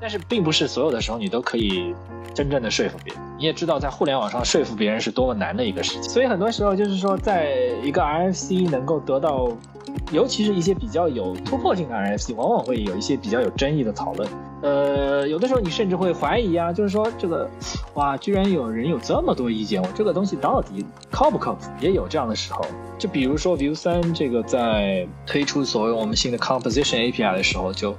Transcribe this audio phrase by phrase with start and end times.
[0.00, 1.94] 但是并不是所有的时候你都可以
[2.34, 3.22] 真正的说服别人。
[3.38, 6.02] 你也知道，在互联网上说服别人是多么难的一个事情。
[6.04, 9.50] 所以很多时候就是说，在一个 RFC 能够得到，
[10.10, 14.28] 尤其是一些比较有突破性的 RFC，往往会有一些比较有争议的讨论。
[14.62, 17.48] 呃，有的时候你甚至会怀疑啊，就是说这个，
[17.94, 21.66] 哇，居然有人有这么多意见，我这个东西到底靠不靠谱？
[21.80, 22.64] 也有这样的时候。
[22.98, 27.94] 就比如说 Vue 三这个在推出所谓我们新的 Composition API 的时候，就。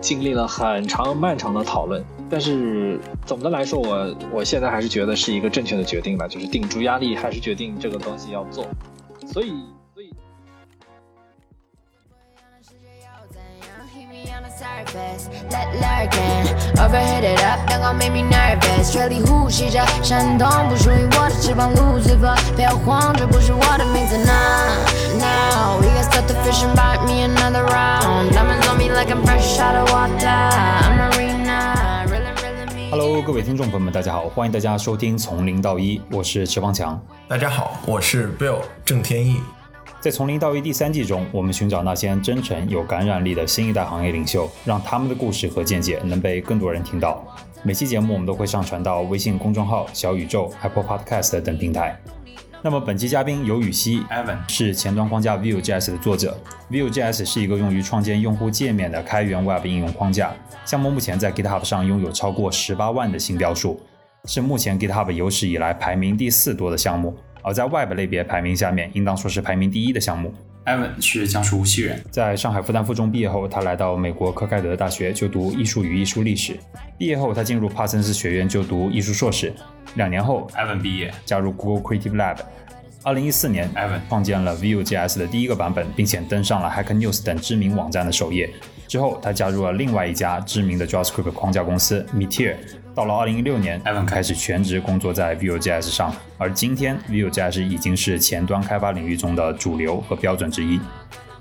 [0.00, 8.66] 经历了很长漫长的讨论，但是总的来说，我我现在还是觉得是一个正确的决定吧，就是顶住压力，还是决定这个东西要做，
[9.32, 9.52] 所以。
[32.90, 36.98] Hello，各位听众朋友们，大家好，欢迎大家收听从零到一，我是池方强。
[37.28, 39.40] 大家好，我是 Bill 郑天意。
[40.00, 47.22] 在从零到一第三季中，我们寻找那些真诚、有感染力的新一代行业领袖，让他们的故事和见解能被更多人听到。
[47.62, 52.00] 每期节目我们都会上传到微信公众号、小宇宙、Apple Podcast 等平台。
[52.62, 56.34] 那么本期嘉宾尤雨溪 Evan 是前端框架 Vue.js 的作者。
[56.70, 60.34] Vue.js 是一个用于创建用户界面的开源 Web 应用框架。
[60.64, 63.78] 项目目前在 GitHub 上拥有超过十八万的新标数，
[64.24, 67.14] 是目前 GitHub 有史以来排名第四多的项目。
[67.42, 70.32] 而在 Web 类别排名下面，应当说是排名第一的项目。
[70.66, 76.54] Evan 是江苏无锡人，在上海复旦附中毕业后，他来到美国科开德大学就读艺术与艺术历史。
[76.98, 79.52] 毕业后，他进入帕森斯学院就读艺术硕士。
[79.94, 82.36] 两年后，Evan 毕业，加入 Google Creative Lab。
[83.02, 88.50] 二零一四年，Evan 创建了 Vue.js 的第一个版本，并且登上了 Hacker News 等知名网站的首页。
[88.86, 92.56] 之后，他加入了另外一家知名的 JavaScript 框架公司 Meteor。
[92.94, 100.80] 到了二零一六年，Evan 开始全职工作在 Vue.js 上，而今天 Vue.js 已经是前端开发领域中的主流和标准之一。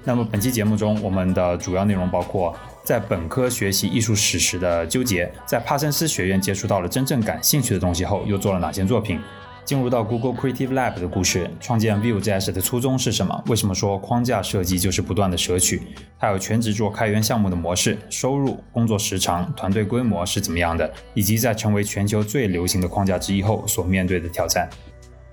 [0.04, 9.20] 那么本期节目中，我们的主要内容包括在本科学习艺术史时的纠结，在帕森斯学院接触到了真正感兴趣的东西后，又做了哪些作品。
[9.66, 13.44] 进入到 Google Creative Lab 的故事，创建 Vue.js 的初衷是什么？
[13.47, 15.81] 为什么说框架设计就是不断的舍取？
[16.18, 20.92] 还有全职做开源项目的模式、收入、工作时长、团队规模是怎么样的？
[21.14, 24.68] 以及在成为全球最流行的框架之一后所面对的挑战。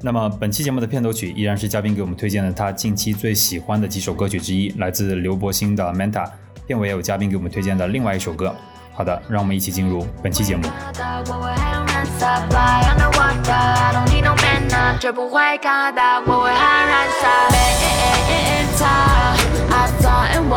[0.03, 6.31] 那么本期节目的片头曲依然是嘉宾给我们推荐的他近期最喜欢的几首歌曲之一，来自刘柏辛的 Manta。
[6.67, 8.55] 片尾也有嘉宾给我们推荐的另外一首歌。
[8.93, 10.63] 好的，让我们一起进入本期节目。
[14.69, 16.55] Supply underwater，I don't need no man，绝不会看到我会黯
[16.87, 17.57] 然杀灭。
[19.69, 20.49] I saw in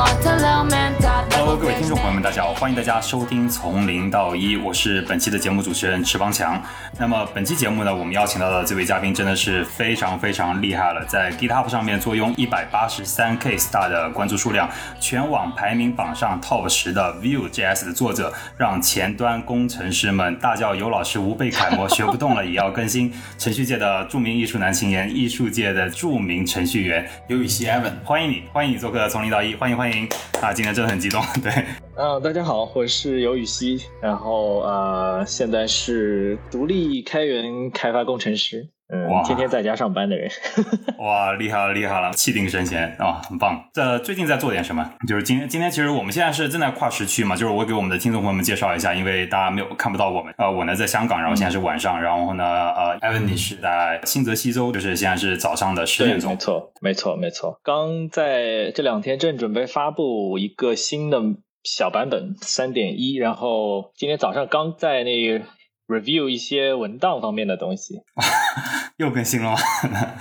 [1.58, 6.62] 各位听众朋友们，大家好，欢迎大家收听从零到一，我是本期的节目主持人池邦强。
[6.98, 14.70] 那么本期节目呢，我们邀请到的这位嘉宾真的是非常非常厉害了，在 GitHub 上面坐拥一百八十三 K star 的关注数量，
[15.02, 23.12] 全网排名榜上 Top 十的 Vue.js 的作者，让前端工程师们大叫尤老师无被楷模，学不动了也要更新。
[23.38, 30.08] 程序界的著名艺术男青年，艺术界的著名程序员刘雨锡 Evan，欢迎你，欢迎你做客从零到一，欢迎欢迎
[30.42, 31.22] 啊，今天真的很激动。
[31.44, 31.51] 对，
[31.95, 38.67] 嗯，大家好，我是尤雨溪，然后呃，现在是独立开源开发工程师。
[38.91, 40.27] 嗯，天天在家上班的人，
[40.97, 43.63] 哇，厉害了，厉害了，气定神闲啊，很棒。
[43.72, 44.91] 这最近在做点什么？
[45.07, 50.33] 就是今天，今天其实我们现在是正在跨时区嘛，就是我给我们的听众朋友们介绍一下，因为大家没有看不到我们。
[50.39, 56.31] 呃，我呢在香港，然后现在是晚上，然后呢，呃，艾文你是在新泽西州，就是现在是早上的十点钟。
[56.31, 57.59] 没错，没错，没错。
[57.63, 61.21] 刚在这两天正准备发布一个新的
[61.63, 65.45] 小版本三点一，然后今天早上刚在那个。
[65.89, 68.01] Review 一些文档方面的东西，
[68.97, 69.57] 又更新了吗？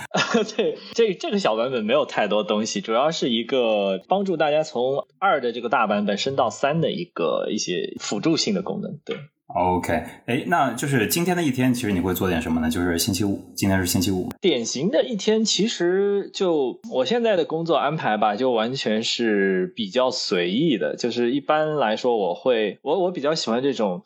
[0.57, 8.99] 对，这这个小版本没有太多东西，主要是一个帮助大家从二的这个大版本升到三的一个一些辅助性的功能。
[9.05, 9.17] 对
[9.55, 9.93] ，OK，
[10.25, 12.71] 哎，那就是今天的一天，其实你会做点什么呢？
[12.71, 20.97] 就是星期五，今天是星期五，典型的一天，其实就我现在的工作安排吧，就完全是比较随意的。
[20.97, 24.05] 就是一般来说，我会我我比较喜欢这种。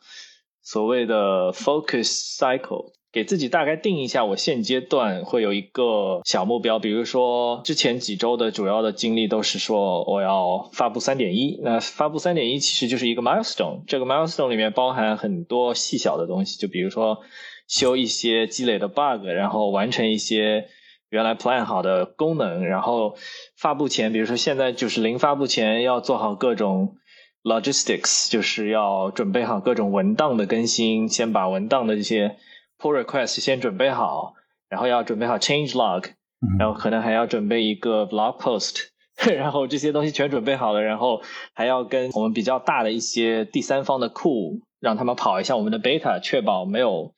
[0.63, 17.19] 所谓的 focus cycle，给自己大概定一下，我现阶段会有一个小目标，比如说之前几周的主要的经历都是说我要发布三点一，那发布三点一其实就是一个 milestone，这个 milestone 里面包含很多细小的东西，就比如说
[17.67, 20.67] 修一些积累的 bug，然后完成一些
[21.09, 23.17] 原来 plan 好的功能，然后
[23.57, 26.95] 发布前，比如说现在就是零发布前要做好各种。
[27.43, 32.37] logistics，就是要准备好各种文档的更新，先把文档的这些
[32.79, 34.33] pull request 先准备好，
[34.69, 36.11] 然后要准备好 change log，
[36.57, 38.87] 然后可能还要准备一个 blog post，
[39.35, 41.21] 然后这些东西全准备好了，然后
[41.53, 47.13] 还要跟我们比较大的一些第三方的库，让他们跑一下我们的 beta，确保没有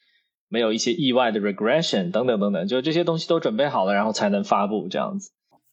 [0.50, 5.32] 没有一些意外的 regression 等等等等，就这些东西都准备好了，然后才能发布这样子。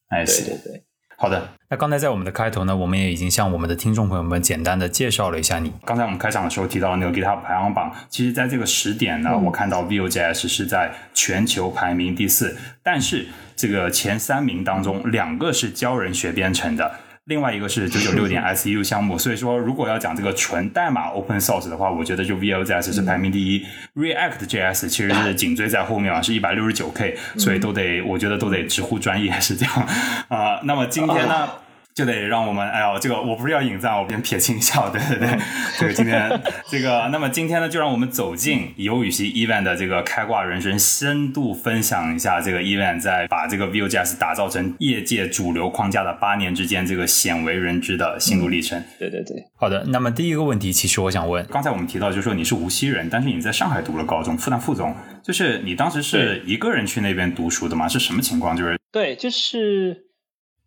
[0.09, 0.85] 哎，对对对。
[1.23, 5.73] 好的，那刚才在我们的开头呢，我们也已经向我们的听众朋友们简单的介绍了一下你。
[5.85, 16.91] 刚才我们开场的时候提到了那个 GitHub 排行榜，其实在这个时点呢，我看到 Vue.js 是在全球排名第四，但是这个前三名当中，两个是教人学编程的。
[17.27, 23.65] 另外一个是九九六点 SU 项目，所以说如果要讲这个纯代码 Open Source 的话，我觉得就 Vue.js 是排名第一
[23.95, 29.89] ，React.js 其实是紧追在后面啊，是一百六十九 K，所以都得我觉得都得直呼专业是这样
[30.29, 30.61] 啊。
[30.65, 31.49] 那么今天呢？
[31.95, 35.39] 就得让我们，哎呦，这个我不是要引战，我先撇清一下，对 对对，
[35.79, 48.83] 这个今天这个，那么今天呢，就让我们走进尤雨溪 Event 的这个开挂人生，深度分享一下这个 Event 在把这个 Vue.js 打造成业界主流框架的八年之间，这个鲜为人知的心路历程。
[48.99, 57.87] 对对对，好的，那么第一个问题，其实我想问，刚才我们提到就是说你是无锡人，但是你在上海读了高中，复旦附中，就是你当时是一个人去那边读书的吗？
[57.87, 58.57] 是什么情况？
[58.57, 60.07] 就是对，就是。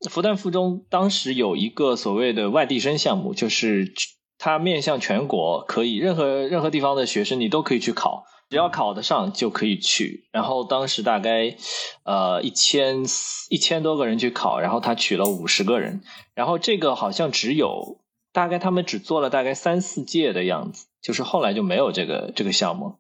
[0.10, 3.94] 复旦附中当时有一个所谓的外地生项目，就是
[4.38, 10.28] 它面向全国，可以任何任何地方的学生你都可以去考，只要考得上就可以去。
[10.32, 11.56] 然后当时大概
[12.04, 13.04] 呃一千
[13.50, 16.02] 一千多个人去考，然后他取了五十个人，
[16.34, 18.02] 然后这个好像只有
[18.34, 22.98] 大概他们只做了大概三四届的样子，就是后来就没有这个这个项目。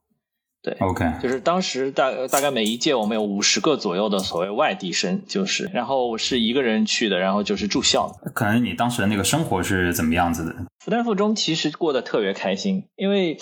[0.66, 8.12] 对，OK，就是当时大大概每一届我们有五十个左右的所谓外地生，就是然后我是一个人去的，然后就是住校。
[8.34, 10.56] 可能你当时的那个生活是怎么样子的？
[10.80, 13.38] 复旦附中其实过得特别开心，因为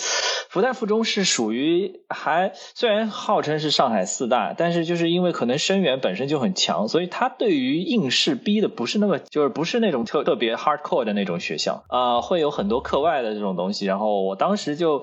[0.50, 13.86] 复旦附中是属于还虽然号称是上海四大，但是就是因为可能生源本身就很强，所以他对于应试逼的不是那么就是不是那种特特别 hardcore 的那种学校啊，会有很多课外的这种东西。
[13.86, 15.02] 然后我当时就。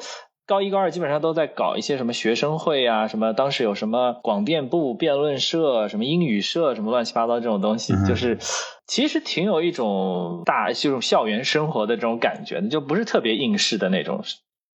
[0.50, 8.37] 高一高二基本上都在搞一些什么学生会啊，什么当时有什么广电部辩论社、什么英语社、什么乱七八糟这种东西，就是
[8.85, 14.25] 其实挺有一种大这种校园生活的这种感觉的，就不是特别应试的那种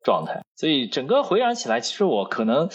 [0.03, 0.43] 状态。
[0.55, 2.69] 所以整个回想起来，其实我可能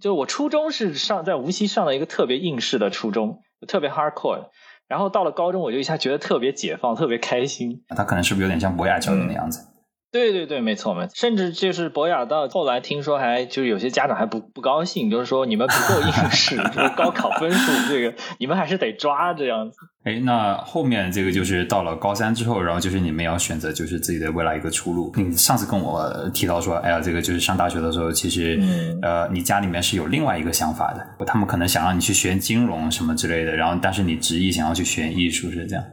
[0.00, 4.46] 就我初中是上在无锡上了一个特别应试的初中，特别 hardcore，
[4.88, 7.84] 然后到了高中我就一下觉得特别解放，特别开心。
[7.94, 9.68] 他可能是不是有点像博雅教育的样子？
[10.12, 19.78] 对对对，没错没错，甚至就是博雅到后来听说还就是有些家长还不不高兴，就是说你们不够应试， 就是高考分数这个你们还是得抓这样子。
[20.04, 25.10] 哎，那后面这个就是到了高三之后，然后就是你们要选择就是自己的未来一个出路。
[25.16, 28.60] 你上次跟我提到说，哎呀，这个就是上大学的时候，其实
[29.00, 35.84] 呃，你家里面是有另外一个想法的，他们可能想让你去学金融什么之类的，然后但是你执意想要去学艺术，是这样。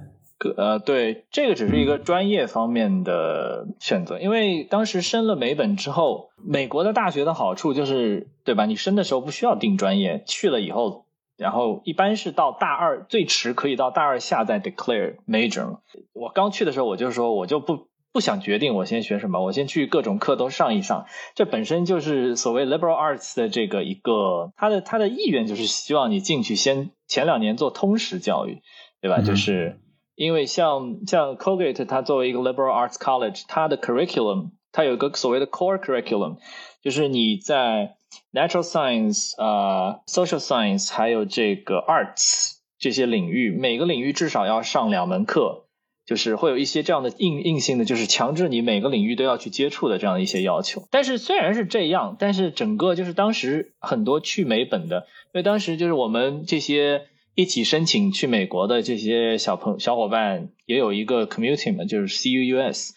[0.56, 8.66] 呃，对，这个只是一个专业方面的选择，因为当时升了美本之后，美国的大学的好处就是，对吧？
[8.66, 11.04] 你升的时候不需要定专业，去了以后，
[11.36, 15.80] 然后一般是到大二最迟可以到大二下再 declare major。
[16.14, 21.06] 我刚去的时候，我就说我就不不想决定我先学什么，我先去各种课都上一上。
[21.36, 28.62] 这本身就是所谓 liberal arts 的这个一个他的他的意愿就是希望你进去先前两年做通识教育，
[29.02, 29.20] 对吧？
[29.20, 29.82] 就是。
[30.20, 36.40] 因为像像 Colgate，它作为一个 liberal arts college，它的 curriculum 它有个所谓的 core curriculum，
[36.84, 37.96] 就是你在
[38.34, 45.68] natural science、呃 social science 还有这个 arts 这些领域，每个领域至少要上两门课，
[46.06, 50.84] 就是会有一些这样的硬硬性的，就是强制你每个领域都要去接触的这样的一些要求。
[50.92, 57.08] 但是虽然是这样，但是整个就是当时很多去美本的，因为当时就是我们这些。
[57.40, 62.90] 一起申请去美国的这些小朋小伙伴也有一个 community 嘛，就是 CUUS，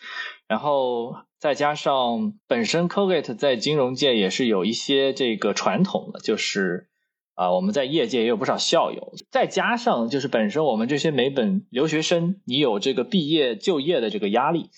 [0.49, 6.89] 然后再加上本身 c o g a t e 在金融界也是有一些这个传统的，就是
[7.37, 14.71] 啊我们在业界也有不少校友，再加上就是本身我们这些美本留学生，你有这个毕业就业的这个压力，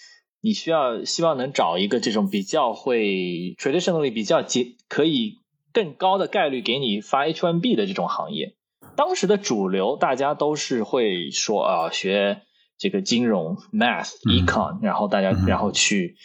[0.42, 5.38] 你需要希望能找一个这种比较会 traditionally 比较结可以
[5.73, 8.56] 更高的概率给你发 H1B 的这种行业。
[8.96, 12.42] 当时的主流，大家都是会说啊，学
[12.78, 16.16] 这个金融、math、econ，然后大家然后去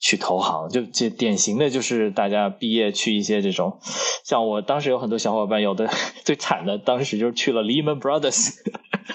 [0.00, 3.80] 去投行，就这典型的就是大家毕业去一些这种，
[4.24, 5.88] 像我当时有很多小伙伴，有的
[6.24, 8.50] 最惨的，当时就是去了 Lehman Brothers，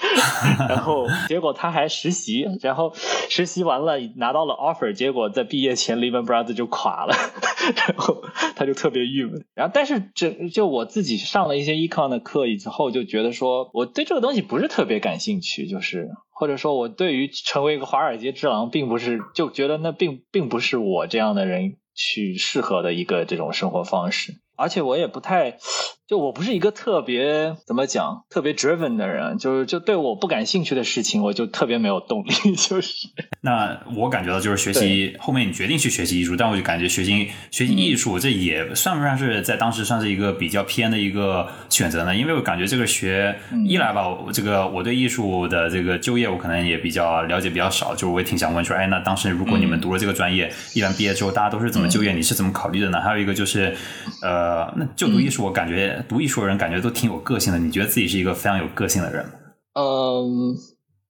[0.69, 2.93] 然后结果他还实习，然后
[3.29, 7.15] 实习完了拿到了 offer，结果在毕业前 Lehman Brothers 就垮了，
[7.75, 8.23] 然后
[8.55, 9.45] 他就特别郁闷。
[9.53, 24.39] 然后但是这就我自己上了一些 econ 的课以后，就觉得说我对这个东西不是特别感兴趣，就是或者说我对于成为一个华尔街之狼，并不是就觉得那并并不是我这样的人去适合的一个这种生活方式。
[24.55, 25.57] 而且我也不太，
[26.07, 32.31] 就我不是一个特别怎么讲特别 driven 的人，就是就对我不感兴趣的事情，我就特别没有动力。
[32.55, 33.07] 就是
[33.41, 42.15] 那我感觉到就是学习后面你决定去学习艺术，但我就感觉学习学习艺术这也算不算是在当时算是一个比较偏的一个选择呢？
[42.15, 52.11] 因为我感觉这个学一来吧，这个我对艺术的这个就业我可能也比较了解比较少，就是我也挺想问说，哎，那当时如果你们读了这个专业，一般毕业之后大家都是怎么就业？
[52.13, 53.01] 你是怎么考虑的呢？
[53.01, 53.75] 还有一个就是
[54.21, 54.43] 呃。
[54.43, 57.59] 呃，那就读艺术，我感觉读艺术的人感觉都挺有个性的。
[57.59, 59.33] 你觉得自己是一个非常有个性的人吗？
[59.73, 60.55] 嗯，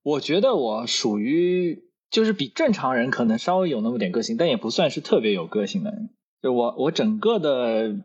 [0.04, 6.10] 我觉得我属于就是比正常人可能稍微有那么点个性，但也不算是特别有个性的人。
[6.42, 7.96] 就我我整个的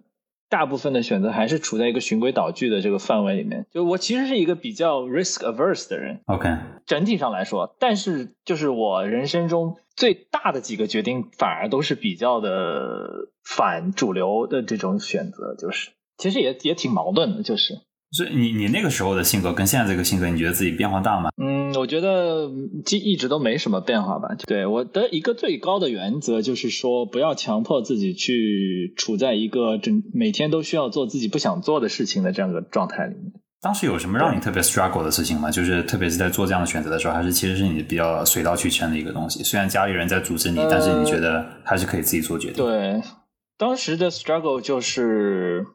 [0.48, 3.66] 大部分的选择还是处在一个循规蹈矩的这个范围里面。
[3.70, 6.20] 就我其实是一个比较 risk averse 的人。
[6.26, 6.48] OK，
[6.86, 9.76] 整体上来说，但是就是我人生中。
[9.98, 17.74] 最大的几个决定反而都是比较的反主流的这种选择，就是其实也也挺矛盾的，就是。
[18.10, 21.28] 所以你你那个时候的性格跟现在这个性格，你觉得自己变化大吗？
[21.36, 22.50] 嗯，我觉得
[22.90, 24.34] 一一直都没什么变化吧。
[24.46, 33.30] 对我的一个最高的原则就是说，不要强迫自己去处在一个整每天都需要做自己不想做的事情的这样的状态里面。
[33.60, 35.50] 当时有什么让你特别 struggle 的事情吗？
[35.50, 39.42] 就是特别是在做这样的选择的时候，还是其实是你比较水到渠成的一个东西。
[39.42, 42.64] 虽然家里人在阻止你，但是你觉得还是可以自己做决定。
[42.64, 43.02] 对，
[43.58, 45.66] 当时的 struggle 就是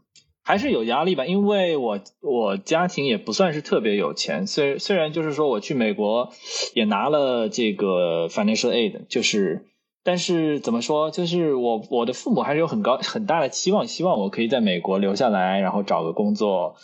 [0.44, 4.46] 还是有压力吧，因为我我家庭也不算是特别有钱。
[4.46, 6.32] 虽虽然就是说我去美国
[6.74, 9.68] 也拿了这个 financial aid，就是
[10.04, 16.76] 但是怎么说，就是我我的父母还是有很高很大的期望，希望我可以在美国留下来，然后找个工作。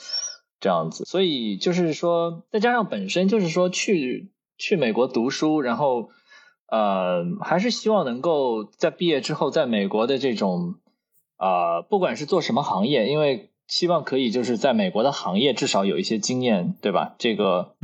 [0.62, 6.10] 这样子，所以就是说，再加上本身就是说去去美国读书，然后
[6.70, 10.76] 呃，还是希望能够在毕业之后，在美国的这种
[11.38, 17.16] 呃，不管是做什么行业，因为希望可以就是在美国的行业至少有一些经验，对吧？
[17.20, 17.76] 这个，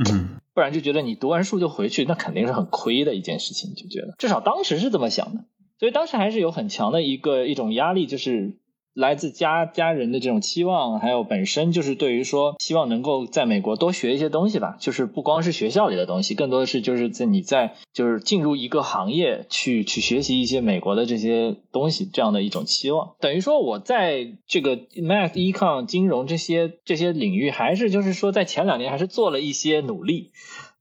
[0.52, 5.44] 不然就觉得你读完书就回去，那肯定是很亏的一件事情，就觉得至少当时是这么想的，
[5.78, 8.58] 所以当时还是有很强的一个一种压力，就是。
[8.96, 23.16] 来自家家人的这种期望，还有本身就是对于说希望能够在美国多学一些东西吧，就是不光是学校里的东西，更多的是就是在你在就是进入一个行业去去学习一些美国的这些东西这样的一种期望。
[23.20, 30.32] 等于说我在这个 math、econ、金融这些这些领域，还是就是说在前两年还是做了一些努力，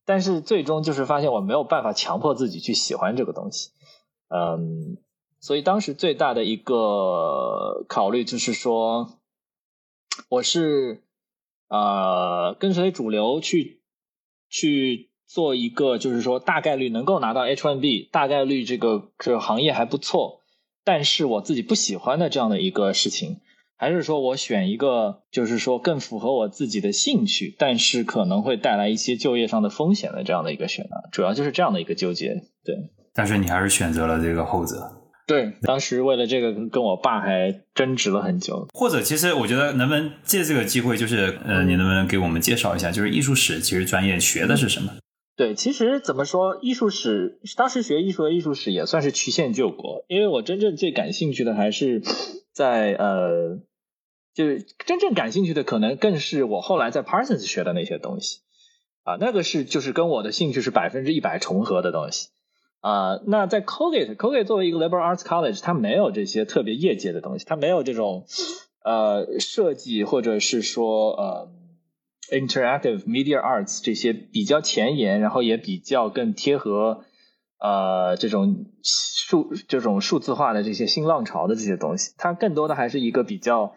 [0.05, 3.71] 但是最终就是发现我没有办法强迫自己去喜欢这个东西，
[4.29, 4.97] 嗯。
[5.45, 9.19] 所以当时最大的一个考虑就是说，
[10.27, 11.03] 我是
[11.67, 13.83] 呃跟随主流去
[14.49, 20.41] 去做一个，就是说大概率能够拿到 H1B，大概率这个这个行业还不错，
[20.83, 23.37] 但是我自己不喜欢的这样的一个事情，
[23.77, 32.33] 还是说我选一个就是说更符合我自己的兴趣，但是可能会带来一些就业上的风险的这样的一个选择，主要就是这样的一个纠结。
[32.63, 34.94] 对，但是你还是选择了这个后者。
[35.27, 38.67] 对，当时为了这个跟我爸还争执了很久。
[38.73, 44.93] 或者，其实我觉得能不能借这个机会，就是呃，你能不能给我们介绍一下，就是艺术史其实专业学的是什么？
[45.35, 52.03] 对，其实怎么说，艺术史当时学艺术的艺术史也算是曲线救国，因为我真正最感兴趣的还是
[52.53, 53.59] 在呃，
[54.35, 58.41] 就是真正感兴趣的可能更是我后来在 Parsons 学的那些东西
[59.03, 62.27] 啊，那个是就是跟我的兴趣是百分之一百重合的东西。
[62.85, 68.27] 啊，那在 Colgate，Colgate 作为一个 liberal arts college，它没有这些特别业界的东西，它没有这种
[68.83, 71.49] 呃设计或者是说呃
[72.31, 77.05] interactive media arts 这些比较前沿，然后也比较更贴合
[77.59, 83.73] 呃这种数这种数字化的这些新浪潮的这些东西，它更多的还是一个比较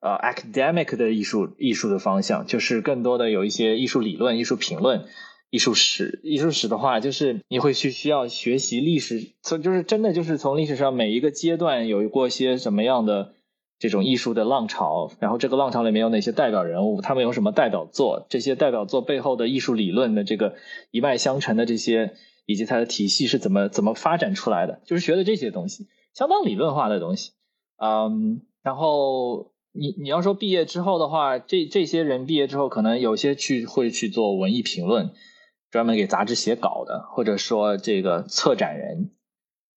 [0.00, 5.04] 呃 academic 的艺术艺术的方向，就是更多的有一些艺术理论、艺术评论。
[5.50, 13.34] 艺术史，艺术史的话，就是你会去需要学习历史，从就是真的就是从历史上每一个阶段有过些什么样的
[13.78, 20.54] 这种艺术的浪潮，然后这个浪潮里面有哪些代表人物，他们有什么代表作，这些代表作背后的艺术理论的这个
[20.90, 22.14] 一脉相承的这些，
[22.46, 27.32] 以及它的体系是怎么怎么发展出来的，就是学的这些东西，相当理论化的东西，
[27.82, 35.10] 嗯，然后你你要说毕业之后的话，这这些人毕业之后，可能有些去会去做文艺评论，
[35.70, 39.10] 专门给杂志写稿的，或者说这个策展人，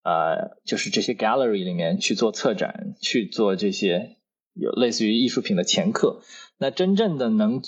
[0.04, 4.18] 呃，就是这些 gallery 里面去做策展，去做这些
[4.54, 6.22] 有类似于艺术品的前客。
[6.58, 7.62] 那真正的能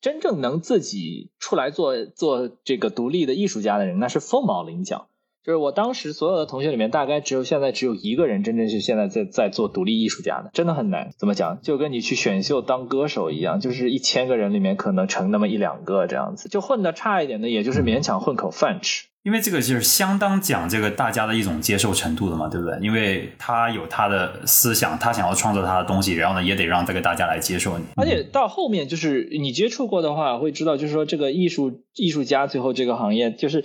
[0.00, 5.08] 真正能自己出来做做这个独立的艺术家的人，那是凤毛麟角。
[5.44, 11.10] 就是我当时所有的同学里面，大概只有现在只有一个人真正是现在在在做独立艺术家的，真的很难。
[11.18, 11.60] 怎么讲？
[11.62, 19.06] 就跟你去选秀当歌手一样，就是一千个人里面可能成那么一两个这样子，就混的差一点的，也就是勉强混口饭吃。
[19.24, 22.78] 因为这个就是相当讲这个大家的一种接受程度的嘛，对不对？
[22.80, 27.84] 因为他有他的思想，他想要创作他的东西，然后呢，也得让这个大家来接受你。
[27.96, 33.64] 而且到后面就是你接触过的话，会知道，就是说这个艺术艺术家最后这个行业就是。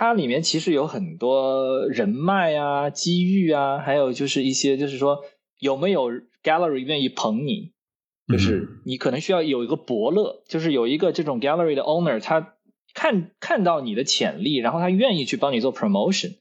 [0.00, 5.24] 它里面其实有很多人脉啊、机遇啊，还有就是一些，就是说
[5.58, 6.12] 有没有
[6.44, 7.72] gallery 愿意捧你，
[8.28, 12.54] 就是你可能需要有一个伯乐，就是有一个这种 gallery 的 owner，他
[12.94, 16.36] 看看到你的潜力，然后他愿意去帮你做 promotion，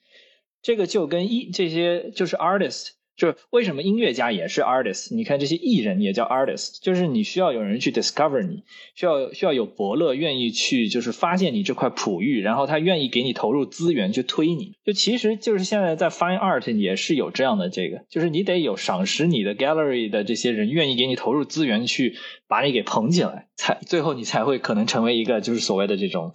[0.61, 2.89] 这个就跟一这些就是 artist。
[3.17, 5.13] 就是为什么音乐家也是 artist？
[5.15, 14.73] 你看这些艺人也叫 artist，就是你需要有人去 discover 你，需要需要有伯乐愿意去就是发现你这块璞玉，然后他愿意给你投入资源去推你。
[14.85, 22.15] 就其实就是现在在 fine art 也是有这样的这个，就是你得有赏识你的 gallery 的这些人愿意给你投入资源去
[22.47, 26.33] 把你给捧起来，才最后你才会可能成为一个就是所谓的这种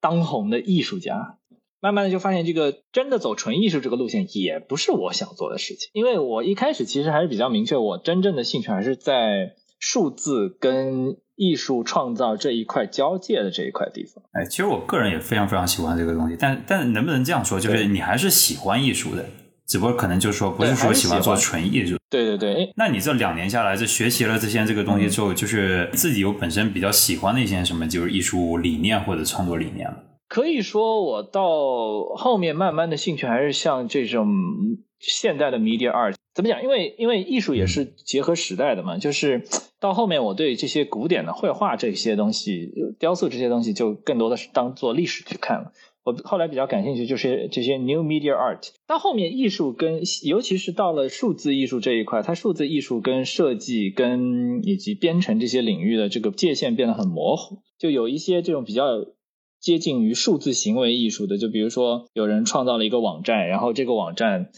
[0.00, 1.36] 当红的艺术家。
[1.84, 14.24] 慢慢的就发现，这个真的走纯艺术这个路线也不是我想做的事情，因为我一开始其实还是比较明确，我真正的兴趣还是在数字跟艺术创造这一块交界的这一块地方。
[14.32, 19.22] 哎，其实我个人也非常非常喜欢这个东西，但但能不能这样说，就是你还是喜欢艺术的，
[19.66, 21.98] 只不过可能就是说不是说喜欢做纯艺术。
[22.08, 29.96] 对对对，那你这两年下来，这学习了这些这个东西之后，就是自己有本身比较喜欢的一些什么，就是艺术理念或者创作理念吗？
[30.26, 34.26] 可以说，我到后面慢慢的兴趣还是像这种
[34.98, 36.14] 现代的 media art。
[36.34, 36.62] 怎么讲？
[36.62, 38.98] 因为因为艺术也是结合时代的嘛。
[38.98, 39.46] 就是
[39.78, 45.72] 到后面，我对这些古典的绘画这些东西、雕塑这些东西，就更多的是当做历史去看了。
[46.02, 48.70] 我后来比较感兴趣就是这些 new media art。
[48.88, 59.04] 到后面，艺术跟尤其是到了数字艺术这一块，它数字艺术跟设计跟以及编程这些领域的这个界限变得很模糊，就有一些这种比较。
[59.64, 64.50] 接近于数字行为艺术的，就比如说有人创造了一个网站，然后这个网站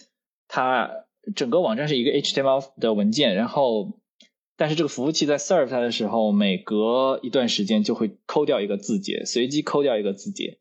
[0.48, 0.90] 它
[1.36, 4.00] 整个网站是一个 HTML 的文件，然后
[4.56, 10.58] 但是这个服务器在 serve 它的时候，每隔一段时间就会抠掉一个字节，随机抠掉一个字节，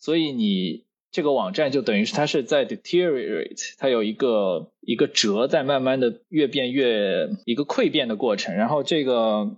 [0.00, 9.56] 所以你这个网站就等于是它是在 deteriorate，它有一个一个折在慢慢的越变越一个溃变的过程，然后这个。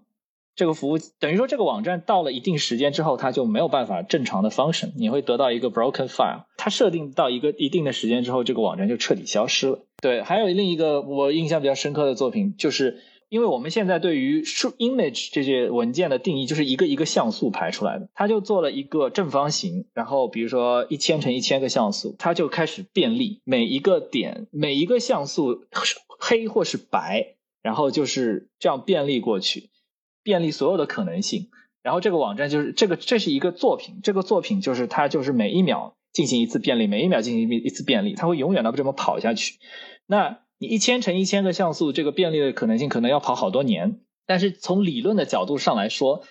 [0.57, 6.45] 这个服务等于说，这个网站到了一定时间之后，它就没有办法正常的 function，你会得到一个 broken file。
[6.57, 9.85] 它设定到一个一定的时间之后，这个网站就彻底消失了。
[10.01, 18.09] 对，还有另一个我印象比较深刻的作品，就是因为我们现在对于数 image 这些文件的定义，就是一个一个像素排出来的。
[18.15, 25.67] 它就做了一个正方形，然后比如说一千乘一千个像素，它就开始便利每一个点，每一个像素
[26.19, 29.69] 黑或是白，然后就是这样便利过去。
[30.27, 31.51] 便利所有的可能性，
[31.85, 39.61] 然后这个网站就是这个，这是一个作品，这个作品就是它就是每一秒进行一次便利，每一秒进行一次便利，它会永远的这么跑下去。
[40.09, 46.25] 那你一千乘一千个像素，这个便利的可能性可能要跑好多年，但是从理论的角度上来说，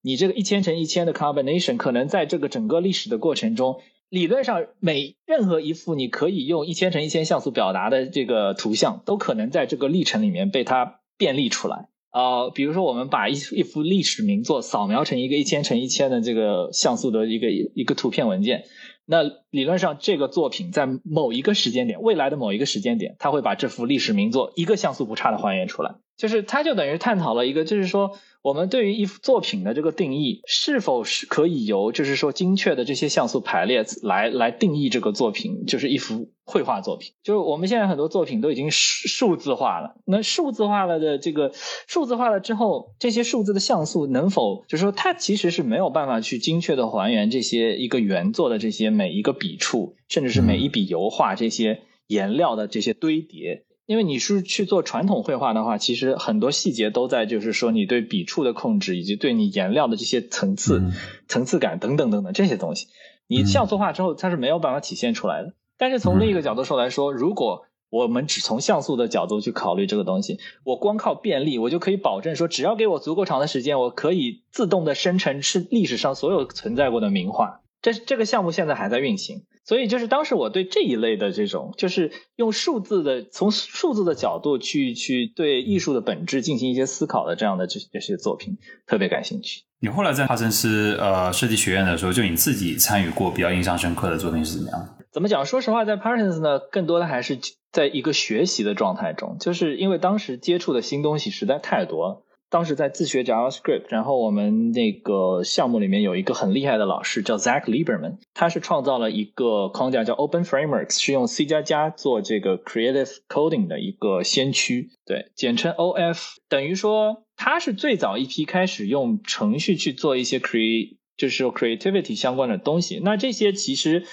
[0.00, 11.88] 你这个一千乘一千的 combination 可能在这个整个历史的过程中，理论上每任何一幅你可以用一千乘一千像素表达的这个图像，都可能在这个历程里面被它便利出来。
[12.12, 18.64] 呃，比如说我们把一一幅历史名作扫描成一个一千乘一千的这个像素的一个一个图片文件，
[19.06, 28.12] 那理论上这个作品在某一个时间点，未来的某一个时间点，它会把这幅历史名作一个像素不差的还原出来，就是它就等于探讨了一个，就是说。
[28.42, 37.12] 我们对于一幅作品的这个定义，是否是可以由就是说精确的这些像素排列来来定义这个作品，就是一幅绘画作品。
[37.22, 41.52] 就是我们现在很多作品都已经数数字化了，那数字化了的这个
[41.86, 53.64] 数字化了之后，这些数字的像素能否就是说它其实是没有办法去精确的还原这些一个原作的这些每一个笔触，甚至是每一笔油画这些颜料的这些堆叠。
[53.92, 60.82] 因为你是去做传统绘画的话，其实很多细节都在，就是说你对笔触的控制，以及对你颜料的这些层次、
[61.28, 62.86] 层次感等等等等这些东西，
[63.26, 65.52] 你像素化之后它是没有办法体现出来的。
[65.76, 77.60] 但是从另一个角度说来说，如果我们只从像素的角度去考虑这个东西，我光靠便利，我就可以保证说，只要给我足够长的时间，我可以自动的生成是历史上所有存在过的名画。
[77.82, 89.62] 这这个项目现在还在运行，所以就是当时我对这一类的这种，就是用数字的从数字的角度去去对艺术的本质进行一些思考的这样的这这些作品特别感兴趣。
[89.80, 94.96] 你后来在帕森斯呃设计学院的时候，就你自己参与过比较印象深刻的作品是怎么样？
[95.10, 95.44] 怎么讲？
[95.44, 97.38] 说实话，在 Parsons 呢，更多的还是
[97.70, 102.22] 在一个学习的状态中，就是因为当时接触的新东西实在太多了。
[102.52, 116.34] 当时在自学 JavaScript，然后我们那个项目里面有一个很厉害的老师叫 Zach Lieberman，他是创造了一个框架叫 Open Frameworks，是用 C 加加做这个 Creative Coding 的一个先驱，对，简称 OF。
[116.50, 123.00] 等于说他是最早一批开始用程序去做一些 create，就是 creativity 相关的东西。
[123.02, 124.04] 那这些其实。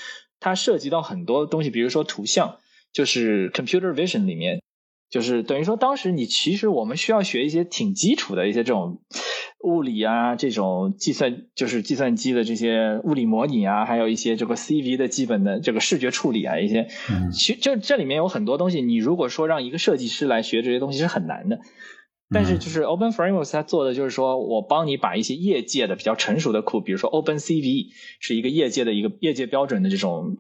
[0.41, 2.60] 它涉及到很多东西，比如说图像，
[2.93, 4.62] 就是 computer vision 里面，
[5.10, 9.02] 就是等于说当时你其实我们需要学一些挺基础的一些这种
[9.63, 16.88] 物理啊，这种计算就是计算机的这些物理模拟啊，还有一些这个 CV 的基本的这个视觉处理啊，一些，
[17.34, 21.60] 其就这里面有很多东西，你如果说让一个设计师来学这些东西是很难的。
[22.32, 27.88] 但是就是 Open Frameworks 它做的就是说我帮你把一些业界的比较成熟的库，比如说 Open CV
[28.19, 30.38] 是一个业界的一个业界标准的这种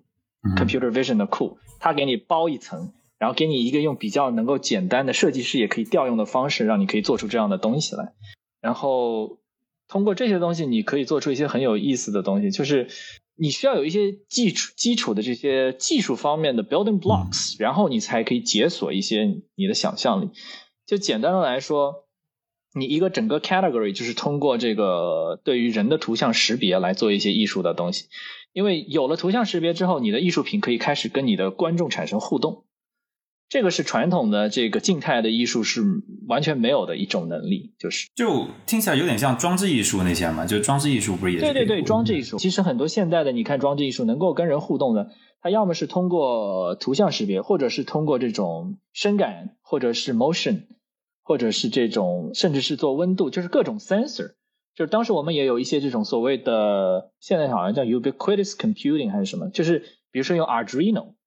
[0.55, 8.13] Computer Vision 的库，它给你包一层，然后给你一个用比较能够简单的设计师也可以调用的方式，让你可以做出这样的东西来。
[8.61, 9.37] 然后
[9.87, 12.87] 通过这些东西，你可以做出一些很有意思的东西，就是
[13.35, 20.29] 你需要有一些基础基础的这些技术方面的 Building Blocks，然后你才可以解锁一些你的想象力。
[20.85, 22.05] 就简单的来说，
[22.73, 28.05] 你一个整个 category 就是通过这个对于人的图像识别来做一些艺术的东西，
[28.53, 32.65] 因为有了图像识别之后，你的艺术品可以开始跟你的观众产生互动，
[33.49, 35.81] 这个是传统的这个静态的艺术是
[36.27, 45.09] 完全没有的一种能力，就是就听起来有点像装置艺术那些嘛，就装置艺术不是也对对对，装置艺术其实很多现代的你看装置艺术能够跟人互动的。
[45.41, 50.67] 它要么是通过图像识别，或者是通过这种声感，或者是 motion。
[51.21, 54.31] 或者是这种，甚至是做温度，就是各种 sensor。
[54.73, 60.47] 就是当时我们也有一些这种所谓的，现在好像叫 ubiquitous computing 还是什么，就是比如说用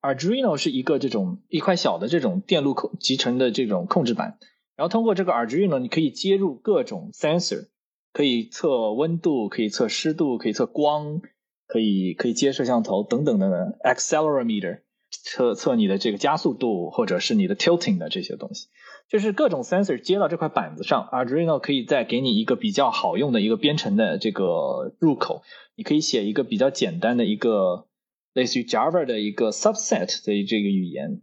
[0.03, 4.37] Arduino 是一个这种一块小的这种电路控集成的这种控制板，
[4.75, 7.69] 然后通过这个 Arduino，你可以接入各种 sensor，
[8.13, 11.21] 可以测温度，可以测湿度，可以测光，
[11.69, 18.69] 可以可以接摄像头等等等等，accelerometer 测测你的这个加速度或者是你的 tilting 的这些东西。
[19.09, 25.43] 就是各种 sensor 接到这块板子上，Arduino 可以再给你一个比较好用的一个编程的这个入口，
[25.77, 27.87] 你可以写一个比较简单的一个
[28.35, 31.21] 类似于 Java 的一个 subset 的这个语言，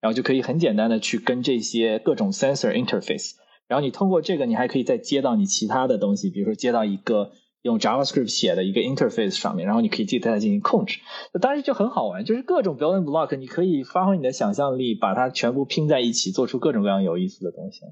[0.00, 3.32] 然后就可以很简单的去跟这些各种 sensor interface，
[3.68, 7.32] 然后你通过这个，你还可以再接到你其他的东西，比如说接到一个。
[7.62, 10.98] 用 JavaScript 写的一个 interface 上面，然后你可以自己对它进行控制，
[11.40, 17.82] 当时就很好玩，就是各种 building block，你可以发挥你的想象力，把它全部拼在一起，做出各种各样有意思的东西。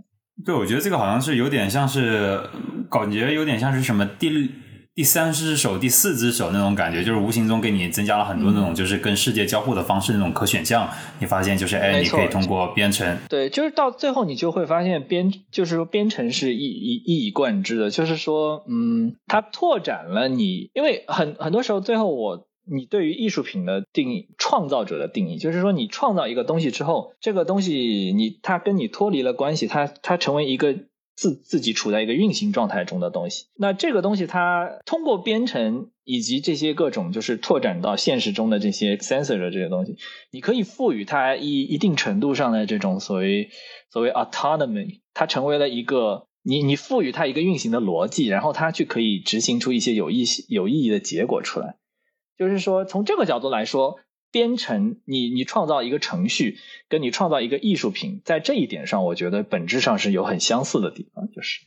[0.44, 2.40] 对，我觉得这个好像是有点像是，
[2.90, 4.50] 感觉有点像是什么第。
[5.00, 10.86] 第三只手、第四只手那种感觉，就是无形中给你增加了很多那种，就是跟世界交互的方式那种可选项。
[11.20, 30.76] 你发现就是，哎，你可以通过编程，对，就是到最后你就会发现编，就是说编程是一一一以贯之的，就是说，嗯，它拓展了你，因为很很多时候最后我你对于艺术品的定义，创造者的定义，就是说你创造一个东西之后，这个东西你它跟你脱离了关系，它它成为一个。
[31.20, 39.98] 自自己处在一个运行状态中的东西，那这个东西它通过编程以及这些各种就是拓展到现实中的这些 sensor 的这些东西，
[40.30, 43.50] 你可以赋予它一一定程度上的这种所谓
[43.92, 51.76] 所谓 autonomy，它成为了一个你你赋予它一个运行的逻辑，然后它去可以执行出一些有意有意义的结果出来。
[52.38, 53.98] 就是说从这个角度来说。
[54.30, 61.60] 编程，你你创造一个程序，跟你创造一个艺术品，在这一点上，我觉得本质上是有很相似的地方，就是。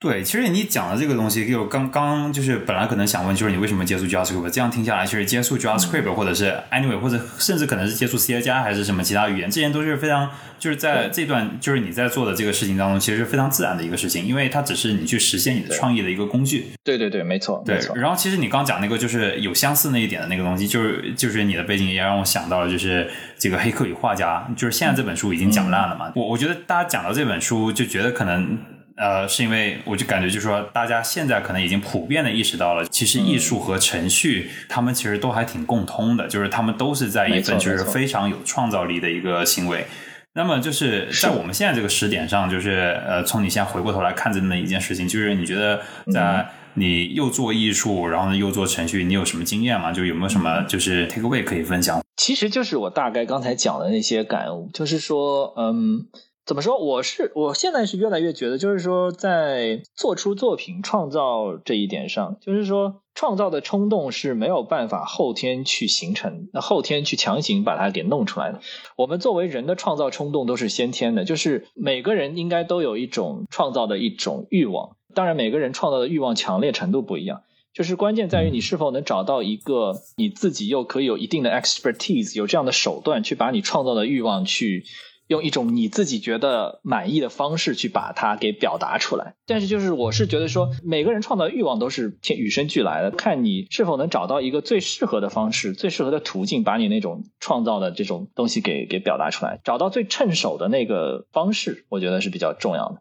[0.00, 4.48] 对，其实你讲的这个东西，就刚刚就是本来可能想问，就是你为什么接触 JavaScript？
[4.48, 16.68] 这样听下来，其实接触 JavaScript 或者是 Anyway，或者甚至可能是接触 C 加还是什么其他语言，这些都是非常就是在这段就是你在做的这个事情当中，其实是非常自然的一个事情，因为它只是你去实现你的创意的一个工具。
[16.82, 17.62] 对对对，没错。
[17.66, 26.10] 对，然后其实你刚讲那个就是有相似那一点的那个东西，就是就是你的背景也让我想到了，就是这个《黑客与画家》，就是现在这本书已经讲烂了嘛。
[26.16, 28.58] 我我觉得大家讲到这本书就觉得可能。
[29.00, 39.86] 呃，是因为我就感觉就是说，大家现在可能已经普遍的意识到了，其实艺术和程序他们其实都还挺共通的，就是他们都是在一份就是非常有创造力的一个行为。
[40.34, 45.80] 那么就是在我们现在这个时点上，就是呃，从你现在回过头来看这么一件事情，就是你觉得
[46.12, 49.90] 在你又做艺术，然后呢又做程序，你有什么经验吗？
[49.92, 52.04] 就有没有什么就是 take away 可以分享？
[52.18, 56.04] 其实就是我大概刚才讲的那些感悟，就是说，嗯。
[56.46, 56.78] 怎么说？
[56.78, 68.60] 我是我现在是越来越觉得，就是说，在做出作品、创造这一点上，就是说，创造的冲动是没有办法后天去形成，那后天去强行把它给弄出来的。
[68.96, 74.96] 我们作为人的创造冲动都是先天的，就是每个人应该都有一种创造的一种欲望。
[75.14, 84.84] 当然，每个人创造的欲望强烈程度不一样，就是关键在于你是否能找到一个你自己又可以有一定的 expertise，有这样的手段去把你创造的欲望去。
[85.30, 102.96] 用一种你自己觉得满意的方式去把它给表达出来，但是就是我是觉得说，每个人创造欲望都是天与生俱来的，看你是否能找到一个最适合的方式、最适合的途径，把你那种创造的这种东西给给表达出来，找到最趁手的那个方式，我觉得是比较重要的。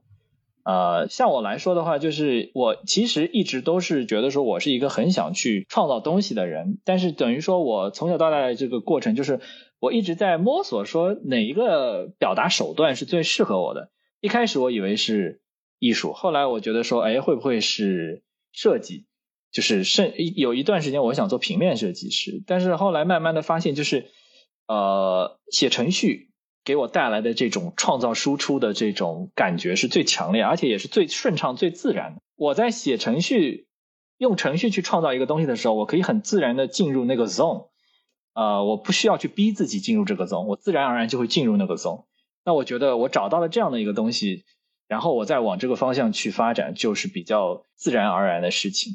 [0.65, 9.39] 呃，像我来说的话，就是我其实一直都是觉得说我是一个很想去创造东西的人，但是等于说我从小到大的这个过程就是。
[9.79, 13.91] 我一直在摸索，说哪一个表达手段是最适合我的。
[14.19, 15.41] 一开始我以为是
[15.79, 19.05] 艺术，后来我觉得说，哎，会不会是设计？
[19.51, 24.05] 就是甚有一段时间我想做平面设计师，但是后来慢慢的发现，就是
[24.67, 26.29] 呃，写程序
[26.63, 32.21] 给我带来的这种创造输出的这种感觉是最强烈，而且也是最顺畅、最自然的。
[32.35, 33.67] 我在写程序，
[34.17, 37.69] 用程序去创造一个东西的时候，我可以很自然的进入那个 zone。
[38.33, 42.05] 呃，我不需要去逼自己进入这个宗我自然而然就会进入那个宗。
[42.45, 44.45] 那我觉得我找到了这样的一个东西，
[44.87, 48.93] 然后我再往这个方向去发展，就是比较自然而然的事情。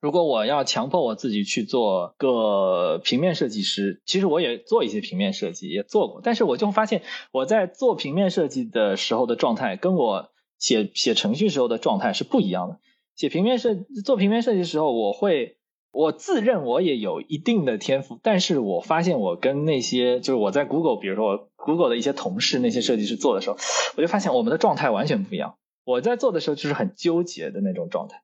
[0.00, 12.78] 如果我要强迫我自己去做个平面设计师，其实我也做一些平面设计，也做过，但是我就发现我在做平面设计的时候的状态，跟我写写程序时候的状态是不一样的。
[13.14, 15.58] 写平面设做平面设计的时候，我会。
[15.96, 23.56] 我自认我也有一定的天赋，但是我发现我跟那些就是我在 Google，比如说 Google 的一些同事，那些设计师做的时候，
[23.96, 25.56] 我就发现我们的状态完全不一样。
[25.84, 28.20] 我在做的时候就是很纠结的那种状态，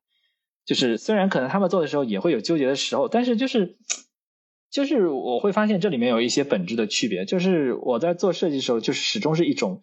[0.66, 3.78] 就是虽然可能他们做的时候也会有纠结的时候，但是就是
[4.70, 7.24] 就是我会发现这里面有一些本质的区别。
[7.24, 9.82] 就是我在做设计的时候，就是始终是一种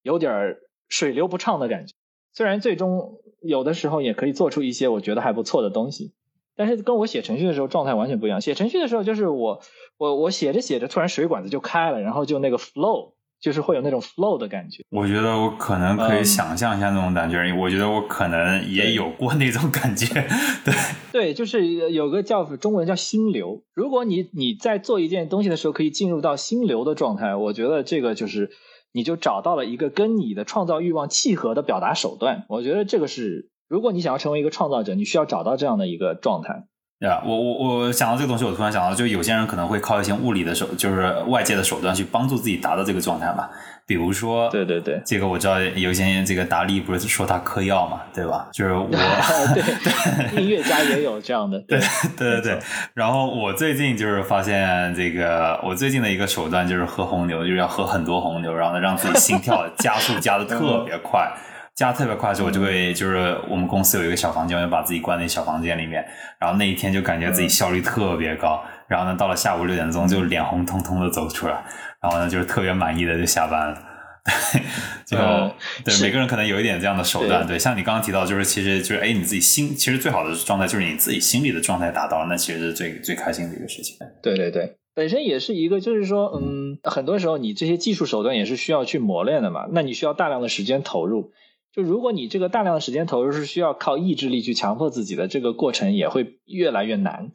[0.00, 0.56] 有点
[0.88, 1.92] 水流不畅的感觉，
[2.32, 6.14] 虽然最终有的时候也可以做出一些我觉得还不错的东西。
[6.56, 8.40] 但是跟我写程序的时候状态完全不一样。
[8.40, 9.60] 写程序的时候，就是我
[9.98, 14.84] 我我写着写着，突然水管子就开了，然后就那个 flow，就是会有那种 flow 的感觉。
[14.90, 20.06] 我觉得我可能可以想象一下那种感觉，我觉得我可能也有过那种感觉。
[20.64, 20.74] 对
[21.10, 23.62] 对，就是有个叫中文叫心流。
[23.74, 28.50] 如果你你在做一件东西的时候可以进入到心流的状态，我觉得这个就是
[28.92, 32.44] 你就找到了一个跟你的创造欲望契合的表达手段。
[32.48, 33.51] 我觉得这个是。
[33.72, 36.64] 如果你想要成为一个创造者，你需要找到这样的一个状态。
[37.00, 43.48] 对啊，我我我想到这个东西，我突然想到，就有些人可能会靠一些物理的手，就是外界的手段去帮助自己达到这个状态嘛。
[43.86, 48.46] 比如说，对对对，这个我知道，有些人这个达利不是说他嗑药嘛，对吧？
[48.52, 48.86] 就是我，
[49.56, 51.80] 对音乐家也有这样的，对
[52.18, 52.58] 对对对。
[52.92, 61.32] 然后我最近就是发现这个，我最近的一个手段就是喝红牛，就是要喝很多红牛，然后让自己心跳加速加的特别快。
[61.74, 66.04] 加特别快的时候，我就会就是我们公司有一个小房间，我就把自己关在小房间里面，
[66.38, 68.62] 然后那一天就感觉自己效率特别高。
[68.88, 71.64] 然后呢，到了下午六点钟就脸红彤彤的走出来，
[72.02, 73.78] 然后呢就是特别满意的就下班了。
[75.10, 77.44] 对就对每个人可能有一点这样的手段。
[77.44, 83.96] 对，像你刚刚提到，就是其实就是哎，你自己心其实最好的状态就是你自己心里的状态达到了，那其实是最最开心的一个事情。
[84.22, 91.32] 对对对，本身也是一个，就是说，嗯，很多时候你这些技术手段也是需要去磨练的嘛，那你需要大量的时间投入。
[91.74, 97.32] 就如果你这个大量的时间投入是需要靠意志力去强迫自己的，这个过程也会越来越难。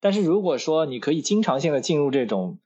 [0.00, 2.60] 但是如果说你可以经常性的进入这种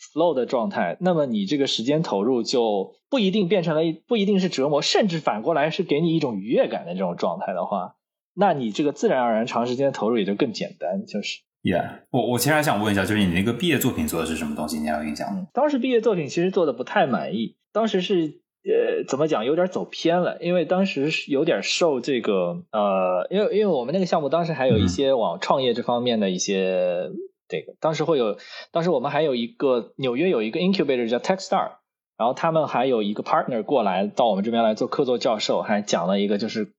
[0.00, 7.96] flow 的状态，那么你这个时间投入就不一定变成了不一定是折磨，甚至反过来是给你一种愉悦感的这种状态的话，
[8.32, 11.04] 那你这个自然而然长时间投入也就更简单。
[11.04, 14.78] 就是 Yeah，我我其实还想问一下，就是你那个毕业作品做的是什么东西？
[14.78, 15.46] 你还有印象吗？
[15.52, 18.40] 当时毕业作品其实做的不太满意，当时是。
[18.62, 27.10] 呃，怎么讲，有点走偏了，因为当时是有点受这个呃，因为因为我们那个项目当时还有一些往创业这方面的一些
[27.48, 28.36] 这个，当时会有，
[28.70, 31.76] 当时我们还有一个纽约有一个 incubator 叫 TechStar，
[32.18, 36.74] 然后他们还有一个 partner 过来到我们这边来做客座教授，还讲了一个就是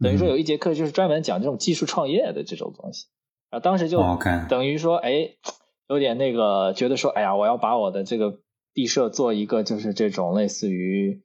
[0.00, 3.06] 等于说有一节课就是专门讲这种技术创业的这种东西。
[3.50, 4.02] 啊，当时就
[4.48, 5.30] 等于说，哎，
[5.88, 8.40] 有点那个觉得说，哎呀，我要把我的这个
[8.78, 11.22] 毕设做一个就是这种类似于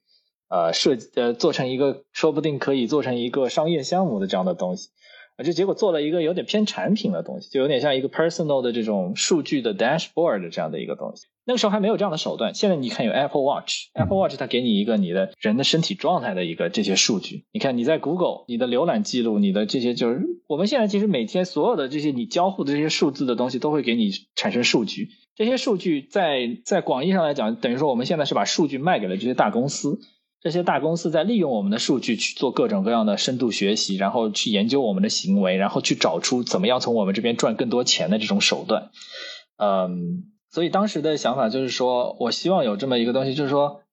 [0.48, 4.88] 呃设呃做成一个说不定可以做成一个商业项目的这样的东西。
[5.36, 11.26] 啊，就结果做了一个有点偏产品的东西，就有点像一个 personal 的这种数据的 dashboard 这样的一个东西。
[11.44, 12.54] 那个时候还没有这样的手段。
[12.54, 17.44] 现在你看有 Apple Watch，Apple Watch 它给你一个你的人的身体状态的一个这些数据。
[17.52, 25.10] 你看你在 Google，你的浏览记录，你的这些就是我们现在其实每天所有的这些你交互的这些数字的东西都会给你产生数据。
[25.34, 30.00] 这些数据在在广义上来讲，等于说我们现在是把数据卖给了这些大公司。
[30.40, 38.90] 这些大公司在利用我们的数据去做各种各样的深度学习，然后去研究我们的行为，然后去找出怎么样从我们这边赚更多钱的这种手段。
[39.56, 43.84] 嗯，所以当时的想法就是说，我希望有这么一个东西，就是说，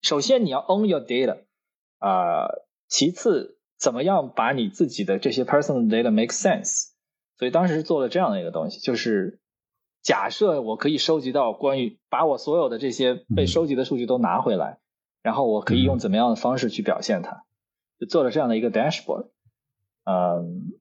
[0.00, 1.40] 首先你要 own your data
[1.98, 2.48] 啊，
[2.88, 6.86] 其次怎么样把你自己的这些 personal data make sense。
[7.36, 9.40] 所以当时是做了这样的一个东西，就是
[10.04, 14.78] 假设我可以收集到关于把我所有的这些被收集的数据都拿回来。
[15.22, 17.44] 然后我可以用怎么样的方式去表现它？
[17.98, 19.28] 就做了这样的一个 dashboard，
[20.04, 20.74] 嗯，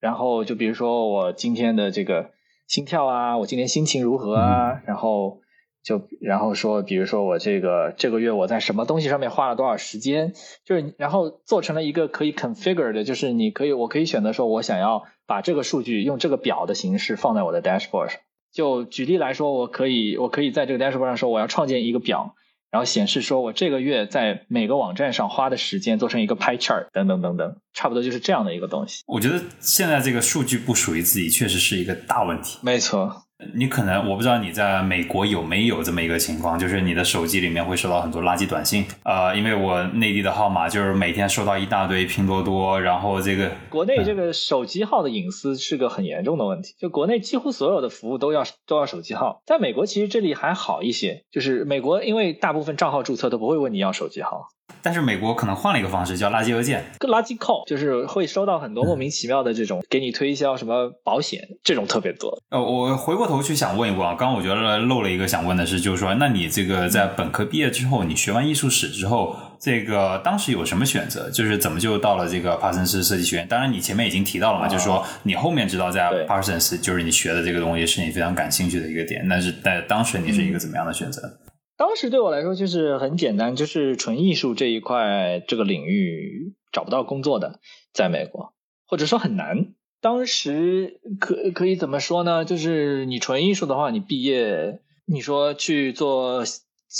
[0.00, 2.32] 然后就比如说我今天的这个
[2.66, 4.82] 心跳啊，我今天心情如何啊？
[4.84, 5.40] 然后
[5.82, 10.34] 就然后说，比如说我这个这个月我在什么东西上面花了多少时间？
[10.66, 18.20] 就是然后做成了一个可以 configure 的，就是你可以我可以选择说我想要把这个数据用这个表的形式放在我的 dashboard 上。
[18.52, 22.34] 就举例来说，我可以我可以在这个 dashboard 上说我要创建一个表。
[22.68, 29.02] 然后显示说我这个月在每个网站上花的时间做成一个 pie chart 等等等等，差不多就是这样的一个东西。
[29.06, 32.58] 我觉得现在这个数据不属于自己，确实是一个大问题。
[32.62, 33.25] 没错。
[33.54, 54.48] 你可能我不知道你在美国有没有这么一个情况，就是你的手机里面会收到很多垃圾短信啊，因为我内地的号码就是每天收到一大堆拼多多，然后这个国内这个手机号的隐私是个很严重的问题，就国内几乎所有的服务都要都要手机号，在美国其实这里还好一些，就是美国因为大部分账号注册都不会问你要手机号。
[54.82, 62.40] 但是美国可能换了一个方式，叫垃圾邮件，个垃圾 call，就是会收到很多莫名其妙的这种给你推销什么保险，这种特别多。
[62.50, 71.28] 呃，我回过头去想问一问啊，刚刚我觉得漏了一个想问的是，就是说，那你这个在本科毕业之后，你学完艺术史之后，这个当时有什么选择？
[71.30, 73.48] 就是怎么就到了这个帕森斯设计学院？
[73.48, 79.26] 当然，你前面已经提到了嘛，就是说你后面知道在帕森斯，就是你学的这个东西是你非常感兴趣的一个点。
[79.28, 81.38] 但是在当时你是一个怎么样的选择？
[81.76, 87.60] 当时对我来说就是很简单，就是纯艺术这一块这个领域找不到工作的，
[87.92, 88.54] 在美国
[88.86, 89.74] 或者说很难。
[90.00, 92.44] 当时可可以怎么说呢？
[92.44, 96.44] 就是你纯艺术的话，你毕业你说去做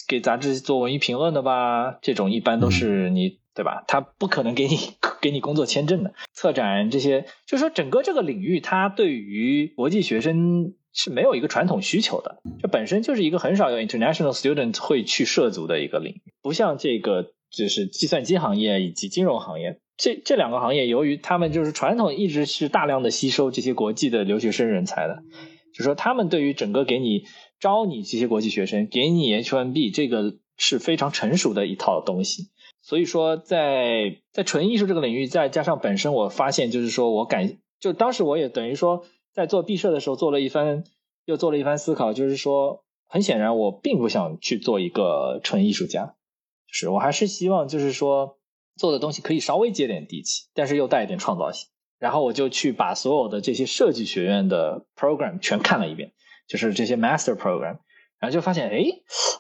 [0.07, 3.85] 给杂志做文艺评论的吧，这种一般都是你对吧？
[3.89, 4.77] 他不可能给你
[5.23, 6.13] 给你工作签证的。
[6.35, 10.75] 策展这些，就是说整个这个领域，它对于国际学生。
[10.99, 25.19] 是没有一个传统需求的，这本身就是一个很少有 international student 会去涉足的一个领域，不像这个就是计算机行业以及金融行业，这这两个行业，由于他们就是传统一直是大量的吸收这些国际的留学生人才的，
[25.75, 27.25] 就说他们对于整个给你
[27.61, 32.45] 招你这些国际学生，给你 H1B 这个是非常成熟的一套东西，
[32.81, 39.05] 所以说在在纯艺术这个领域，再加上本身我发现就是说我感就当时我也等于说。
[39.37, 40.83] 在做毕设的时候，做了一番，
[41.27, 46.15] 又做了一番思考，就是说，很显然，我并不想去做一个纯艺术家，
[46.67, 48.39] 就是我还是希望，就是说，
[48.77, 51.69] 做的东西可以稍微接点地气，但是又带一点创造性。
[51.99, 56.13] 然后我就去把所有的这些设计学院的 program 全看了一遍，
[56.49, 57.79] 就是这些 master program，
[58.19, 58.85] 然后就发现，哎，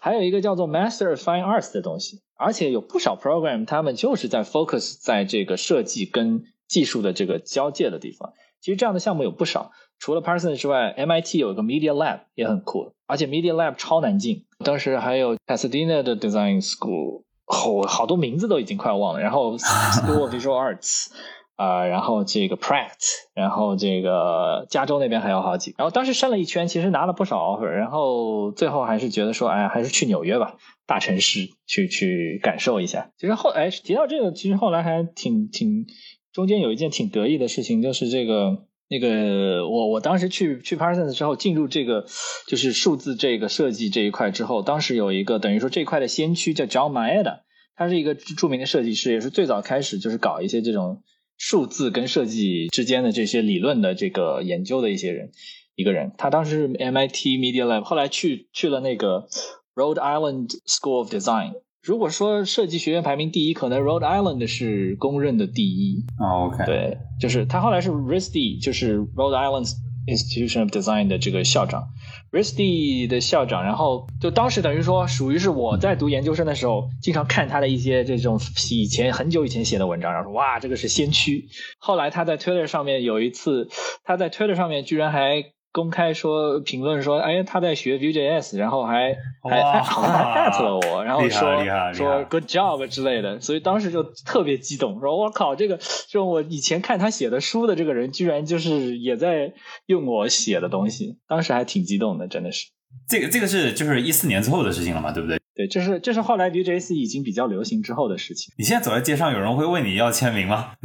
[0.02, 8.34] 还有一个叫做 master of fine arts 的东西，而且有不少 program 他们就是在 focus 在这个设计跟技术的这个交界的地方。
[8.60, 9.72] 其实这样的项目有不少。
[9.98, 14.44] 除了 Parsons 之外，MIT 有一个 Media Lab 也很酷，而且 Media Lab 超难进。
[14.64, 19.20] 当时还有 Pasadena 的 Design School，好好多名字都已经快忘了。
[19.20, 21.06] 然后 School of Visual Arts，
[21.56, 22.92] 啊，然后这个 Pratt，
[23.34, 25.74] 然后这个加州那边还有好几。
[25.78, 30.56] 然后当时申了一圈，其实拿了不少 offer，然后最后还是觉得说，哎，还是去纽约吧，
[30.86, 33.10] 大城市去去感受一下。
[33.18, 35.86] 其实后哎提到这个，其实后来还挺挺
[36.32, 38.64] 中间有一件挺得意的事情，就是这个。
[38.88, 42.06] 那个我我当时去去 Parsons 之后进入这个
[42.46, 47.40] 就是数字这个设计这一块之后，当时有一个等于说这块的先驱叫 John Maeda，
[47.74, 51.02] 他是一个著名的设计师，也是最早开始就是搞一些这种
[51.36, 55.32] 数字跟设计之间的这些理论的这个研究的一些人
[55.74, 56.12] 一个人。
[56.16, 59.26] 他当时是 MIT Media Lab，后来去去了那个
[59.74, 61.54] Rhode Island School of Design。
[61.86, 66.04] 如果说设计学院排名第一，可能 Rhode Island 是公认的第一。
[66.18, 69.70] 哦，OK，对，就是他后来是 RISD，就是 Rhode Island
[70.08, 71.90] Institution of Design 的这个校长
[72.32, 73.62] ，RISD 的校长。
[73.62, 78.40] 然后就当时等于说，属于是我在读研究生的时候，经常看他的一些这种
[78.72, 81.46] 以前很久以前写的文章，然后说哇，这个是先驱。
[81.78, 83.68] 后来他在 Twitter 上面有一次，
[84.02, 85.44] 他在 Twitter 上面居然还。
[85.76, 99.52] 公开说评论说，哎，他在学 Vue.js，然后还还还还 at 了我，然后说说 good job 之类的，所以当时就特别激动，说我靠，这个就我以前看他写的书的这个人，居然就是也在
[99.84, 102.68] 用我写的东西，当时还挺激动的，真的是。
[103.06, 105.38] 这个这个是就是一四年之后的事情了嘛，对不对？
[105.56, 108.52] 对，这是这是后来 Vue.js 已经比较流行之后的事情。
[108.58, 110.74] 你现在走在街上，有人会问你要签名吗？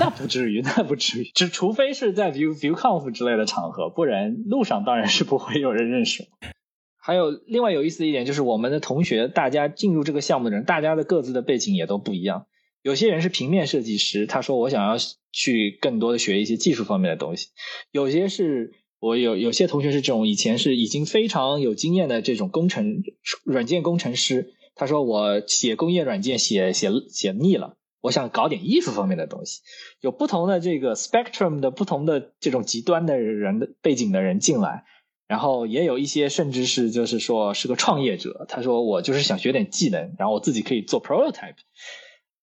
[0.00, 6.28] 那不至于，那不至于，只除非是在 Vue VueConf 之类的场合，不然路上当然是不会有人认识。
[6.96, 12.46] 还有另外有意思的一点就是，我们的同学大家进入这个项目的人，大家的各自的背景也都不一样。
[12.80, 14.96] 有些人是平面设计师，他说我想要
[15.30, 17.48] 去更多的学一些技术方面的东西；
[17.92, 18.72] 有些是。
[19.00, 23.02] 我有有些同学是这种以前是已经非常有经验的这种工程
[23.44, 29.62] 软件工程师，他说我写工业软件写写写腻了，我想搞点艺术方面的东西。
[30.00, 34.84] 有不同的这个 spectrum 的不同的这种极端的人的背景的人进来，
[35.26, 41.56] 然后也有一些甚至是就是说是个创业者，他说我就是想学点技能，然后我自己可以做 prototype。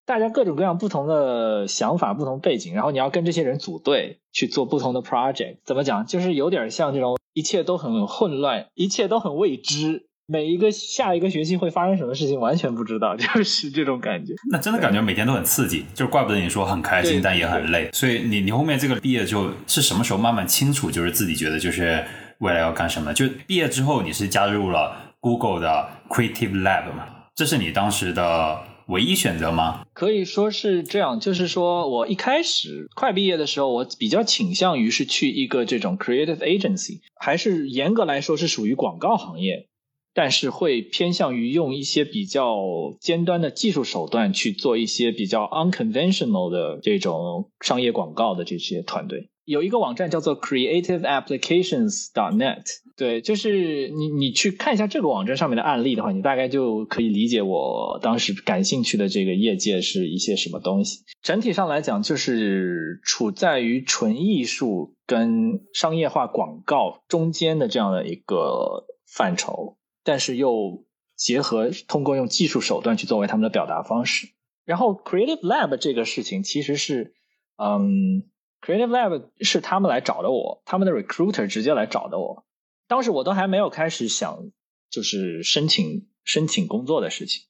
[0.07, 6.05] 大家各种各样不同的想法、不同背景，然后你要跟这些人组队去做不同的 project，怎么讲？
[6.05, 14.33] 就是有点像这种一切都很混乱，一切都很未知，每一个下一个学期会发生什么事情完全不知道， 就是这种感觉。
[14.49, 17.89] 那真的感觉每天都很刺激，就是怪不得你说很开心，但也很累。
[17.91, 22.01] 所以你你后面这个毕业就是什么时候慢慢清楚，就是自己觉得就是
[22.39, 23.13] 未来要干什么？
[23.13, 27.09] 就毕业之后你是加入了 Google 的 Creative Lab 嘛？
[27.35, 28.57] 这是你当时的。
[28.87, 29.85] 唯一选择吗？
[29.93, 39.67] 可以说是这样，就是说我一开始快毕业的时候，我比较倾向于是去一个这种 creative agency，还是严格来说是属于广告行业，
[40.13, 42.55] 但是会偏向于用一些比较
[43.01, 49.27] 尖端的技术手段去做一些比较 unconventional 的这种商业广告的这些团队。
[49.43, 52.63] 有一个网站叫做 creativeapplications.net，
[52.97, 61.03] 对，就是你你去看一下这个网站上面的案例的话，你大概就可以理解我当时感兴趣的这个业界是一些什么东西。
[61.21, 70.83] 整体上来讲，就是处在于纯艺术跟商业化广告中间的这样的一个范畴，但是又
[71.15, 74.29] 结合通过用技术手段去作为他们的表达方式。
[74.65, 77.13] 然后 Creative Lab 这个事情其实是，
[77.57, 78.23] 嗯。
[78.59, 82.43] Creative Lab 是他们来找的我，他们的 recruiter 直接来找的我。
[82.87, 84.49] 当时我都还没有开始想，
[84.89, 87.43] 就是申请申请工作的事情，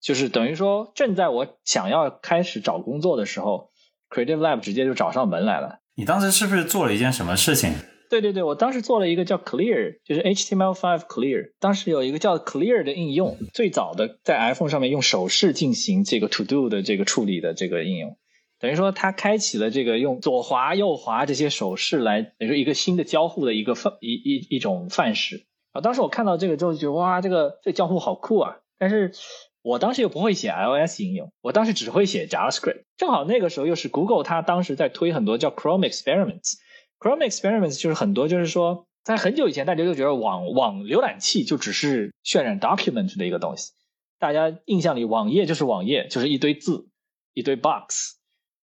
[0.00, 3.70] 就是等于说正在我想要开始找工作的时候
[4.10, 5.80] ，Creative Lab 直接就找上门来了。
[5.94, 7.72] 你当时是不是做了一件什么事情？
[8.08, 11.54] 对对对，我当时做了一个叫 Clear，就是 HTML5 Clear。
[11.58, 18.16] 当时有一个叫 Clear 的应用，最早的在 iPhone 上面用手势进行这个 To Do 的这个处理的这个应用。
[18.58, 25.80] 等于说，它开启了这个用左滑右滑这些手势来，等于说一个新的交互的一个范一一一种范式啊。
[25.80, 28.56] 当时我看到这个之后，就觉得哇，这个这交互好酷啊！
[28.78, 29.12] 但是
[29.60, 32.84] 我当时又不会写 iOS 应用，我当时只会写 JavaScript。
[32.96, 36.54] 正好那个时候又是 Google，它当时在推很多叫 Chrome Experiments。
[36.98, 43.72] Chrome Experiments 就是很多就是说，在很久以前，大家就觉得网网浏览器就只是渲染 document 的一个东西，
[44.18, 46.88] 大家印象里网页就是网页，就是一堆字，
[47.34, 48.16] 一堆 box。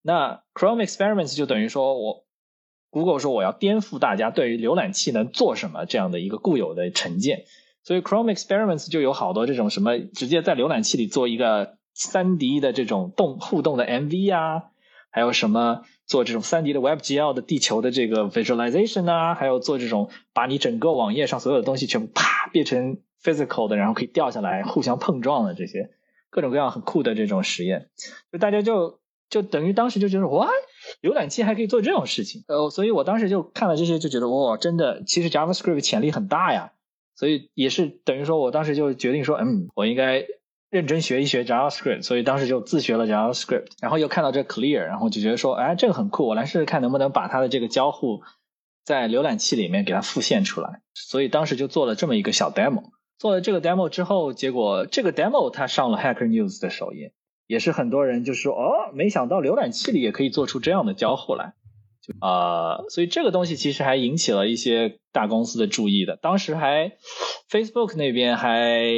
[0.06, 2.26] 那 Chrome Experiments 就等于说我
[2.89, 7.45] Google 说我要颠覆大家对于浏览器能做什么这样的一个固有的成见，
[7.84, 14.64] 所以 Chrome Experiments 就有好多这种什么直接在浏览器里做一个三 D 的这种动互动的 MV 啊，
[15.10, 25.91] 还有什么做这种三 D 的 WebGL 的地球的这个 visualization 啊，还有做这种把你整个网页上所有的东西全部啪变成 physical 的，然后可以掉下来互相碰撞的这些
[26.30, 27.89] 各种各样很酷的这种实验，
[28.32, 28.99] 就大家就。
[29.34, 30.48] 就等于当时就觉得哇，
[31.02, 36.74] 浏览器还可以做这种事情，呃，所以我当时就看了这些，就觉得哇，真的，其实 JavaScript 潜力很大呀。
[37.16, 40.24] 所以也是等于说我当时就决定说，嗯，我应该
[40.70, 42.04] 认真学一学 JavaScript。
[42.04, 48.22] 所以当时就自学了 JavaScript，然后又看到这 Clear，然后就觉得说，哎，这个很酷，我来试试看能不能把它的这个交互
[48.86, 50.82] 在浏览器里面给它复现出来。
[50.94, 52.92] 所以当时就做了这么一个小 demo。
[53.18, 57.14] 做了这个 demo 之后，结果这个 demo 它上了 Hacker News 的首页。
[57.48, 61.54] 也是很多人就说哦，没想到浏览器里也可以做出这样的交互来，
[62.22, 66.18] 呃，所以这个东西其实还引起了一些大公司的注意的。
[66.22, 66.94] 当时还
[67.50, 68.91] Facebook 那边还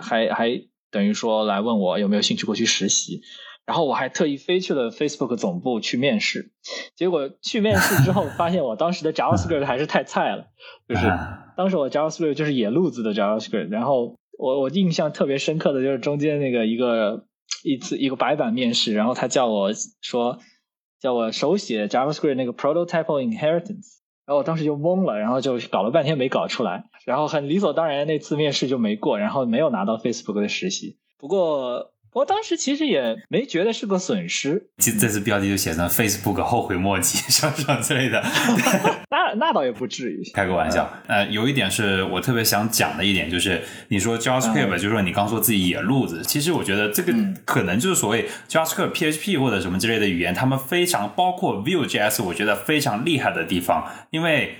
[0.00, 3.20] 还还等于说来问我有没有兴趣过去实习，
[3.66, 6.52] 然后我还特意飞去了 Facebook 总部去面试。
[6.96, 10.46] 结果去面试之后，发现我当时的 JavaScript 还是太菜了，
[10.88, 11.06] 就是
[11.56, 13.70] 当时我 JavaScript 就是野路子的 JavaScript。
[13.70, 17.26] 然后我我印象特别深刻的就是中间那个一个
[17.64, 19.70] 一次一个白板面试，然后他叫我
[20.00, 20.38] 说。
[21.00, 30.98] 叫我手写 JavaScript 那个 prototype inheritance，然后我当时就懵了，然后就搞了半天没搞出来，然后很理所当然那次面试就没过，然后没有拿到 Facebook 的实习。
[31.16, 31.94] 不过。
[32.12, 38.20] 我当时其实也没觉得是个损失，这这次标题就写成 Facebook 后悔莫及，什么什么之类的。
[39.10, 40.92] 那那倒也不至于，开个玩笑。
[41.06, 54.56] 呃，有一点是我特别想讲的一点，就是你说 JavaScript，就是说你刚说自己野路子，其实我觉得这个可能就是所谓 JavaScript、PHP 或者什么之类的语言，他们非常包括 Vue.js，我觉得非常厉害的地方，因为。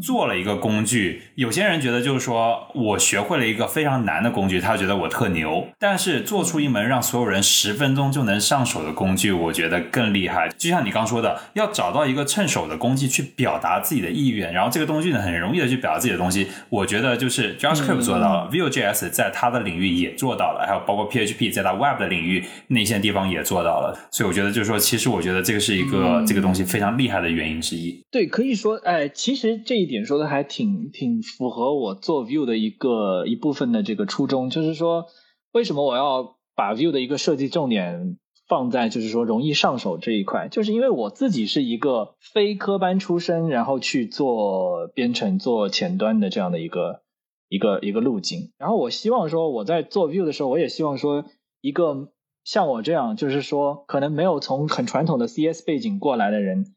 [0.00, 5.66] 做了一个工具，有些人觉得就是说我学会了一个非常难的工具，他觉得我特牛。
[5.78, 10.48] 但是做出一门让所有人十分钟就能上手的工具，我觉得更厉害。
[10.56, 16.46] 就像你刚说的，要找到一个趁手的工具去表达自己的意愿，然后这个工具呢很容易的去表达自己的东西。
[16.68, 24.08] 我觉得就是 JavaScript 做到了，Vue.js 在它的领域也做到了，还有包括 PHP 在它 Web 的领域那些地方也做到了。
[24.12, 28.00] 所以我觉得就是说，其实我觉得这个是一个这个东西非常厉害的原因之一。
[28.10, 29.60] 对，可以说，哎，其实。
[29.72, 35.06] 这一点说的还挺挺符合我做 View 的一个一部分的这个初衷，就是说
[35.50, 47.00] 为什么我要把 View 的一个设计重点放在就是说容易上手这一块，就是因为我自己是一个非科班出身，然后去做编程、做前端的这样的一个
[47.48, 51.24] 一个一个路径，然后我希望说我在做 View 的时候，我也希望说
[51.62, 52.12] 一个
[52.44, 56.74] 像我这样，就是说可能没有从很传统的 CS 背景过来的人。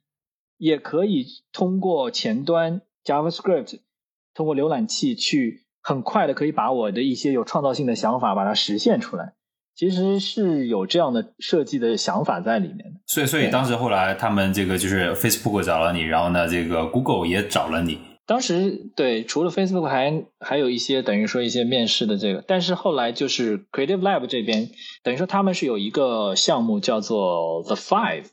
[0.58, 3.80] 也可以通过前端 JavaScript，
[4.34, 9.34] 通过浏览器去很快的可以把我的一些有创造性的想法把它实现出来。
[9.76, 13.02] 其实是有这样的设计的想法在里面的。
[13.08, 18.00] 所以，所以当时后来他们这个就是 Facebook 找了你，然后呢，这个 Google 也找了你。
[18.26, 24.70] 当时对，除了 Facebook 还还有一些等于说一些面试的这个，但是后来就是 Creative Lab 这边，
[25.04, 28.28] 等于说他们是有一个项目叫做 The Five。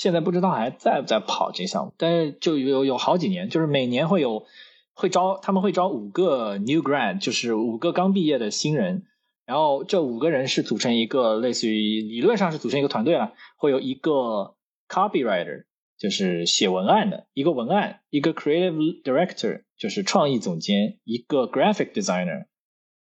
[0.00, 4.46] 现在不知道还在不在跑这项目，但是就有有好几年，就是每年会有
[4.94, 9.04] 会招，他们会招五个 new grad，就是五个刚毕业的新人，
[9.44, 14.56] 然后这五个人是组成一个类似于理论上是组成一个团队了，会有一个
[14.88, 15.64] copywriter，
[15.98, 22.46] 就是写文案的一个文案，一个 creative director，就是创意总监，一个 graphic designer，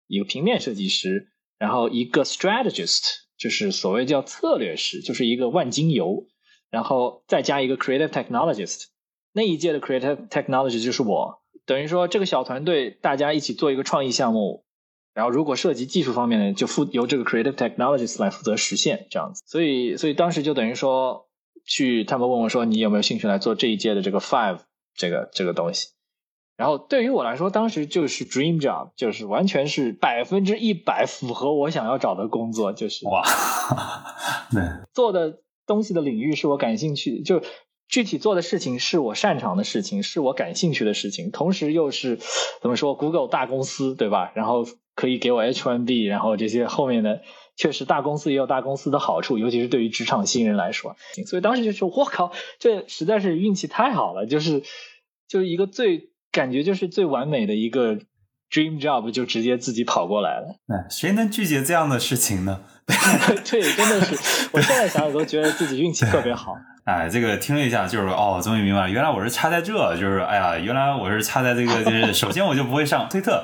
[0.07, 3.01] 一个平面设计师，然后一个 strategist，
[3.37, 6.27] 就是所谓叫策略师，就是一个万金油。
[6.77, 8.83] 然后再加一个 creative technologist，
[9.33, 14.63] 那一届的 creative technologist 就是我，等于说这个小团队大家一起做一个创意项目，
[15.15, 19.41] 然后如果涉及技术方面的，就负由这个 creative technologist 来负责实现这样子。
[19.47, 21.25] 所以，所以当时就等于说，
[21.65, 24.59] 去他们问我说你有没有兴趣来做这一届的这个 five
[24.93, 25.87] 这个这个东西。
[26.57, 33.23] 然后对于我来说，当时就是 dream job，就是完全是百分之一百符合我想要找的工作，就是哇，
[34.53, 34.61] 对，
[34.93, 35.39] 做的。
[35.67, 37.43] 东西的领域是我感兴趣，就
[37.87, 42.17] 具体做的事情是我擅长的事情，是我感兴趣的事情，同时又是
[42.61, 44.31] 怎么说？Google 大公司对吧？
[44.35, 44.65] 然后
[44.95, 47.21] 可以给我 H1B，然后这些后面的
[47.55, 50.95] 确实大公司也有大公司的好处，尤其是对于职场新人来说。
[51.27, 54.63] 所以当时就说：“我靠，这实在是运气太好了！”就是
[55.27, 57.99] 就是一个最感觉就是最完美的一个
[58.51, 60.55] dream job，就直接自己跑过来了。
[60.67, 62.61] 哎，谁能拒绝这样的事情呢？
[63.49, 66.55] 对，真的是，我现在想想都觉得自己运气特别好。
[66.85, 73.43] 哎，这个听了一下，就是哦，终于明白了，原来我是差在这，就是哎呀，原来我是差在这个，就是 首先我就不会上推特，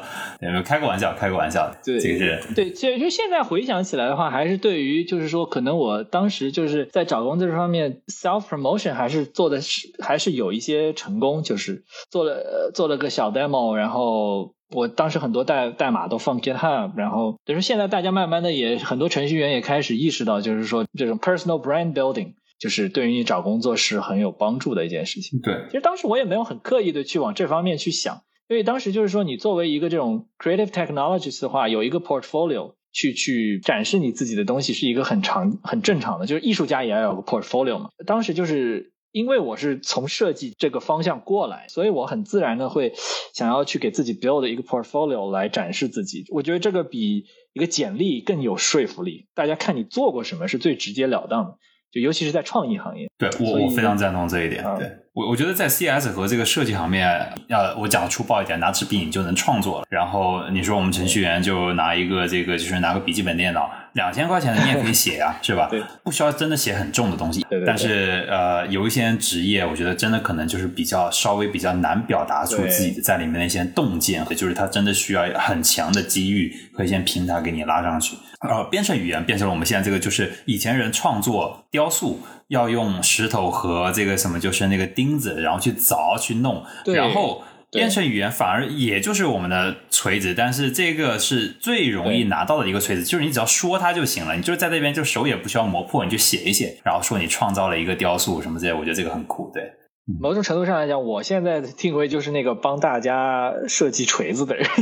[0.64, 1.70] 开个玩笑，开个玩笑。
[1.84, 14.54] 对，这个是对，其实就现在回想起来的话，还是对于就是说，可能我当时就是在找工作这方面，self promotion 还是做的是还是有一些成功，就是做了做了个小 demo，然后。
[14.74, 25.40] 我当时很多代代码都放 GitHub，然后等于说现在大家慢慢的也很多程序员也开始意识到，就是说这种 personal brand building 就是对于你找工作是很有帮助的一件事情。
[25.42, 37.90] 对，其实当时我也没有很刻意的去往这方面去想，因为当时就是说你作为一个这种 creative technologist 的话，有一个 portfolio 去去展示你自己的东西是一个很常很正常的，就是艺术家也要有个 portfolio 嘛。
[38.06, 38.93] 当时就是。
[39.14, 42.92] 因为我是从设计这个方向过来，所以我很自然的会
[43.34, 46.26] 想要去给自己 build 一个 portfolio 来展示自己。
[46.30, 49.28] 我觉得这个比一个简历更有说服力。
[49.36, 51.58] 大家看你做过什么是最直截了当的。
[51.92, 53.08] 就尤其是在创意行业。
[53.20, 54.64] 对我我非常赞同这一点。
[54.80, 57.04] 对我我觉得在 CS 和这个设计行业，
[57.48, 59.86] 要我讲的粗暴一点，拿支笔你就能创作了。
[59.92, 63.70] 然后你说我们程序员就拿一个这个，就是拿个笔记本电脑。
[63.94, 65.68] 两千块钱的你也可以写呀， 是吧？
[65.70, 67.46] 对，不需要真的写很重的东西。
[67.50, 67.66] 对对。
[67.66, 78.16] 但是呃，有一些职业，我觉得真的可能就是比较稍微比较难表达出自己的在里面的一些洞见，就是他真的需要很强的机遇和一些平台给你拉上去。
[78.42, 87.44] 呃，编程语言变成了我们现在这个，就是以前人创作雕塑要用石头和这个什么，就是那个钉子，然后去凿去弄，然后。
[87.74, 99.74] 编程语言反而也就是我们的锤子，但是这个是最容易拿到的一个锤子，就是你只要说它就行了，你就是在那边就手也不需要磨破，你就写一写，然后说你创造了一个雕塑什么之类，我觉得这个很酷，对。
[100.20, 104.68] 某种程度上来讲，我现在定位就是那个帮大家设计锤子的人。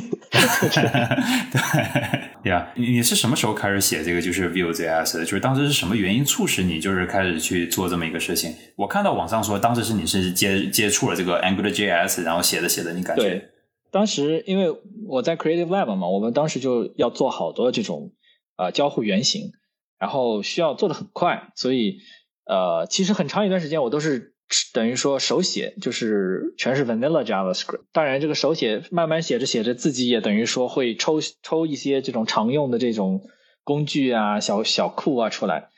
[2.44, 5.24] 对呀，你你是什么时候开始写这个就是 Vue.js 的？
[5.24, 8.52] 就是当时是什么原因促使你就是开始去做这么一个事情？
[8.76, 13.22] 我看到网上说，当时是你是接接触了这个 AngularJS，然后写着写着，你感觉？
[13.22, 13.50] 对，
[13.92, 14.76] 当时因为
[15.08, 18.12] 我在 Creative Lab 嘛，我们当时就要做好多这种
[18.58, 19.52] 呃交互原型，
[20.00, 22.00] 然后需要做的很快，所以
[22.46, 24.30] 呃，其实很长一段时间我都是。
[24.74, 33.22] 等于说手写就是全是 vanilla JavaScript，当然这个手写慢慢写着写着，自己也等于说会抽抽一些这种常用的这种
[33.64, 35.70] 工具啊、小小库啊出来，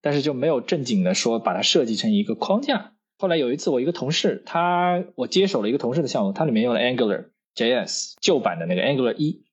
[0.00, 2.92] 但是就没有正经的说把它设计成一个框架。
[3.18, 9.44] 后来有一次我一个同事，他我接手了一个同事的项目，它里面用了 Angular JS 旧版的那个 Angular 一，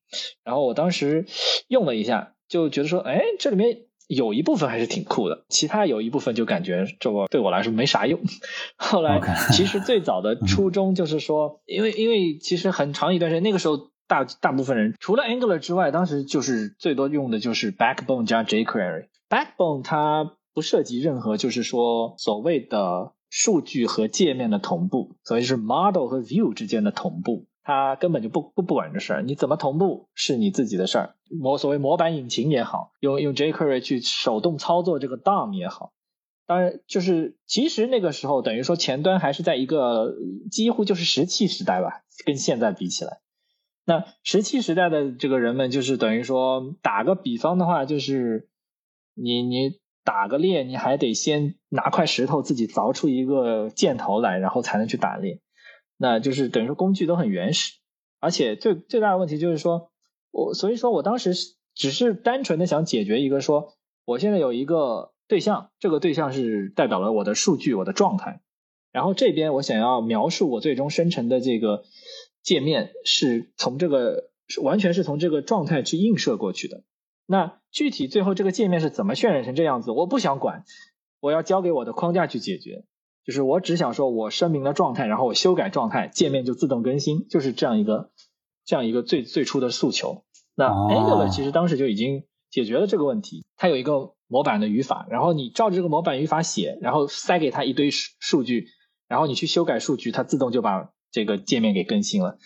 [0.44, 1.26] 然后我当时
[1.68, 3.89] 用了一下，就觉得说，哎，这里面。
[4.10, 8.20] 有一部分还是挺酷的，其他有一部分就感觉这个对我来说没啥用。
[8.76, 19.10] 后来其实最早的初衷就是说，因为因为其实很长一段时间，那个时候大大部分人除了 Angular 之外，当时就是最多用的就是 Backbone 加 jQuery。
[19.30, 27.46] Backbone 它不涉及任何就是说所谓的数据和界面的同步，所以是 Model 和 View 之间的同步。
[27.64, 31.16] 它根本就不不不管这事儿，你怎么同步是你自己的事儿。
[31.30, 35.94] 模所谓模板引擎也好，用用 jQuery 去手动操作这个 DOM 也好，
[36.48, 40.16] 当然就是其实那个时候等于说前端还是在一个
[40.50, 43.20] 几乎就是石器时代吧，跟现在比起来，
[43.86, 48.50] 那石器时代的这个人们就是等于说打个比方的话，就是
[49.14, 55.40] 你你打个猎，你还得先拿块石头自己凿出一个箭头来，然后才能去打猎。
[56.02, 57.74] 那就是等于说工具都很原始，
[58.22, 59.92] 而且最最大的问题就是说，
[60.32, 61.34] 我所以说我当时
[61.76, 63.74] 只是单纯的想解决一个说，
[64.06, 68.40] 我现在有一个对象，这个对象是代表了我的数据、我的状态，
[68.94, 71.84] 然后这边我想要描述我最终生成的这个
[72.42, 74.30] 界面是从这个
[74.64, 76.84] 完全是从这个状态去映射过去的。
[77.26, 80.64] 那具体最后这个界面是怎么渲染成这样子，我不想管，
[81.20, 82.86] 我要交给我的框架去解决。
[83.30, 88.10] 就是我只想说，我声明了状态，然后我修改状态，界面就自动更新，就是这样一个
[88.66, 90.24] 这样一个最最初的诉求。
[90.56, 98.66] 那 Angular 其实当时就已经解决了这个问题，它有一个模板的语法，然后你照着这个模板语法写，然后塞给它一堆数数据，
[99.08, 102.40] 然后你去修改数据，它自动就把这个界面给更新了。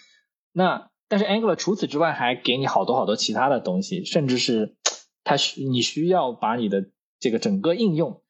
[0.51, 4.75] 那但是 Angular 除此之外还给你好多好多其他的东西，甚至是
[5.23, 6.89] 它需你需要把你的
[7.21, 8.21] 这个整个应用。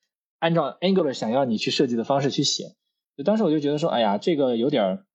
[0.44, 2.76] 按照 Angular 想要你去设计的方式去写，
[3.16, 5.06] 就当时我就觉得说，哎呀，这个有点儿，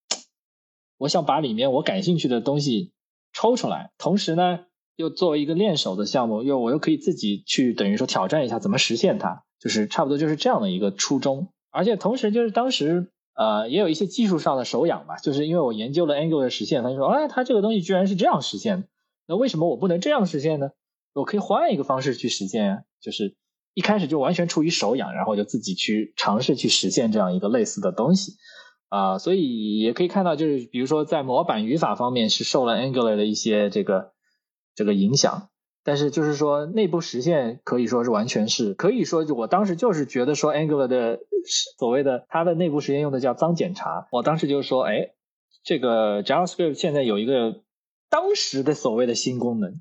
[0.97, 2.93] 我想把里面我感兴趣的东西
[3.35, 4.61] 抽出来，同时呢，
[4.97, 11.49] 又作为一个练手的项目，又我又可以自己去等于说挑战一下怎么实现它，就是差不多就是这样的一个初衷。
[11.69, 18.89] 而且同时就是当时呃也有一些技术上的手痒吧，就是因为我研究了 Angular 的实现，他就说，哎，它这个东西居然是这样实现的，
[19.27, 20.71] 那为什么我不能这样实现呢？
[21.13, 23.37] 我可以换一个方式去实现啊，就是。
[23.75, 28.33] 一开始就完全出于手痒，然后就自己去尝试去实现这样一个类似的东西，
[28.89, 34.15] 啊，所以也可以看到，就是比如说在模板语法方面是受了 Angular 的一些这个
[34.75, 35.51] 这个影响，
[35.85, 41.21] 但是就是说内部实现可以说是完全是可以说，我当时就是觉得说 Angular 的
[41.79, 45.11] 所谓的它的内部实现用的叫脏检查，我当时就说，哎，
[45.63, 47.61] 这个 JavaScript 现在有一个
[48.11, 49.81] 当时的所谓的新功能，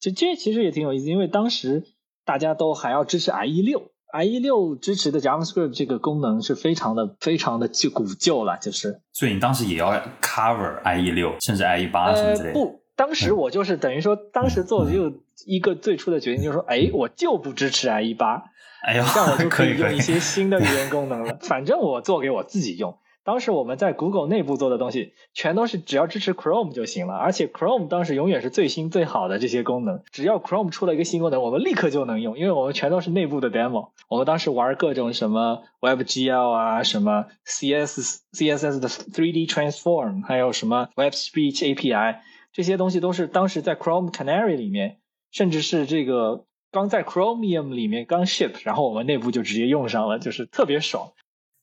[0.00, 1.84] 就这其实也挺有意思，因为当时。
[2.26, 9.00] 大家都还要支持 IE 六，IE 六支持的 JavaScript 这个功能是非常的、非常的旧古旧了，就是。
[9.12, 12.52] 所以你当时也要 cover IE 六，甚至 IE 八什么之类的。
[12.52, 18.42] 不，当时我就是等于说，当时做的就一个最初的决定，就是说，哎，我就不支持 IE 八，
[18.82, 21.38] 哎呀，这样我就可以用一些新的语言功能了。
[21.42, 33.88] 反正我做给我自己用，当时我们在 Google 内部做的东西，全都是只要支持 Chrome 就行了，而且 Chrome 当时永远是最新最好的这些功能，只要 Chrome 出了一个新功能，我们立刻就能用，因为我们全都是内部的 demo。
[34.08, 42.18] 我们当时玩各种什么 WebGL 啊，什么 CSS CSS 的 3D Transform，还有什么 Web Speech API，
[42.52, 44.98] 这些东西都是当时在 Chrome Canary 里面，
[45.32, 51.10] 甚至是这个刚在 Chromium 里面刚 ship，然后我们内部就直接用上了，就是特别爽。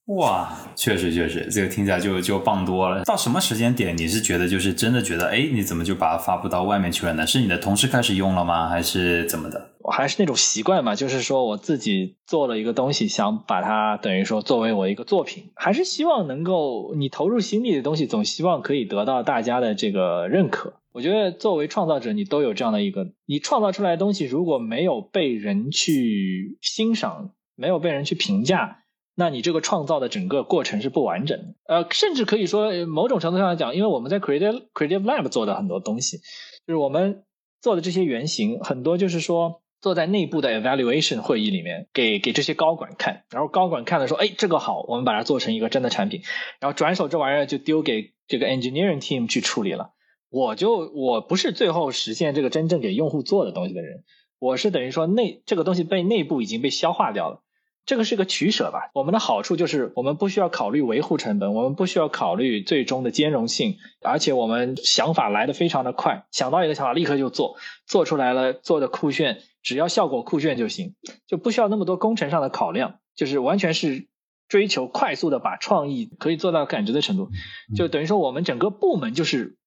[0.07, 3.03] 哇，确实确实，这个听起来就就棒多了。
[3.05, 7.25] 到什么时间点你是觉得就是真的觉得，哎，你怎么就把它发布到外面去了呢？
[7.25, 8.67] 是你的同事开始用了吗？
[8.67, 9.69] 还是怎么的？
[9.79, 20.73] 我还是那种习惯嘛，就是说我自己做了一个东西，想把它等于说作为我一个作品，还是希望能够你投入心力的东西，总希望可以得到大家的这个认可。
[20.91, 28.82] 我觉得作为创造者，你都有这样的一个，你创造出来的东西如果没有被人去欣赏，没有被人去评价。
[29.15, 36.17] 那你这个创造的整个过程是不完整的，呃，甚至可以说某种程度上来讲，因为我们在 Creative Creative Lab 做的很多东西，
[36.65, 37.23] 就是我们
[37.61, 46.21] 做的这些原型，很多就是说坐在内部的 Evaluation 会议里面，给给这些高管看，然后高管看了说，哎，这个好，我们把它做成一个真的产品，
[46.59, 49.91] 然后转手这玩意儿就丢给这个 Engineering Team 去处理了。
[50.29, 54.03] 我就我不是最后实现这个真正给用户做的东西的人，
[54.39, 57.43] 我是等于说内这个东西被内部已经被消化掉了。
[57.85, 58.89] 这个是个取舍吧。
[58.93, 70.95] 我们的好处就是，我们不需要考虑维护成本，我们不需要考虑最终的兼容性，而且我们想法来的非常的快，想到一个想法立刻就做，做出来了，做的酷炫，只要效果酷炫就行，
[71.27, 74.07] 就不需要那么多工程上的考量，就是完全是
[74.47, 77.31] 追求快速的把创意可以做到感知的程度，
[77.75, 79.57] 就等于说我们整个部门就是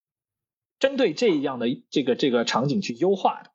[0.79, 3.51] 针对这样的这个这个场景去优化的。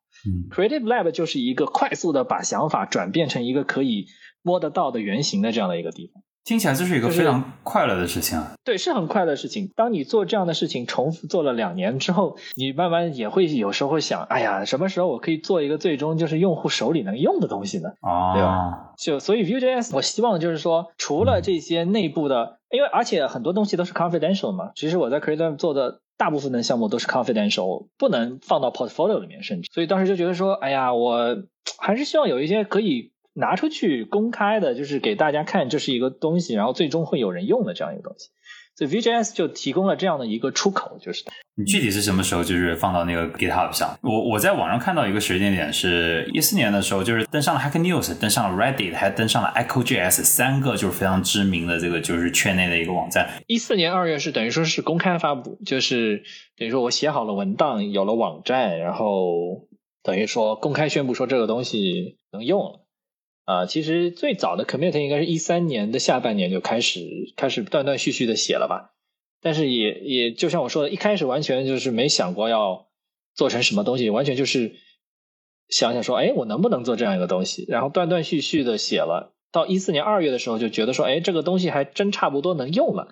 [0.52, 4.06] Creative Lab 就是一个快速的把想法转变成一个可以。
[4.44, 8.54] 摸得到的原型的这样的一个地方，听起来就是一个非常快乐的事情啊！
[8.64, 9.72] 对，是很快乐的事情。
[9.76, 17.90] 当你做这样的事情重复做了两年之后，你慢慢也会有时候会想，哎呀，什么时候我可以做一个最终就是用户手里能用的东西呢？
[18.02, 18.94] 啊，对吧？
[18.98, 24.72] 就所以 Vue.js，我希望就是说，除了这些内部的，因为而且很多东西都是 confidential 嘛。
[24.74, 29.70] 其实我在 Creative 做的大部分的项目都是 confidential，不能放到 portfolio 里面，甚至。
[29.72, 31.38] 所以当时就觉得说，哎呀，我
[31.78, 33.12] 还是希望有一些可以。
[33.34, 38.30] 拿出去公开的，就是给大家看，这是一个东西，然后最终会有人用的这样一个东西。
[38.74, 41.26] 所以 VJS 就提供了这样的一个出口，就是
[41.56, 44.00] 你具体是什么时候就是放到那个 GitHub 上？
[44.02, 53.30] 我我在网上看到一个时间点是一四年的时候，就是登上了 Hacker News，登上了 Reddit，还登上了 EchoJS 三个就是非常知名的这个就是圈内的一个网站。
[53.46, 56.24] 一四年二月是等于说是公开发布，就是
[56.58, 59.68] 等于说我写好了文档，有了网站，然后
[60.02, 62.81] 等于说公开宣布说这个东西能用了。
[63.44, 67.02] 啊，其实最早的 commit 应该是一三年的下半年就开始
[67.36, 68.94] 开始断断续续的写了吧，
[69.42, 72.88] 但是也也就像我说的，一开始完全就是没想过要
[73.34, 74.76] 做成什么东西，完全就是
[75.68, 77.66] 想想说，哎，我能不能做这样一个东西？
[77.68, 83.08] 然后断断续续的写了，到一四年二月的时候就觉得说，哎，这个东西还真差不多能用了，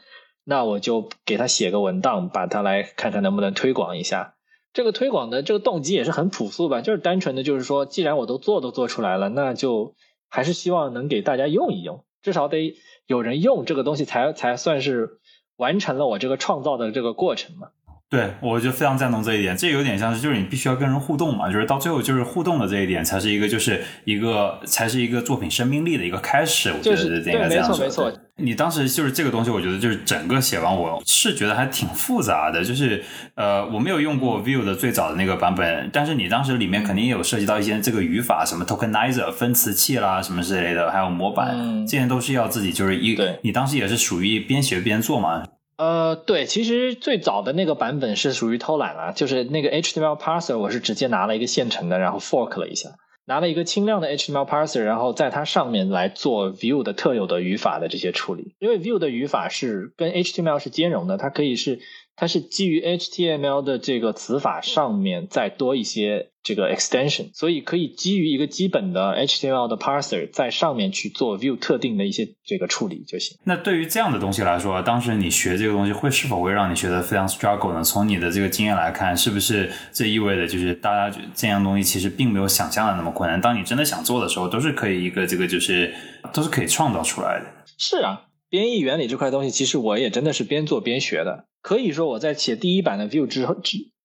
[0.46, 4.36] 那我就给他写个文档，把它来看看能不能推广一下。
[4.74, 9.96] 这个推广的这个动机也是很朴素吧，就是单纯的就是说，既然我都做都做出来了，那就。
[10.30, 12.76] 还是希望能给大家用一用，至少得
[13.06, 15.20] 有人用这个东西，才才算是
[15.58, 17.70] 完成了我这个创造的这个过程嘛。
[18.10, 19.56] 对，我就非常赞同这一点。
[19.56, 26.72] 这有点像是，就是你必须要跟人互动嘛，就是到最后就是互动的这一点，才是一个，就是一个，才是一个作品生命力的一个开始。
[26.72, 28.12] 我觉得是这样没错没错。
[28.38, 32.64] 你当时就是这个东西，我觉得就是整个写完，我是觉得还挺复杂的。
[32.64, 33.04] 就是
[33.36, 45.44] 呃，我没有用过 Vue 的最早的那个版本，但是你当时里面肯定也有涉及到一些这个语法，什么 tokenizer 分词器啦，什么之类的，还有模板，这些都是要自己就是一，你当时也是属于边学边做嘛。
[45.80, 52.90] 呃，对，其实最早的那个版本是属于偷懒了，就是那个 HTML parser，我是直接拿了一个现成的，然后 fork 了一下，
[53.26, 61.80] 拿了一个轻量的 HTML parser，然后在它上面来做 view 的特有的语法的这些处理，因为 view 的语法是跟 HTML 是兼容的，它可以是。
[62.20, 73.38] 它是基于 HTML 的这个词法上面再多一些这个 extension，所以可以基于一个基本的 HTML 的 parser 在上面去做 view 特定的一些这个处理就行。
[73.46, 77.82] 那对于这样的东西来说，当时你学这个东西会是否会让你学得非常 struggle 呢？
[77.82, 83.40] 从你的这个经验来看，是不是这意味着就是大家觉这样东西其实并没有想象的那么困难？
[83.40, 85.96] 当你真的想做的时候，都是可以一个这个就是
[86.34, 87.46] 都是可以创造出来的。
[87.78, 88.26] 是啊。
[88.52, 91.46] 编译原理这块东西，其实我也真的是边做边学的。
[91.62, 93.58] 可以说我在写第一版的 Vue 之后，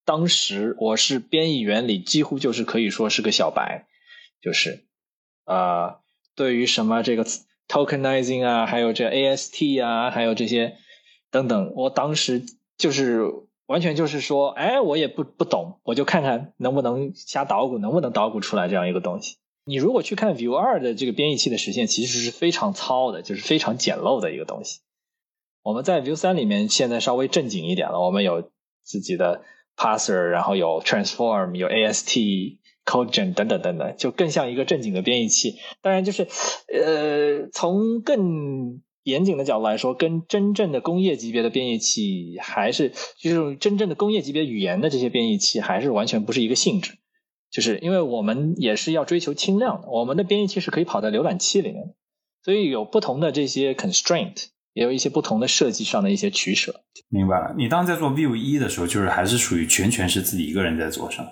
[0.05, 3.87] 当时我是编译原理几乎就是可以说是个小白，
[4.43, 4.85] 就是
[5.45, 6.01] 啊，
[6.35, 7.25] 对于什么这个
[7.69, 10.77] tokenizing 啊，还有这 AST 啊，还有这些
[11.31, 11.73] 等等。
[11.77, 12.43] 我当时
[12.77, 13.23] 就是
[13.67, 19.37] 完全就是说，哎，我也不不懂，我就看看能不能瞎捣鼓，能不能捣鼓出来这样一个东西。
[19.65, 24.81] 你如果去看 Vue 二的这个编译器的实现，其实是非常糙的，就是非常简陋的一个东西。
[25.65, 28.51] 我们在 Vue 三里面现在稍微正经一点了，我们有
[28.85, 29.43] 自己的
[29.77, 32.57] parser，然后有 transform，有 ast。
[32.87, 35.57] CodeGen 等等等等，就更像一个正经的编译器。
[35.81, 36.29] 当然，就是
[36.71, 46.99] 呃，从更严谨的角度来说，跟真正的工业级别的编译器还是就是真正的工业级别语言的这些编译器，还是完全不是一个性质。
[47.51, 51.95] 就是因为我们也是要追求轻量的，我们的编译器是可以跑在浏览器里面的，
[52.43, 56.83] 所以有不同的这些 constraint，也有一些不同的设计上的一些取舍。
[57.09, 61.29] 明白了，你当时在做 View 一的时候，就是还是属于全权是自己一个人在做，是吗？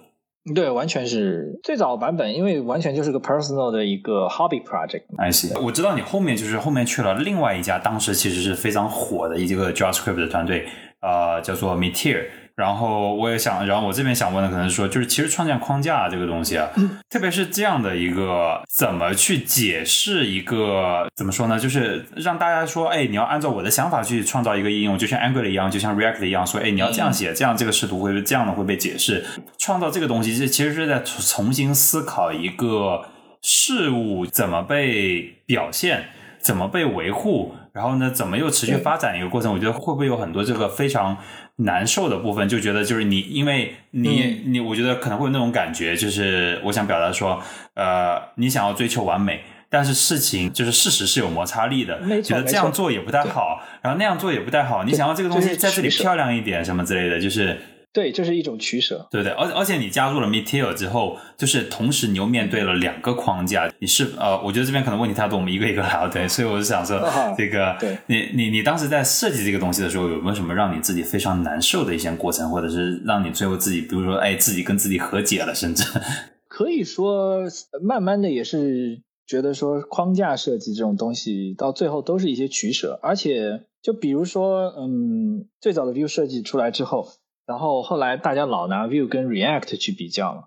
[0.55, 5.03] 对，完全是最早版本，因为完全就是个 personal 的一个 hobby project。
[5.18, 10.66] I see，我知道你后面就是后面去了另外一家，当时其实是非常火的一个 JavaScript 的团队，
[11.01, 12.26] 呃，叫做 Meteor。
[12.55, 16.68] 然后我也想，然后我这边想问的可能是说，就是其实创建框架这个东西啊，
[17.09, 21.59] 特别是这样的一个，怎么去解释一个怎么说呢？
[21.59, 29.24] 就是让大家说，哎，你要按照我的想法去创造一个应用，就像 Angular 一样，就像 React 一样，说，哎，你要这样写，这样这个视图会这样的会被解释。
[29.57, 33.07] 创造这个东西，这其实是在重新思考一个
[33.40, 36.05] 事物怎么被表现，
[36.38, 39.53] 怎么被维护，然后呢，怎么又持续发展一个过程。
[39.53, 41.16] 我觉得会不会有很多这个非常。
[41.64, 47.42] 难受的部分就觉得就是你，因为你你，我觉得可能会有那种感觉，就是我想表达说，
[47.74, 57.58] 呃，你想要追求完美，但是事情就是事实是有摩擦力的，觉得这样做也不太好，然后那样做也不太好，你想要这个东西在这里漂亮一点什么之类的，就是。
[57.93, 59.07] 对，这是一种取舍。
[59.11, 63.70] 对对，而而且你加入了 Meteor 之后，就是同时你又面对了两个框架。
[63.80, 66.09] 你是呃，我觉得这边可能问题太多，我们一个一个聊。
[66.09, 66.99] 对， 所以我就想说，
[67.36, 75.84] 这个，对，你你你当时在设计这个东西的时候，有没有什么让你自己非常难受的一些过程，或者是让你最后自己，比如说，哎，自己跟自己和解了，甚至
[76.49, 77.43] 可以说，
[77.82, 82.99] 慢慢的也是觉得说，框架设计这种东西到最后都是一些取舍。
[83.03, 87.07] 而且，就比如说，嗯，最早的 View 设计出来之后。
[87.47, 90.45] 然后后来大家老拿 View 跟 React 去比较嘛，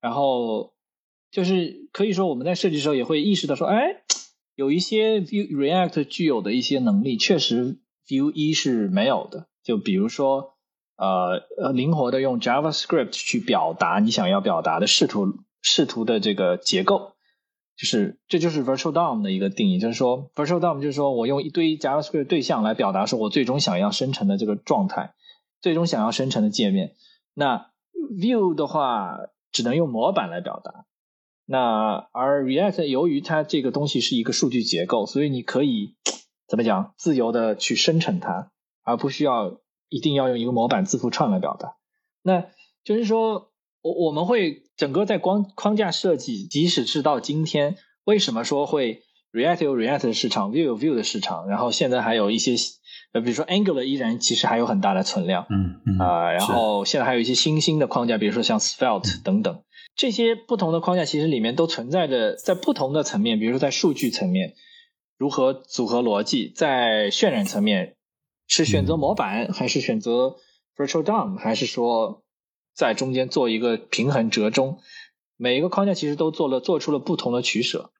[0.00, 0.74] 然后
[1.30, 4.02] 就是可以说我们在设计的时候也会意识到说，哎，
[4.54, 9.46] 有一些 View React 具有的一些能力，确实 View 一是没有的。
[9.62, 10.54] 就比如说，
[10.96, 17.12] 呃呃，灵活的用 JavaScript 去表达你想要表达的视图视图的这个结构，
[17.76, 25.14] 就是这就是 Virtual DOM 的一个定义，就是说 Virtual DOM 就是说我用一堆 JavaScript 对象来表达说我最终想要生成的这个状态。
[25.60, 26.94] 最终想要生成的界面，
[27.34, 29.18] 那 view 的话
[29.50, 30.86] 只能用模板来表达。
[31.44, 35.96] 那而 React 由于它这个东西是一个数据结构，所以你可以
[36.46, 38.52] 怎么讲，自由的去生成它，
[38.84, 41.76] 而不需要一定要用一个模板字符串来表达。
[42.22, 42.46] 那
[42.84, 43.50] 就是说，
[43.82, 49.02] 我我们会整个在光框架设计，即使是到今天，为什么说会
[49.32, 52.54] React 有 React 的市场，View 有 View 的市场，然后现在还有一些。
[53.12, 59.62] 呃，比如说 Angular 依然其实还有很大的存量，嗯嗯啊，然后现在还有一些新兴的框架，比如说像 Svelte 等等，
[59.96, 64.54] 这些不同的框架其实里面都存在着在不同的层面，比如说在数据层面
[65.16, 67.96] 如何组合逻辑，在渲染层面
[68.46, 70.36] 是选择模板还是选择
[70.76, 72.22] Virtual DOM，还是说
[72.74, 74.78] 在中间做一个平衡折中，
[75.36, 77.90] 每一个框架其实都做了做出了不同的取舍。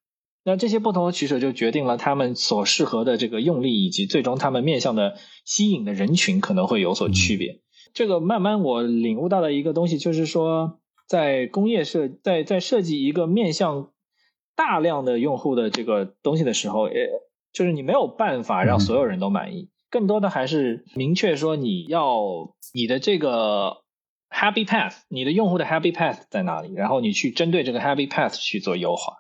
[0.49, 7.61] 那这些不同的取舍就决定了他们所适合的这个用力，以及最终他们面向的吸引的人群可能会有所区别。
[7.93, 13.91] 这个慢慢我领悟到的一个东西就是说，在工业设在在设计一个面向
[14.57, 16.95] 大量的用户的这个东西的时候，呃，
[17.53, 23.83] 就是你没有办法让所有人都满意，更多的还是明确说你要你的这个
[24.31, 29.19] happy path，你的用户的 happy path 在哪里，然后你去针对这个 happy path 去做优化。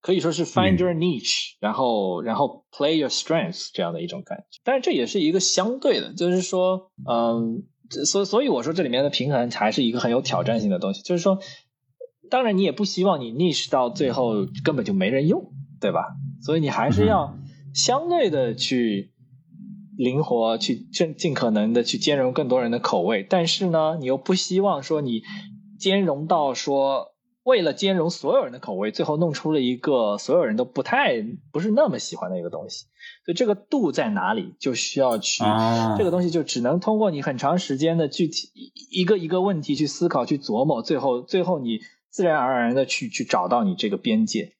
[0.00, 7.64] 可以说是 find your niche，然后然后 play your strengths 这样的一种感觉，但是这也是一个相对的，就是说，嗯，
[8.06, 11.40] 所所以我说这里面的平衡还是一个很有挑战性的东西，就是说，
[12.30, 16.04] 当然你也不希望你 niche 到最后根本就没人用，对吧？
[16.42, 17.36] 所以你还是要
[17.74, 19.12] 相对的去
[19.96, 25.22] 灵活，去尽尽可能的去兼容更多人的口味，但是呢，你又不希望说你
[25.78, 27.08] 兼容到说。
[27.48, 32.84] 为了兼容所有人的口味，最后弄出了一个所有人都不太不是那么喜欢的一个东西。
[33.24, 35.42] 所以这个度在哪里，就需要去
[35.96, 38.50] 这个东西就只能通过你很长时间的具体
[38.90, 41.80] 一个一个问题去思考、去琢磨，最后最后你
[42.10, 44.52] 自然而然的去去找到你这个边界。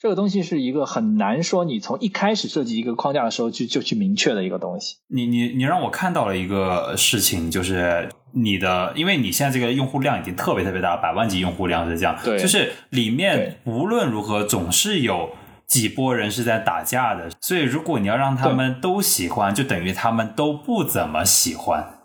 [0.00, 4.96] 这个东西是一个很难说你从一开始设计一个框架的时候就就去明确的一个东西。
[5.08, 15.30] 你你你让我看到了一个事情，就是你的，因为你现在这个用户量已经特别特别大，百万级用户量是这样，对就是里面无论如何总是有
[15.66, 22.00] 几波人是在打架的，所以如果你要让他们都喜欢，就等于他们都不怎么喜欢，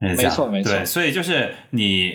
[0.00, 2.14] 没错没错，对，所以就是你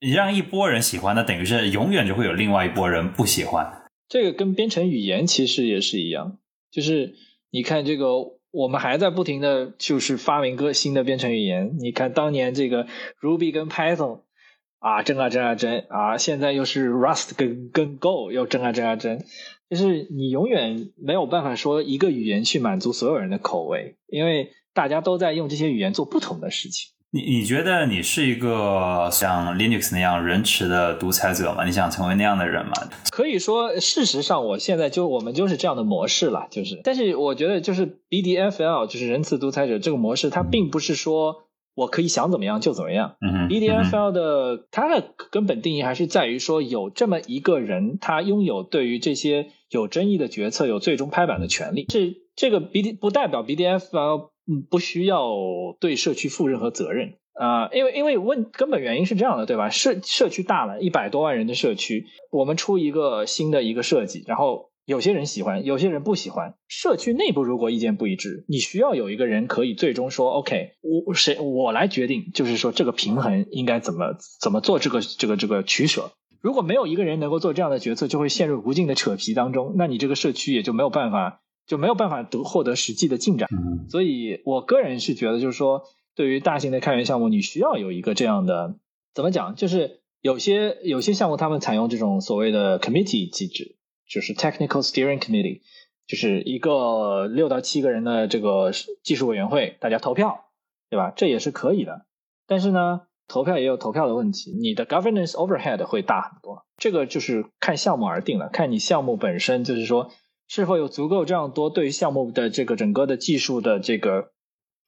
[0.00, 3.81] 你让一波人喜欢，那等于是永远就会有另外一波人不喜欢。
[4.12, 6.36] 这个跟编程语言其实也是一样，
[6.70, 7.14] 就是
[7.50, 11.78] 你看这个，我们还在不停的就是发明个新的编程语言。
[11.80, 12.86] 你看当年这个
[13.22, 14.20] Ruby 跟 Python
[14.80, 19.24] 啊争啊争啊争啊，现在又是 Rust 跟跟 Go 又争啊争啊争，
[19.70, 26.90] 就是你永远没有办法说一个语言去满足所有人的口味，因为大家都在用这些语言做不同的事情。
[27.14, 31.66] 你你觉得你是一个像 Linux 那样仁慈的独裁者吗？
[31.66, 32.72] 你想成为那样的人吗？
[33.10, 36.80] 可以说，事实上，我现在就我们就是这样的模式了，就是。
[36.82, 41.44] 但是我觉得，就是 BDFL 就是仁慈独裁者这个模式，它并不是说
[41.74, 43.16] 我可以想怎么样就怎么样。
[43.20, 51.84] 嗯 BDFL 的它的根本定义还是在于说，有这么一个人，他拥有对于这些有争议的决策有最终拍板的权利。
[51.90, 54.31] 这这个 BD 不代表 BDFL。
[54.46, 55.30] 嗯，不需要
[55.78, 59.70] 对社区负任何责任啊，因为因为问根本原因是这样的，对吧？
[59.70, 66.54] 社社区大了，一百多万人的社区，我们出一个新的一个设计，然后有些人喜欢，有些人不喜欢。
[66.66, 70.72] 社区内部如果意见不一致，你需要有一个人可以最终说，OK，
[71.06, 76.10] 我谁我来决定，就是说这个平衡应该怎么怎么做这个这个这个取舍。
[76.40, 81.38] 如果没有一个人能够做这样的决策，就会陷入无尽的扯皮当中，那你这个社区也就没有办法。
[81.66, 83.48] 就没有办法得获得实际的进展，
[83.88, 85.84] 所以我个人是觉得，就是说，
[86.14, 88.74] 对于大型的开源项目，你需要有一个这样的，
[89.14, 89.54] 怎么讲？
[89.54, 93.76] 就是有些有些项目，他们采用这种所谓的 committee 机制，
[94.08, 95.60] 就是 technical steering committee，
[96.06, 98.72] 就是一个六到七个人的这个
[99.04, 100.46] 技术委员会，大家投票，
[100.90, 101.12] 对吧？
[101.14, 102.06] 这也是可以的。
[102.46, 106.66] 但是呢，投票也有投票的问题，你的 governance overhead 会大很多。
[106.76, 110.10] 这个就是看项目而定了，看你项目本身，就是说。
[110.54, 114.32] 是否有足够这样多对于项目的这个整个的技术的这个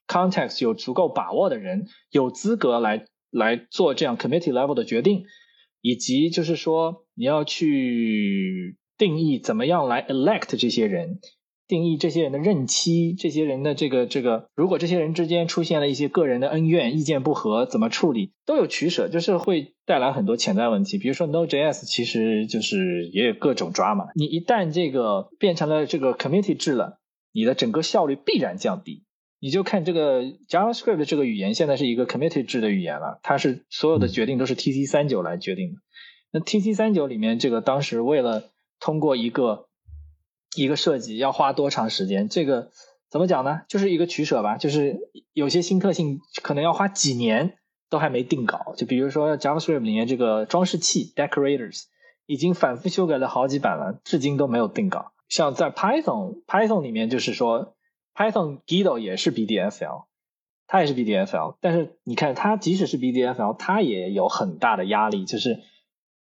[0.07, 5.23] context 有足够把握的人，有资格来来做这样 committee level 的决定，
[5.81, 11.19] 以及就是说你要去定义怎么样来 elect 这些人。
[11.67, 20.97] 定义这些人的任期，这些人的这个这个，如果这些人之间出现了一些个人的恩怨、意见不合，怎么处理都有取舍，就是会带来很多潜在问题。
[20.97, 24.05] 比如说 Node.js，其实就是也有各种抓嘛。
[24.15, 26.99] 你一旦这个变成了这个 committee 制了，
[27.31, 29.03] 你的整个效率必然降低。
[29.39, 35.75] 你就看这个 JavaScript 这个语言现在是一个 committee 制的语言了，它是所有的决定都是 TC 三九来决定的。
[36.31, 38.49] 那 TC 三九里面这个当时为了
[38.79, 39.67] 通过一个
[40.55, 42.29] 一个设计要花多长时间？
[42.29, 42.71] 这个
[43.09, 43.61] 怎么讲呢？
[43.67, 44.57] 就是一个取舍吧。
[44.57, 44.97] 就是
[45.33, 47.57] 有些新特性可能要花几年
[47.89, 48.73] 都还没定稿。
[48.75, 51.83] 就比如说 JavaScript 里面这个装饰器 Decorators
[52.25, 55.11] 已经反复修改了好几版了，至今都没有定稿。
[55.29, 57.75] 像在 Python，Python 里面就是说
[58.13, 60.05] Python Guido 也是 BDFL，
[60.67, 65.59] 它也是 BDFL，但是你看它即使是 BDFL，它也有很大的压力，就是。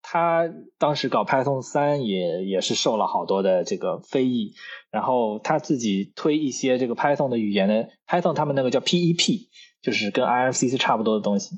[0.06, 4.52] 他当时搞 Python 三也也是受了好多的这个非议，
[4.90, 9.48] 然后他自己推一些这个 Python 的语言的 Python 他们那个叫 PEP，
[9.80, 11.56] 就是跟 IFC 是差不多的东西。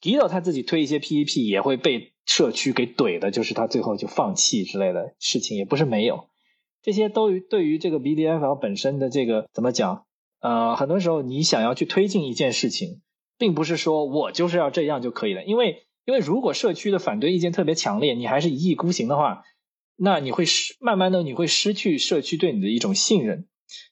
[0.00, 6.28] Guido 他自己推一些 PEP 也会被社区给怼的，就是他最后就放弃之类的事情也不是没有。
[6.82, 10.06] 这些都对于这个 BDFL 本身的这个怎么讲？
[10.38, 13.02] 呃，很多时候你想要去推进一件事情，
[13.36, 15.82] 并不是说我就是要这样就可以了，因为。
[16.06, 19.42] 因为如果社区的反对意见特别强烈，你还是一意孤行的话，
[19.96, 23.48] 那你会失慢慢的你会失去社区对你的一种信任，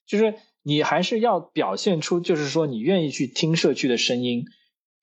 [0.07, 4.45] 就是你还是要表现出就是说你愿意去听社区的声音，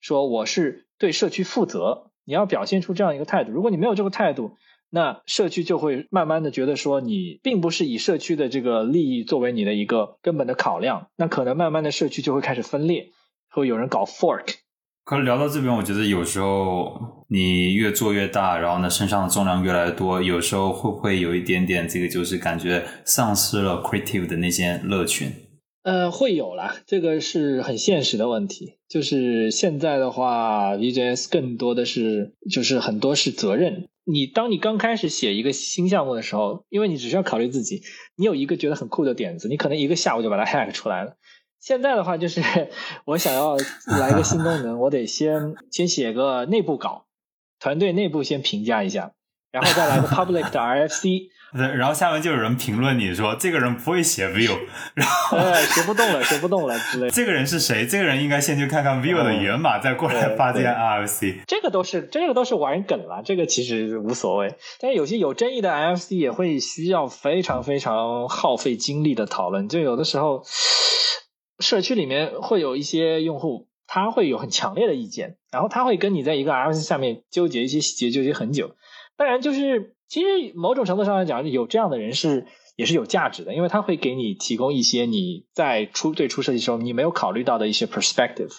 [0.01, 3.51] 说我是对社区负责，你要表现出这样一个态度。
[3.51, 4.57] 如果你没有这个态度，
[4.89, 13.11] 那社区就会慢慢的觉得说你并不是以社区的这个利益作为你的一个根本的考量，那可能慢慢的社区就会开始分裂，
[13.49, 14.62] 会有人搞 fork。
[15.05, 25.27] 可聊到这边，我觉得有时候你越做越大，然后呢，身上的重量越来越多，有时候会不会有一点点这个，就是感觉丧失了 creative 的那些乐趣？
[25.83, 28.77] 呃，会有啦，这个是很现实的问题。
[28.87, 33.89] 就是现在的话，VJS 更多的是，就是很多是责任。
[34.05, 37.81] 你当你刚开始写一个新项目的时候，因为你只需要考虑自己，
[38.15, 41.17] 你有一个觉得很酷的点子，你可能一个下午就把它 hack 出来了。
[41.63, 42.41] 现在的话，就是
[43.05, 43.55] 我想要
[43.97, 47.05] 来一个新功能，我得先先写个内部稿，
[47.57, 49.11] 团队内部先评价一下，
[49.49, 54.59] 然后再来个 public 的 RFC，对，然后下面就有人评论你说这个人不会写 view，
[54.93, 55.37] 然后
[55.73, 57.11] 学不动了，学不动了之类的。
[57.11, 57.87] 这个人是谁？
[57.87, 61.45] 这个人应该先去看看 view 的源码，再过来发件 RFC。
[61.47, 64.53] 这个都是这个都是玩梗了，这个其实无所谓。
[64.81, 69.69] 但是有些有争议的 RFC 也会需要非常非常耗费精力的讨论。
[69.69, 70.43] 就有的时候，
[71.59, 78.75] 社区里面会有一些用户，他会有很强烈的意见，然后他会跟你在一个 RFC 下面纠结一些细节，纠结很久。
[79.15, 88.51] 当然，就是其实某种程度上来讲，有这样的人是也是有价值的，因为他会给你提供一些你在出对出设计时候你没有考虑到的一些 perspective，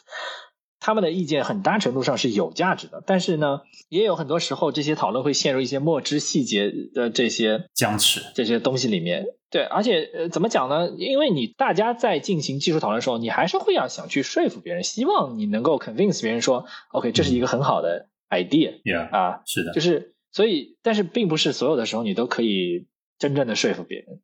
[0.79, 3.03] 他们的意见很大程度上是有价值的。
[3.05, 9.27] 但是呢，也有很多时候这些讨论会陷入一些墨汁细节的这些僵持这些东西里面。
[9.55, 10.91] 对，而且呃，怎么讲呢？
[10.99, 18.83] 因为你大家在进行技术讨论的时候，你还是会要想去说服别人，希望你能够 convince 别人说，OK，这是一个很好的 idea。
[18.83, 20.11] Yeah，啊，是的，就是。
[20.33, 22.89] 所以，但是并不是所有的时候你都可以
[23.21, 24.21] 真正的说服别人。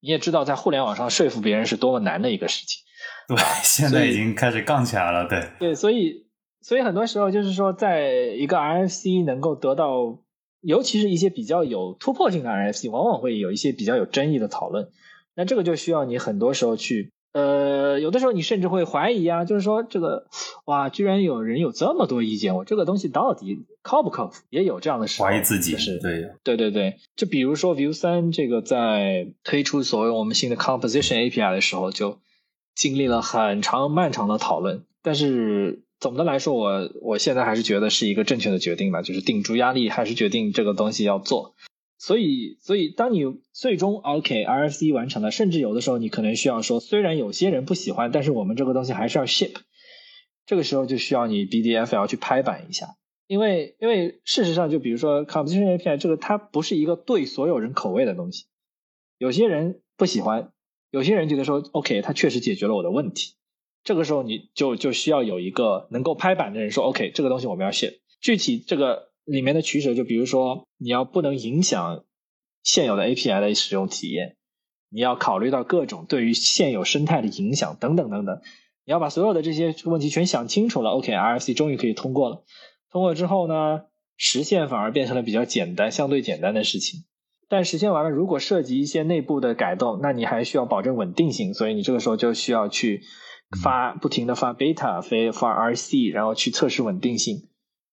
[0.00, 2.82] 你也知道，在互联网上说服别人是多么难的一个事情。
[3.30, 5.28] 对， 现在已经开始杠起来了。
[5.28, 6.26] 对，对，所以，
[6.60, 10.18] 所以很多时候就是说，在一个 RFC 能够得到，
[10.64, 14.88] 尤其是一些比较有突破性的 RFC，往往会有一些比较有争议的讨论。
[15.36, 17.10] 那这个就需要你很多时候去。
[17.32, 20.28] 呃，有的时候你甚至会怀疑啊，就是说这个，
[20.66, 24.34] 哇，居然有人有这么多意见，我这个东西到底靠不靠谱？
[24.50, 26.96] 也有这样的时候，怀疑自己是，对，对对对。
[27.16, 32.20] 就比如说 Vue 三这个在推出所谓我们新的 Composition API 的时候，就
[32.76, 34.84] 经历了很长漫长的讨论。
[35.02, 41.54] 但是总的来说，我我现在还是觉得是一个正确的决定吧，就是顶住压力，还是决定这个东西要做。
[41.96, 43.22] 所以，所以当你
[43.54, 49.54] 最终 OK RFC 完成了，甚至有的时候你可能需要说，虽然有些人不喜欢，但是我们这个东西还是要 ship。
[50.44, 52.96] 这个时候就需要你 BDF 要去拍板一下，
[53.26, 58.44] 因为因为事实上，就比如说 Composition API 这个，它不是一个对所有人口味的东西。
[59.16, 60.52] 有些人不喜欢，
[60.90, 63.36] 有些人觉得说 OK，它确实解决了我的问题。
[63.84, 68.00] 这个时候你就就需要有一个能够拍板的人说 OK，这个东西我们要写。
[68.20, 69.12] 具体这个。
[69.26, 72.04] 里面的取舍，就比如说，你要不能影响
[72.62, 74.36] 现有的 API 的使用体验，
[74.90, 78.42] 你要考虑到各种对于现有生态的影响等等等等，
[78.84, 80.90] 你要把所有的这些问题全想清楚了。
[80.90, 82.44] OK，RFC 终于可以通过了。
[82.90, 83.84] 通过之后呢，
[84.18, 87.04] 实现反而变成了比较简单、相对简单的事情。
[87.48, 93.00] 但实现完了，如果涉及一些内部的改动，那你还需要保证稳定性，所以你这个时候就需要去
[93.62, 97.48] 发不停的发 beta、发发 RC，然后去测试稳定性，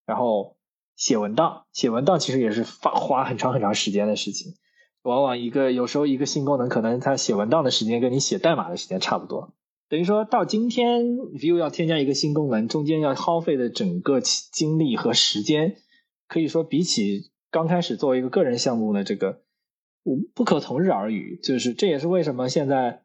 [0.05, 0.57] 然后。
[0.97, 4.53] 写文档，写文档其实也是花花很长很长时间的事情。
[5.01, 9.51] 往往一个有时候一个新功能，可能它写文档的时间跟你写代码的时间差不多。
[9.89, 15.77] 等于说到今天，Vue 要添加一个新功能，中间要耗费的整个精力和时间，
[16.27, 19.41] 可以说比起刚开始作为一个个人项目呢，这个
[20.35, 21.39] 不可同日而语。
[21.41, 23.01] 就是这也是为什么现在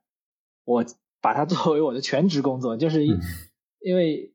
[0.66, 0.84] 我
[1.26, 4.32] 把它作为我的全职工作，就是因为。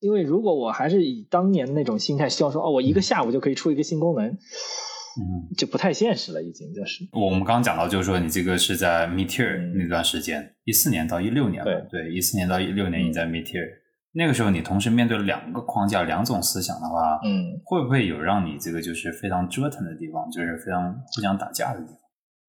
[0.00, 7.08] 因为如果我还是以当年的那种心态，希望说哦，我一个下午就可以出一个新功能，嗯，就不太现实了，已经就是。
[7.12, 13.66] 我们刚刚讲到，就是说你这个是在 Meteor 那段时间，一四年到一六年，对对，一四年到一六年你在 Meteor，
[14.12, 21.96] 那个时候你同时面对两个框架、两种思想的话，嗯，会不会有让你这个就是非常折腾的地方，就是非常互相打架的地方？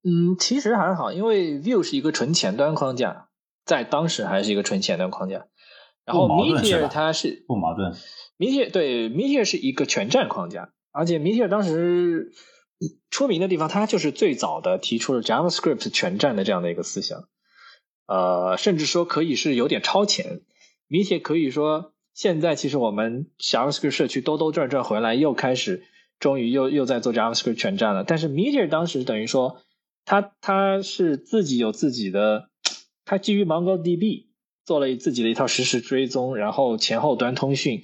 [0.03, 3.29] 嗯，其实还好，因为 Vue 是一个纯前端框架，
[3.65, 5.47] 在当时还是一个纯前端框架。
[6.05, 7.91] 然后 Meteor 它是不矛盾
[8.37, 12.31] ，Meteor 对 Meteor 是一个全站框架，而且 Meteor 当时
[13.09, 17.27] 出名的地方，它就是最早的提出了 JavaScript 全站的这样的一个思想，
[18.05, 20.41] 呃，甚至说可以是有点超前。
[20.89, 25.85] Meteor 可以说现在其实我们 JavaScript 社区兜兜转转回来，又开始
[26.19, 28.03] 终于又又在做 JavaScript 全站了。
[28.03, 29.57] 但是 Meteor 当时等于说，
[30.05, 32.49] 它它是自己有自己的，
[33.05, 34.25] 它基于 MongoDB。
[34.65, 37.83] 做了自己的一套实时追踪，然后前后端通讯，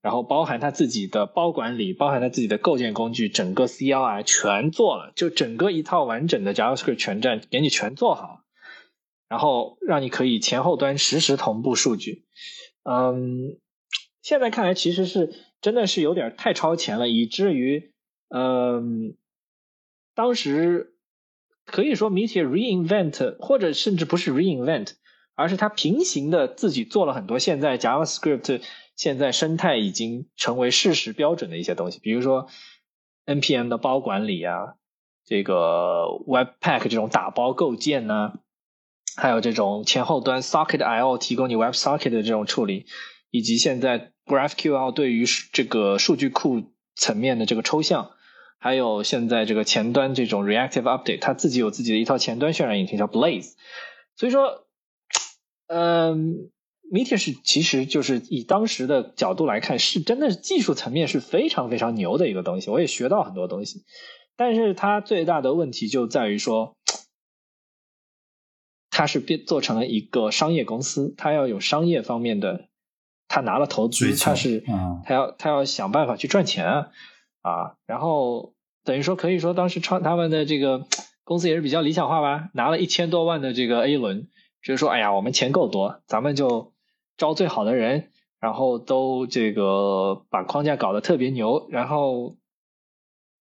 [0.00, 8.40] 然后包含他自己的包管理，包含他自己的构建工具，整个 CLI 全做了，就整个一套完整的 JavaScript 全站给你全做好，
[9.28, 12.24] 然后让你可以前后端实时同步数据。
[12.84, 13.58] 嗯，
[14.22, 15.30] 现在看来其实是
[15.60, 17.92] 真的是有点太超前了，以至于
[18.30, 19.14] 嗯，
[20.14, 20.93] 当时
[21.64, 24.92] 可以说 Meteor reinvent，或者甚至不是 reinvent。
[25.36, 28.62] 而是它平行的自己做了很多现在 JavaScript
[28.94, 32.46] 现在生态已经成为事实标准的一些东西，比如说
[33.26, 34.76] npm 的包管理啊，
[35.24, 38.34] 这个 Webpack 这种打包构建呢，
[39.16, 42.86] 还有这种前后端 Socket.io 提供你 WebSocket 的这种处理，
[43.32, 46.62] 以及现在 GraphQL 对于这个数据库
[46.94, 48.12] 层面的这个抽象。
[48.64, 53.52] 还有现在这个前端这种 reactive update，它自己有自己的一套前端渲染引擎叫 Blaze。
[54.16, 54.64] 所以说，
[55.66, 56.50] 嗯
[56.90, 63.84] ，Meteor 是其实就是以当时的角度来看，是真的是技术层面是非常非常牛的一个东西，我也学到很多东西。
[64.34, 66.74] 但是它最大的问题就在于说，
[68.88, 72.68] 它是变做成了一个商业公司，它要有商业方面的，
[73.28, 74.64] 他拿了投资，他是，
[75.04, 76.88] 他要他要想办法去赚钱啊。
[77.44, 78.53] 啊，然后
[78.84, 80.86] 等于说可以说当时创他们的这个
[81.24, 84.28] 公司也是比较理想化吧，拿了一千多万的这个 A 轮，
[84.62, 86.72] 就是说，哎呀，我们钱够多，咱们就
[87.16, 92.36] 招最好的人，然后都这个把框架搞得特别牛，然后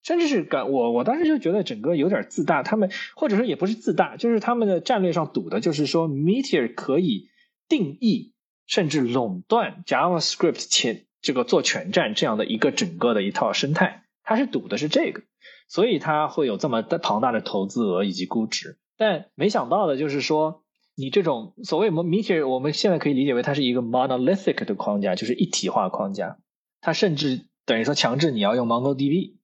[0.02, 7.30] 甚至是感我我当时就觉得整个有点自大，他们或者说也不是自大，就是他们的战略上赌的就是说，Meteor 可以
[7.68, 8.34] 定义
[8.66, 11.06] 甚至垄断 JavaScript 前。
[11.24, 15.22] 这个做全站这样的一个整个的一套生态，它是赌的是这个，
[15.68, 18.78] 所以它会有这么的庞大的投资额以及估值。
[18.98, 20.64] 但没想到的就是说，
[20.96, 26.38] 你这种所谓 Meteor，我们现在可以理解为它是一个 monolithic 的框架，就是一体化框架。
[26.82, 29.36] 它甚至等于说强制你要用 MongoDB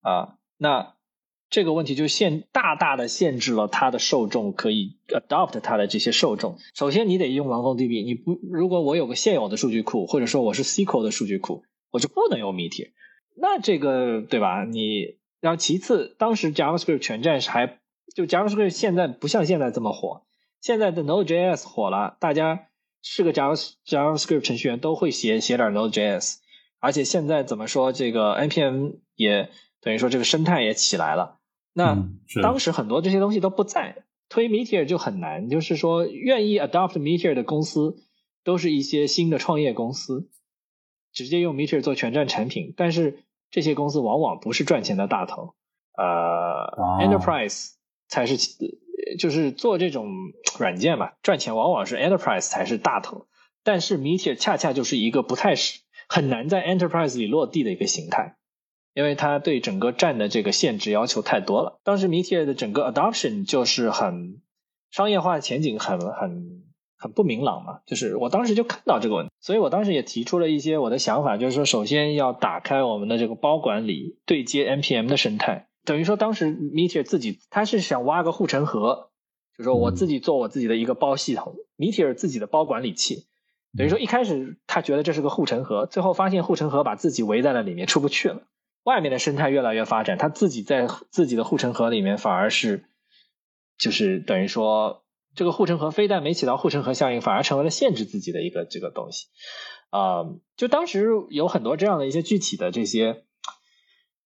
[0.00, 0.94] 啊，那。
[1.52, 6.58] 这个问题就限大大的限制了它的受众可以 adopt 它的这些受众。
[6.76, 12.92] 首先，你得用 MongoDB，你不如果我有个现有的数据库，或者说我是 SQL 的数据库，我就不能用 Meteor。
[13.36, 14.64] 那这个对吧？
[14.64, 17.78] 你然后其次，当时 JavaScript 全站是还
[18.14, 20.22] 就 JavaScript 现在不像现在这么火，
[20.60, 22.68] 现在的 Node.js 火了，大家
[23.02, 23.56] 是个 Java
[23.86, 26.36] JavaScript 程序员都会写写点 Node.js，
[26.78, 29.50] 而且现在怎么说这个 npm 也
[29.80, 31.38] 等于说这个生态也起来了。
[31.72, 32.04] 那
[32.42, 35.48] 当时很多这些东西都不在，推 Meteor 就很难。
[35.48, 37.96] 就是说，愿意 adopt Meteor 的公司，
[38.42, 40.28] 都是一些新的创业公司，
[41.12, 42.74] 直接用 Meteor 做全站产品。
[42.76, 45.54] 但是这些公司往往不是赚钱的大头，
[45.96, 47.72] 呃，Enterprise
[48.08, 48.36] 才是，
[49.18, 50.08] 就是做这种
[50.58, 53.26] 软件嘛，赚钱往往是 Enterprise 才是大头。
[53.62, 58.36] 但是 Meteor 恰恰就是一个不太是很难在 Enterprise 里落地的一个形态。
[58.92, 61.80] 因为它对整个站的这个限制要求太多了。
[61.84, 64.42] 当时 Meteor 的整个 adoption 就是很
[64.90, 66.64] 商业化前景很很
[66.98, 79.10] 很不明朗嘛，就是我当时就看到这个问题，所以我当时也提出了一些我的想法，就是说首先要打开我们的这个包管理对接 npm 的生态，等于说当时 Meteor 自己他是想挖个护城河，
[79.56, 83.26] 就说我自己做我自己的一个包系统，Meteor 自己的包管理器，
[83.76, 88.42] 等于说一开始他觉得这是个护城河，最后发现护城河把自己围在了里面出不去了。
[88.84, 92.84] 外面的生态越来越发展，他自己在自己的护城河里面反而是，
[93.78, 94.99] 就是等于说，
[95.34, 99.26] 这个护城河非但没起到护城河效应，反而成为了限制自己的一个这个东西。
[99.90, 100.24] 啊，
[100.56, 103.24] 就当时有很多这样的一些具体的这些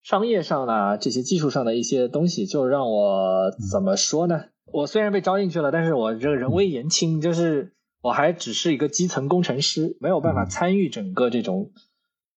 [0.03, 4.47] 商业上的这些技术上的一些东西，就让我怎么说呢？
[4.67, 11.73] 我虽然被招进去了，但是我这个人微言轻，就是我还只是一个基层工程师，没有办法参与整个这种。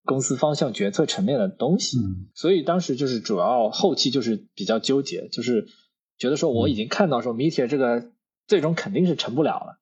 [0.05, 1.97] 公司方向决策层面的东西，
[2.33, 5.67] 所以当时就是主要后期就是比较纠结，就是
[6.17, 8.05] 觉得说我已经看到说 Meteor 这个
[8.47, 9.79] 最终肯定是成不了了，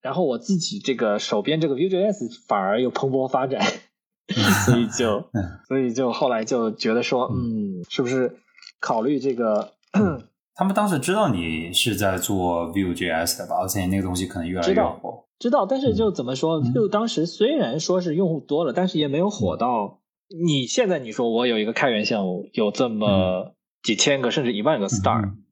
[0.00, 3.60] 然后我自己这个手边这个 Vue.js 反而又蓬勃发展，
[4.66, 5.28] 所以就
[5.68, 8.36] 所以就后来就觉得说，嗯，是不是
[8.80, 9.72] 考虑这个？
[10.58, 13.56] 他们当时知道你是在做 Vue.js 的吧？
[13.60, 15.24] 而且那个东西可能越来越火。
[15.38, 23.52] 知道，但是就怎么说，就当时虽然说是用户多了，但是也没有火到你现在你说我有一个开源项目，有这么
[23.82, 25.44] 几千个甚至一万个 star，嗯，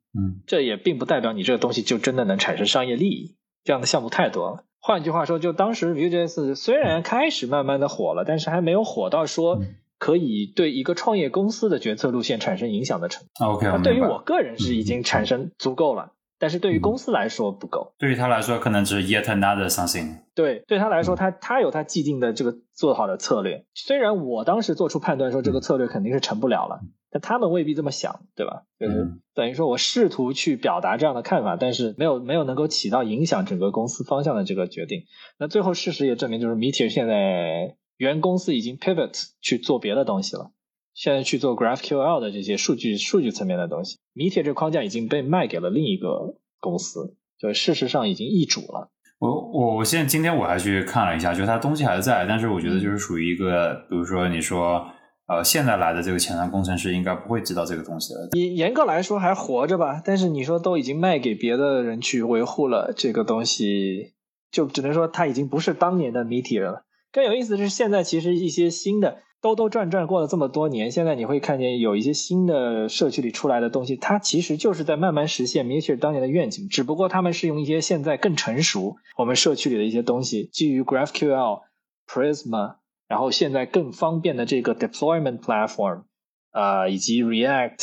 [0.47, 3.37] 这也并不代表你这个东西就真的能产生商业利益。
[3.65, 4.65] 这样的项目太多了。
[4.81, 9.63] 换句话说，就当时 Vue.js 虽然开始慢慢的火了，但是还没有火到说
[9.99, 13.45] 可以对一个创业公司的决策路线产生影响的程度。
[13.45, 16.13] OK，对于我个人是已经产生足够了。
[16.39, 20.21] 但是对于公司来说不够，对于他来说可能只是 yet another something。
[20.35, 23.65] 对，对他来说，他他有他既定的这个做好的策略。
[23.75, 26.81] 虽然我当时做出判断说这个策略肯定是成不了了，
[27.11, 28.65] 但他们未必这么想，对吧？
[28.79, 35.05] 就是等于说我试图去表达这样的看法，但是没有没有能够起到影响整个公司方向的这个决定。
[35.39, 40.51] 那最后事实也证明，就是 Meteor 现在原公司已经 pivot 去做别的东西了。
[40.95, 48.91] 现在去做 GraphQL 的这些数据数据层面的东西，Meteor 这框架已经被卖给了另一个公司，就事实上已经易主了。
[49.19, 54.87] 我我我现在今天我还去看了一下，就它东西还在，但是我觉得就是属于一个，比如说你说
[55.27, 58.29] 呃现在来的这个前端工程师应该不会知道这个东西了。
[58.35, 64.13] 严严格来说还活着吧，但是你说都已经卖给别的人去维护了这个东西，
[64.53, 66.85] 就只能说它已经不是当年的 Meteor 了。
[67.11, 69.19] 更有意思的是，现在其实一些新的。
[69.45, 81.61] 兜兜转转过了这么多年，现在你会看见有一些新的社区里出来的东西，它其实就是在慢慢实现 Meteor 当年的愿景，只不过他们是用一些现在更成熟我们社区里的一些东西，基于 GraphQL、
[82.09, 82.77] Prisma，
[83.07, 86.05] 然后现在更方便的这个 deployment platform，
[86.51, 87.81] 啊，以及 React，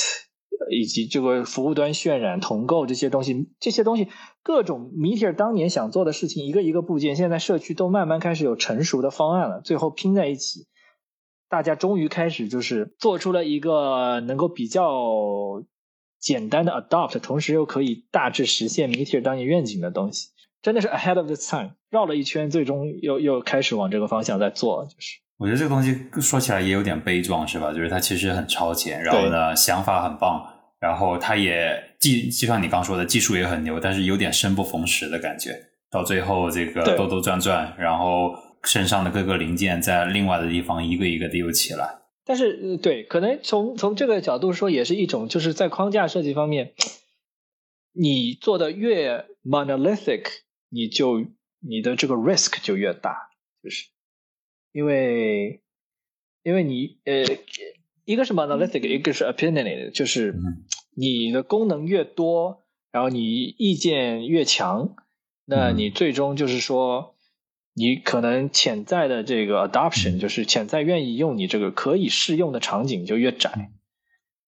[0.71, 4.07] 以及这个服务端渲染、同构这些东西，这些东西
[4.41, 10.65] 各种 Meteor 当年想做的事情，一个一个部件，现在社区都慢慢开始有成熟的方案了，最后拼在一起。
[11.51, 15.61] 大家终于开始就是做出了一个能够比较
[16.17, 20.29] 简单的 adopt，同时又可以大致实现 Meteor 当年愿景的东西，
[20.61, 21.71] 真的是 ahead of the time。
[21.89, 24.85] 绕了一圈，最终又又开始往这个方向在做。
[24.85, 27.73] 就是我觉得这个东西说起来也有点悲壮，是吧？
[27.73, 30.41] 就是它其实很超前，然后呢想法很棒，
[30.79, 35.53] 然后它也技就像你刚说的技术也很牛，但是有点生不逢时的感觉。
[35.91, 38.33] 到最后这个兜兜转转，然后。
[38.63, 46.73] 身上的各个零件在另外的地方一个一个的又起来，但是对，可能从从这个角度说，也是一种就是在框架设计方面，
[47.91, 50.25] 你做的越 monolithic，
[50.69, 51.25] 你就
[51.59, 53.31] 你的这个 risk 就越大，
[53.63, 53.87] 就是
[54.71, 55.61] 因为
[56.43, 57.23] 因为你呃
[58.05, 60.35] 一个是 monolithic，一个是 opinionated，就是
[60.95, 64.95] 你的功能越多，然后你意见越强，
[65.45, 67.15] 那你最终就是说。
[67.73, 73.71] 你可能潜在的这个 adoption 就是潜在愿意用你这个可以适用的场景就越窄。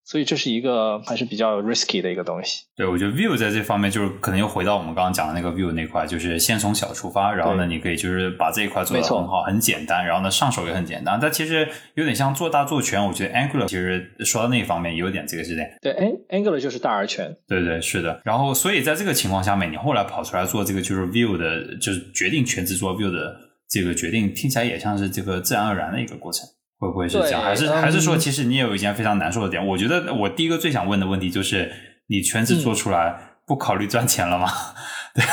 [0.05, 2.65] 所以这是一个还是比较 risky 的一个东西。
[2.75, 11.17] 对，我觉得 view 在这方面就是可能又回到我们刚刚讲的那个 view 那块，就是先从小出发，然后呢，你可以就是把这一块做得很好，很简单，然后呢上手也很简单。
[11.21, 13.03] 但其实有点像做大做全。
[13.05, 15.69] 我觉得 Angular 其实说到那一方面有点这个是点。
[15.81, 15.93] 对
[16.29, 17.35] ，Angular 就是大而全。
[17.47, 18.21] 对对是的。
[18.25, 23.35] 然后所以在这个情况下面，你后来跑出来做这个就是 view 的，就是决定全职做 view 的
[23.69, 26.45] 这个决定，听起来也像是这个自然而然的一个过程。
[26.83, 27.41] 会不会是这样？
[27.41, 29.65] 还是还是说，其实你也有一件非常难受的点？
[29.65, 31.71] 我觉得我第一个最想问的问题就是，
[32.07, 34.49] 你圈子做出来不考虑赚钱了吗？
[35.15, 35.23] 对，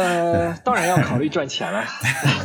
[0.00, 1.84] 呃，当然要考虑赚钱了。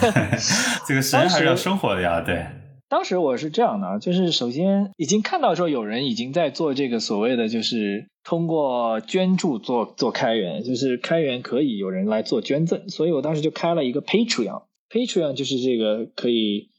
[0.88, 2.22] 这个人还是要生活的呀。
[2.22, 2.48] 对，
[2.90, 16.73] 当时我是这样的，就是首先已经看到说有人已经在做这个所谓的，就是通过捐助做做开源，就是开源可以有人来做捐赠，所以我当时就开了一个 Patreon，Patreon 就是这个可以。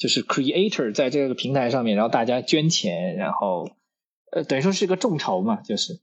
[0.00, 3.70] 就是 creator 在这个平台上面，然后大家捐钱，然后
[4.32, 6.00] 呃，等于说是一个众筹嘛，就是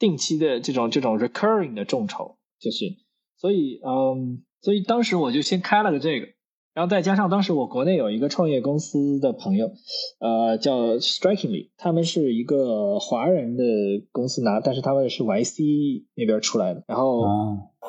[0.00, 2.96] 定期的这种这种 recurring 的众筹，就是
[3.36, 6.26] 所以嗯，所以当时我就先开了个这个，
[6.72, 9.72] 然后再加上当时我国内有一个创业公司的朋友，
[10.20, 13.64] 呃，叫 Strikingly，他们是一个华人的
[14.12, 17.24] 公司拿，但是他们是 YC 那边出来的，然后。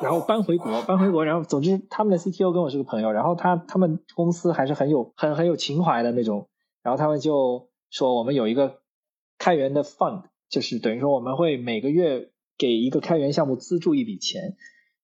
[0.02, 6.48] 然后搬回国，搬回国，然后总之他们的 CTO 跟我是个朋友，然后他他们公司还是很有很很有情怀的那种，
[6.82, 8.80] 然后他们就说我们有一个
[9.38, 14.56] 开源的 fund，就是等于说我们会每个月给一个开源项目资助一笔钱，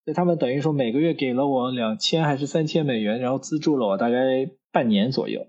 [0.08, 5.48] 所以他们等于说每个月给了我两千还是三千美元，然后资助了我大概半年左右，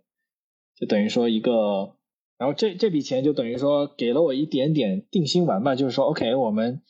[0.76, 1.96] 就等于说一个，
[2.38, 6.82] 然后这这笔钱就等于说给了我一点点定心丸吧，就是说 OK 我们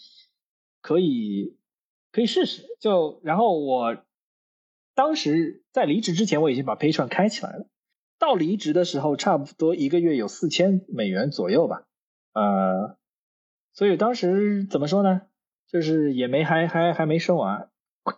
[0.82, 1.58] 可以。
[2.12, 3.96] 可以试试，就然后我
[4.96, 7.68] 当时在离职之前，我已经把 Patreon 开起来了。
[8.18, 11.86] 到离职的时候，差不多一个月有四千美元左右吧，
[12.34, 12.98] 呃，
[13.74, 15.29] 所以当时怎么说呢？
[15.72, 17.68] 就是也没还还还没生完，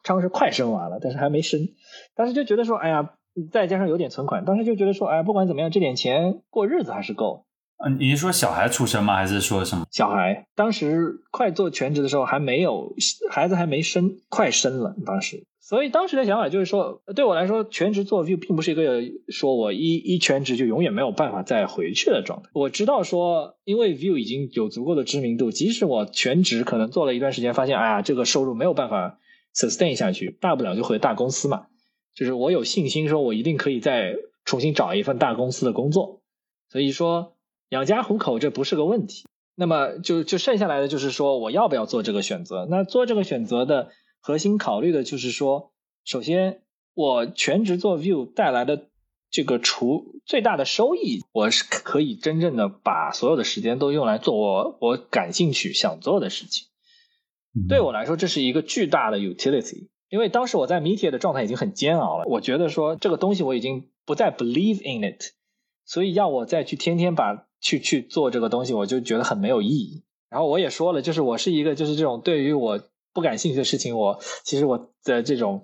[0.03, 1.67] 当时快生完了，但是还没生。
[2.15, 3.13] 当时就觉得说，哎呀，
[3.51, 7.45] 再加上有点存款，当时就觉得说，哎，不管怎么样，这点钱过日子还是够。
[7.83, 9.15] 嗯，你是说小孩出生吗？
[9.15, 9.85] 还是说什么？
[9.91, 12.93] 小孩当时快做全职的时候还没有
[13.29, 15.45] 孩子还没生，快生了当时。
[15.71, 22.49] 所以当时的想法就是说，对我来说，全职做 view 并不是一个说我一一全职就永远没有办法再回去的状态。
[22.53, 29.17] 我知道说，因为 view 已经有足够的知名度，即使我全职可能做了一段时间，发现哎呀这个收入没有办法
[29.55, 31.67] sustain 下去，大不了就回大公司嘛。
[32.13, 36.21] 就是我有信心说，我一定可以再重新找一份大公司的工作。
[36.69, 37.37] 所以说。
[37.69, 39.23] 养家糊口这不是个问题，
[39.55, 42.67] 那么就就剩下来的就是说我要不要做这个选择？
[42.69, 43.91] 那做这个选择的
[44.21, 45.73] 核心考虑的就是说，
[46.05, 46.61] 首先
[46.93, 48.87] 我全职做 view 带来的
[49.29, 56.67] 这个除最大的收益，我是可以真正的把所有的时间都用来做我我感兴趣想做的事情。
[57.67, 65.33] 对我来说，这是一个巨大的 utility，因为当时我在 media 的状态已经很煎熬了，我觉得说这个东西我已经不再 believe in it，
[65.85, 70.03] 所以要我再去天天把去去做这个东西，我就觉得很没有意义。
[70.29, 72.81] 然后我也说了，就是我是一个，就是这种对于我
[73.13, 75.63] 不感兴趣的事情，我其实我的这种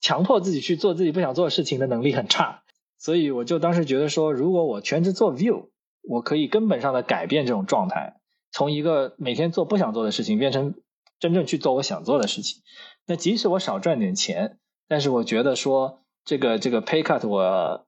[0.00, 2.62] 强迫自己去做自己不想做的事情的能力很差。
[2.98, 5.68] 所以我就当时觉得说，如果我全职做 view，
[6.02, 8.20] 我可以根本上的改变这种状态，
[8.52, 10.74] 从一个每天做不想做的事情，变成
[11.18, 12.62] 真正去做我想做的事情。
[13.06, 17.86] 那即使我少赚点钱，但是我觉得说这个这个 pay cut，我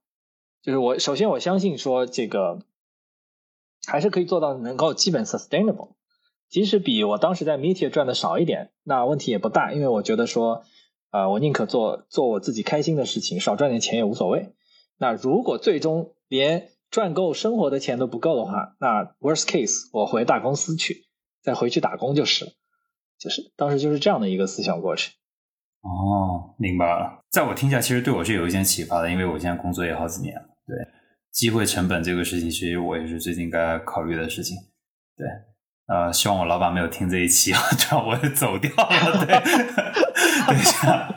[0.62, 2.60] 就是我首先我相信说这个
[3.86, 5.90] 还是可以做到能够基本 sustainable，
[6.52, 10.64] 即使比我当时在 media 赚的少一点，那问题也不大，因为我觉得说
[11.08, 14.52] 啊，我宁可做做我自己开心的事情，少赚点钱也无所谓。
[14.98, 21.06] 那如果最终连赚够生活的钱都不够的话，那 worst case 我回大公司去，
[21.42, 22.52] 再回去打工就是了。
[23.18, 25.14] 就是当时就是这样的一个思想过程。
[25.80, 27.24] 哦，明白了。
[27.30, 30.42] 在我听下，其实对我是有一些启发的，因为我现在工作也好几年了。
[30.66, 30.76] 对，
[31.30, 34.58] 机会成本这个事情，其实我也是最近该考虑的事情。
[35.16, 35.26] 对，
[35.92, 39.26] 呃，希望我老板没有听这一期啊， 这样我就走掉了。
[39.26, 39.38] 对，
[40.46, 41.14] 等一下，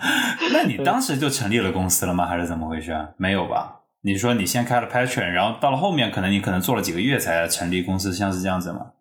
[0.52, 2.26] 那你当时就成立了公司了吗？
[2.26, 2.94] 还是怎么回事？
[3.18, 3.84] 没有吧？
[4.02, 8.92] 你说你先开了 Patron，然后到了后面，可能你可能做了几个月才成立公司，像是这样子吗？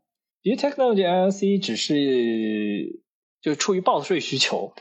[0.44, 3.00] 其实 Technology LLC 只是
[3.42, 4.74] 就出于报税需求，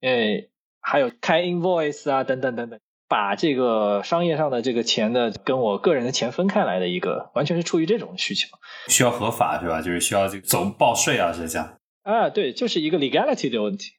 [0.00, 0.50] 诶，
[0.80, 2.80] 还有开 invoice 啊等等等等，
[3.10, 8.48] 把这个商业上的这个钱的跟我个人的钱分开来的一个，完全是出于这种需求。
[8.88, 9.82] 需要合法是吧？
[9.82, 11.78] 就是需要这个走报税啊，是这样。
[12.04, 13.90] 啊，对，就是一个 legality 的问题。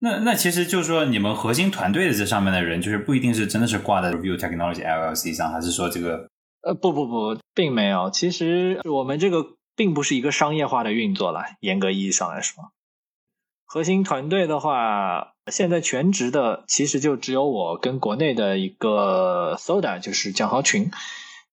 [0.00, 6.28] 那那其实就是说，你们核心团队的这上面的人，就是不一定是真的是挂在 Review Technology LLC 上，还是说这个？
[6.62, 8.10] 呃，不不不，并没有。
[8.10, 9.56] 其实我们这个。
[9.74, 12.72] 并不是一个商业化的运作了，严格意义上来说，
[13.64, 20.90] 核心团队的话，现在全职的其实就只有我跟国内的一个 Soda，就是蒋豪群。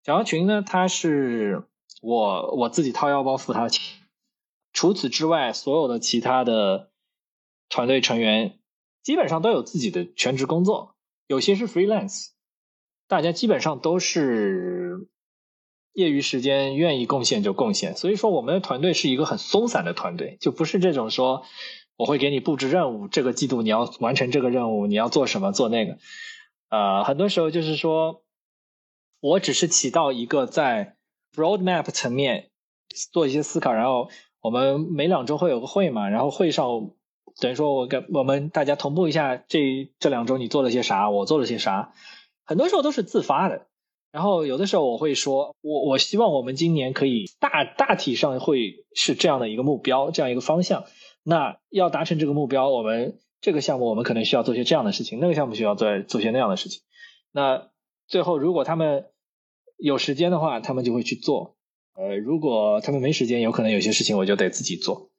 [0.04, 1.64] 蒋豪群呢，他是
[2.02, 3.84] 我我自己掏腰包付他钱。
[4.74, 6.92] 除此之外，所有的其他的
[7.70, 8.60] 团队成员
[9.02, 10.96] 基本上都有自己的全职工作，
[11.28, 12.28] 有些是 freelance，
[13.08, 15.08] 大家基本上都是。
[15.94, 21.44] 业余时间愿意贡献就贡献，所以说我们的团队是一个很松散的团队，就不是这种说
[22.00, 25.98] 我会给你布置任务，这个季度你要完成这个任务，你要做什么做那个，
[26.70, 28.24] 呃，很多时候就是说
[29.20, 30.96] 我只是起到一个在
[31.36, 32.52] roadmap 层面
[33.12, 34.10] 做一些思考，然后
[34.40, 36.92] 我们每两周会有个会嘛，然后会上
[37.42, 41.92] 等于说我跟我们大家同步一下这这两周你做了些啥，我做了些啥，
[42.46, 43.68] 很多时候都是自发的。
[44.14, 50.86] 然后有的时候我会说，我我希望我们今年可以大大体上会是这样的一个目标，这样一个方向。
[51.30, 56.82] 那要达成这个目标，我们这个项目我们可能需要做些这样的事情，那个项目需要做做些那样的事情。
[57.32, 57.70] 那
[58.08, 59.06] 最后如果他们
[59.78, 61.56] 有时间的话，他们就会去做。
[61.96, 65.12] 呃，如果他们没时间，有可能有些事情我就得自己做，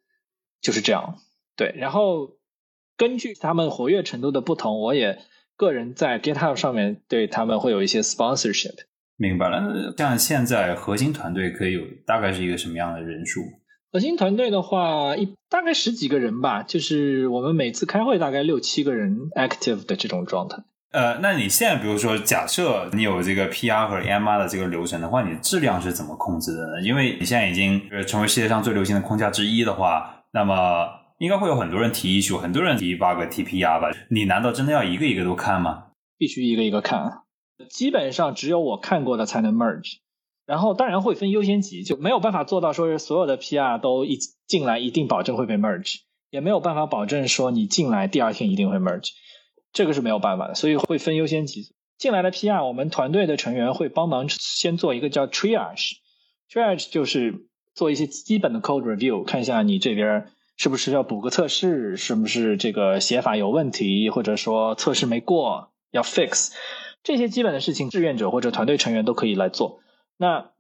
[0.61, 1.19] 就是这样。
[1.57, 2.37] 对，然后
[2.97, 5.19] 根据他们活跃程度的不同，我也。
[5.57, 8.77] 个人在 GitHub 上面对他们会有一些 sponsorship。
[9.16, 13.43] 明白了，像现在核心团队可以有大概是一个什么样的人数？
[13.92, 20.58] 核心团队的话，一大概十几个人吧，就是我们每次开会大概六七个人 active 的这种状态。
[20.92, 26.82] 呃，那你现在比如说，假设你有这个 PR 和 MR 的这个流程的话，你质量是怎么控制的呢？
[26.82, 30.98] 因为你现在已经成为世界上最流行的框架之一的话，那么。
[31.20, 33.90] 应该会有很多人提 issue，很多人提 bug、提 PR 吧？
[34.08, 35.88] 你难道真的要一个一个都看吗？
[36.16, 37.24] 必须一个一个看，
[37.68, 39.98] 基本上只有我看过的才能 merge。
[40.46, 46.00] 然后当然会分优先级，就没有办法做到说是所有的 PR 都一进来一定保证会被 merge，
[46.30, 49.10] 也没有办法保证说你进来第二天一定会 merge，
[49.72, 50.54] 这个是没有办法的。
[50.54, 51.74] 所以会分优先级。
[51.98, 60.28] 进来的 PR，我们团队的成员会帮忙先做一个叫 triage，triage 就是做一些基本的 code review，看一下你这边。
[60.56, 61.96] 是不是要补个测试？
[61.96, 66.50] 是不是这个写法有问题，或者说测试没过要 fix？
[67.02, 69.80] 这些基本的事情，志愿者或者团队成员都可以来做。
[70.20, 70.51] 那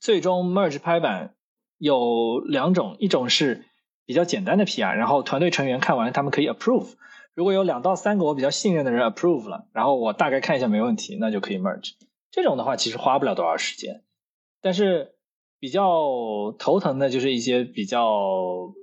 [0.00, 1.36] 最终 merge 拍板
[1.78, 3.64] 有两种，一种是
[4.04, 6.94] 比较简单的 PR，然后团队成员看完他们可以 approve。
[7.32, 11.92] 如果有两到三个我比较信任的人 approve 了，然后我大概看一下没问题，那就可以 merge。
[12.32, 14.02] 这种的话其实花不了多少时间，
[14.60, 15.14] 但是
[15.60, 18.74] 比较头疼的就是一些比较。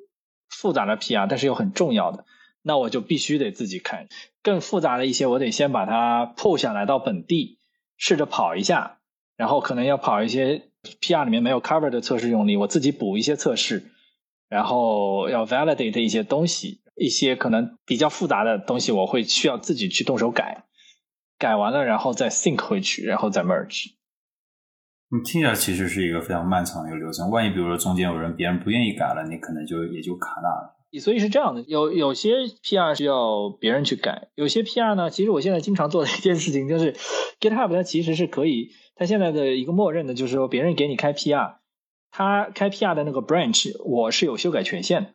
[0.52, 2.26] 复杂的 PR，但是又很重要的，
[2.64, 4.08] 那我就必须得自己看。
[4.42, 7.60] 更复杂的一些，我得先把它 pull 下来到本地，
[7.98, 8.99] 试着跑一下，
[9.40, 10.64] 然后可能要跑一些
[11.00, 13.86] PR 里面没有 cover 的测试用例，我自己补一些测试，
[14.50, 20.66] 然后要 validate 一些东西，一些可能比较复杂的东西，我会需要自己去动手改，
[21.38, 23.92] 改完了然后再 sync 回去，然后再 merge。
[25.10, 27.30] 你听起来其实是一个非常漫长的一个流程。
[27.32, 30.76] 万一比如说中间有人别人不愿意改了，你可能就也就卡那了。
[31.00, 36.94] 所以是这样的，有有些 PR 需要别人去改，有些 PR 呢，其实我现在经常做的一件事情就是
[37.40, 41.60] ，GitHub 它其实是可以，它现在的一个默认的就是说，别人给你开 PR，
[42.12, 45.14] 他开 PR 的那个 branch 我是有修改权限的，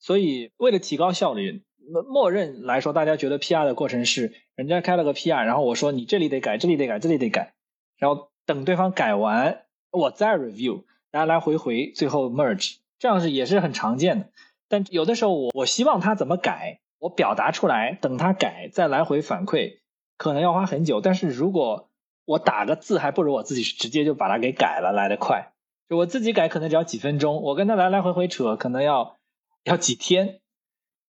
[0.00, 1.62] 所以为了提高效率，
[2.08, 7.54] 默认来说，大家觉得 PR 的过程是人家开了个 PR，然后我说你这里得改，这里得改，这里得改，
[7.96, 14.30] 然后等对方改完，我再 review，来来回回，最后 merge，这样是也是很常见的。
[14.68, 19.78] 但有的时候，我我希望他怎么改，我表达出来，等他改再来回反馈，
[20.16, 21.00] 可能要花很久。
[21.00, 21.88] 但是如果
[22.30, 25.50] 我打个字，还不如我自己直接就把它给改了来得快。
[25.88, 29.16] 就我自己改可能只要几分钟，我跟他来来回回扯可能要
[29.64, 30.38] 要几天。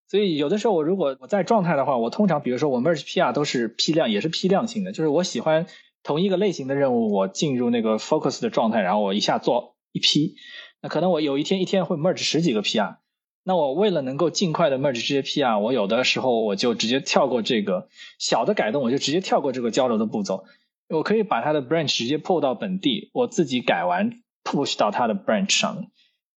[0.07, 5.67] 所以有的时候我如果我在状态的话，我通常比如说我 merge PR 都是批量，也是批量性的，就是我喜欢
[6.01, 10.33] 同一个类型的任务，我进入那个 focus 的状态，然后我一下做一批。
[10.81, 12.95] 那可能我有一天一天会 merge 十几个 PR。
[13.43, 20.45] 那我为了能够尽快的 merge 这些 PR，我有的时候我就直接跳过这个小的改动，我就直接跳过这个交流的步骤。
[20.91, 25.87] 我可以把它的 branch 直接 pull 到本地，我自己改完 push 到它的 branch 上。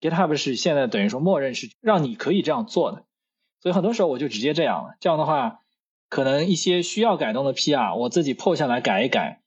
[0.00, 3.04] GitHub 是现在等于说默认是让你可以这样做的，
[3.60, 4.96] 所以很多时候我就直接这样了。
[5.00, 5.60] 这样的话，
[6.08, 9.42] 可能一些需要改动的 PR，我自己 pull 下来改一改，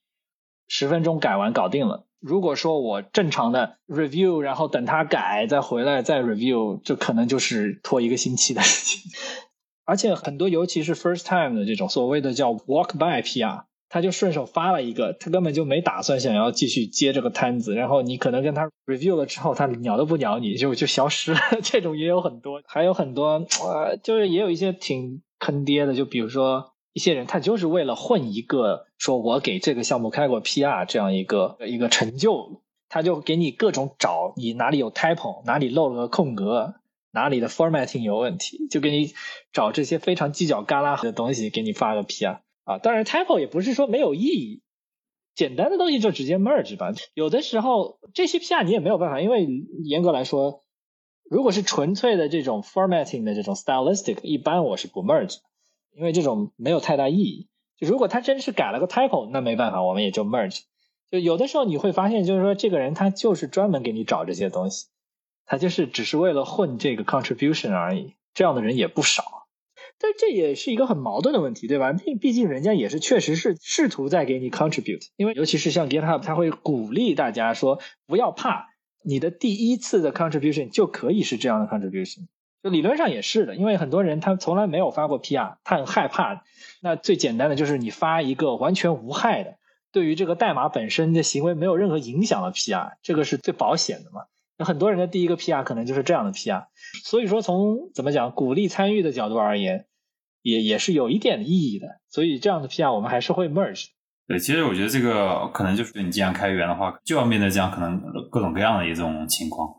[0.68, 2.06] 十分钟改完搞定了。
[2.20, 9.12] 如果说我正常的 review，然后等他改再回来再 review，这可能就是拖一个星期的事情。
[9.86, 13.66] 而且很多，尤其是 first time 的这种所谓的叫 walk by PR，
[13.96, 17.76] 他就顺手发了一个，他根本就没打算想要继续接这个摊子。
[17.76, 21.40] 然后你可能跟他 review 了之后，他鸟都不鸟你，就就消失了。
[21.64, 26.74] 这种也有很多，还有很多，呃，就是也有一些挺坑爹的，就比如说。
[26.92, 36.76] 一些人他就是为了混一个说我给这个项目开过 PR 这样一个一个成就，他就给你各种找你哪里有 typo，哪里漏了个空格，
[37.12, 39.14] 哪里的 formatting 有问题，就给你
[39.52, 42.78] 找这些非常犄角旮旯的东西给你发个 PR 啊。
[42.80, 44.62] 当然 typo 也不是说没有意义，
[45.34, 46.92] 简单的东西就直接 merge 吧。
[47.14, 49.48] 有的时候这些 PR 你也没有办法，因为
[49.86, 50.64] 严格来说，
[51.30, 55.38] 如果是纯粹的这种 formatting 的这种 stylistic，一般我是不 merge。
[55.98, 57.48] 因为这种没有太大意义。
[57.78, 60.64] 就如果他真是改了个 typo，那没办法，我们也就 merge。
[61.10, 64.88] 就有的时候你会发现，就是说这个人他就是专门给你找这些东西，
[65.46, 68.14] 他就是只是为了混这个 contribution 而已。
[68.34, 69.45] 这样的人也不少。
[70.00, 71.94] 但这也是一个很矛盾的问题，对吧？
[71.94, 75.08] 毕毕竟人家也是确实是试图在给你 contribute。
[75.16, 78.68] 因为尤其是像 GitHub，他会鼓励大家说不要怕，
[79.04, 82.28] 你的第一次的 contribution 就可以是这样的 contribution。
[82.62, 86.44] 就理论上也是的，因为很多人他从来没有发过 PR，他很害怕。
[86.82, 89.56] 那最简单的就是你发一个完全无害的，
[89.92, 94.24] 对于这个代码本身的行为没有任何影响的 PR，这个是最保险的嘛。
[94.58, 96.66] 那很多人的第一个 PR 可能就是这样的 PR，
[97.04, 99.86] 所以说从怎么讲鼓励参与的角度而言，
[100.42, 101.88] 也也是有一点意义的。
[102.10, 103.88] 所以这样的 PR 我们还是会 merge。
[104.28, 108.02] 对，其实我觉得这个可能就是你既然开源的话，就要面对这样可能
[108.32, 109.70] 各种各样的一种情况。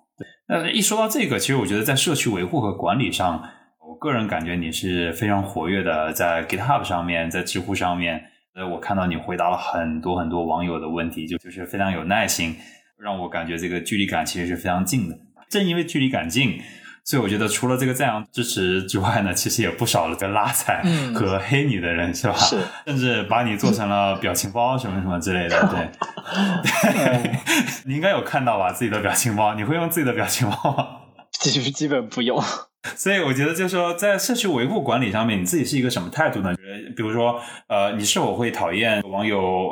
[0.49, 3.43] 那一说到这个，其实我觉得在社区维护和管理上，
[3.85, 8.23] 我个人感觉你是非常活跃的，在 GitHub 上面，在知乎上面，
[8.55, 12.55] 呃，我看到你回答了很多很多网友的问题，就就是非常有耐心，
[12.97, 15.19] 让我感觉这个距离感其实是非常近的。
[15.51, 16.61] 正因为距离感近。
[17.07, 20.83] 所以我觉得，除了这个赞扬支持之外呢，其实也不少了在拉踩
[21.15, 22.35] 和黑你的人，是吧？
[22.35, 25.69] 是，甚至把你做成了表情包什么什么之类的。
[25.69, 25.89] 对，
[26.93, 27.39] 对，
[27.85, 28.73] 你应该有看到吧？
[28.73, 30.87] 自己的表情包，你会用自己的表情包吗？
[31.31, 32.43] 基基本不用。
[32.97, 36.53] 所以我觉得，就是说，在社区维护管理上面，你自己是一个什么态度呢？
[36.97, 39.71] 比如说，呃，你是否会讨厌网友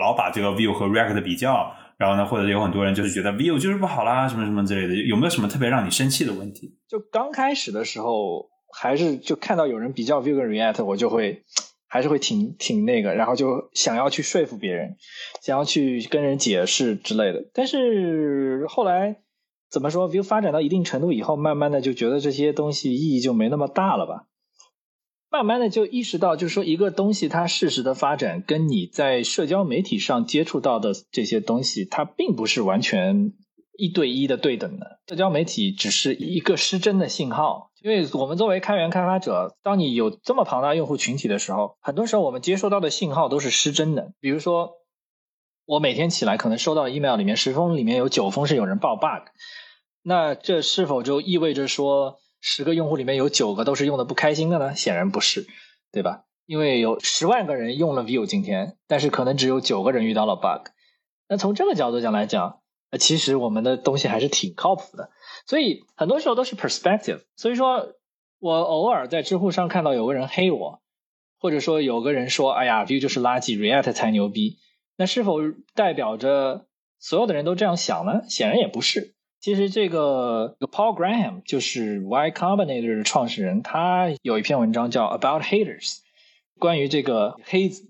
[0.00, 1.72] 老把这个 view 和 react 的比较？
[1.98, 6.76] 然后呢，或者有很多人就是觉得 Vue 就是不好啦，什么什么之类的，有没有什么特别让你生气的问题？
[6.88, 11.44] 就刚开始的时候，还是就看到有人比较 Vue 跟 React，我就会
[11.88, 14.96] 还是会挺挺那个，然后就想要去说服别人，
[15.40, 17.48] 想要去跟人解释之类的。
[17.54, 19.16] 但是后来
[19.70, 24.26] 怎么说，Vue 发展到一定程度以后，慢慢的就觉得这些东西意义就没那么大了吧。
[25.36, 33.32] 慢慢的就意识到，就是说一个东西它事实的发展，跟你在社交媒体上接触到的这些东西，它并不是完全
[33.76, 35.00] 一对一的对等的。
[35.06, 44.12] 社交媒体只是一个失真的信号，因为我们作为开源开发者，当你有这么庞大用户群体的时候，很多时候我们接收到的信号都是失真的。
[44.18, 44.70] 比如说，
[45.66, 49.28] 我每天起来可能收到 email 里面十封里面有九封是有人报 bug，
[50.02, 52.18] 那这是否就意味着说？
[52.48, 54.76] 十个用户里面有九个都是用的不开心的呢？
[54.76, 55.48] 显然不是，
[55.90, 56.26] 对吧？
[56.46, 60.70] 因为有十万个人用了 Vue 今天，但是可能只有九个人遇到了 bug。
[61.28, 62.60] 那从这个角度讲来讲，
[63.00, 65.10] 其实我们的东西还是挺靠谱的。
[65.44, 67.22] 所以很多时候都是 perspective。
[67.34, 67.94] 所以说
[68.38, 70.80] 我偶尔在知乎上看到有个人黑我，
[71.40, 74.58] 或者说有个人说，哎呀，Vue 就是垃圾，React 才牛逼。
[74.96, 75.40] 那是否
[75.74, 76.68] 代表着
[77.00, 78.22] 所有的人都这样想呢？
[78.28, 79.15] 显然也不是。
[79.46, 85.98] 其实这个 Paul Graham 就是 Y Combinator 的创始人，他有一篇文章叫 About Haters，
[86.58, 87.88] 关于这个黑子。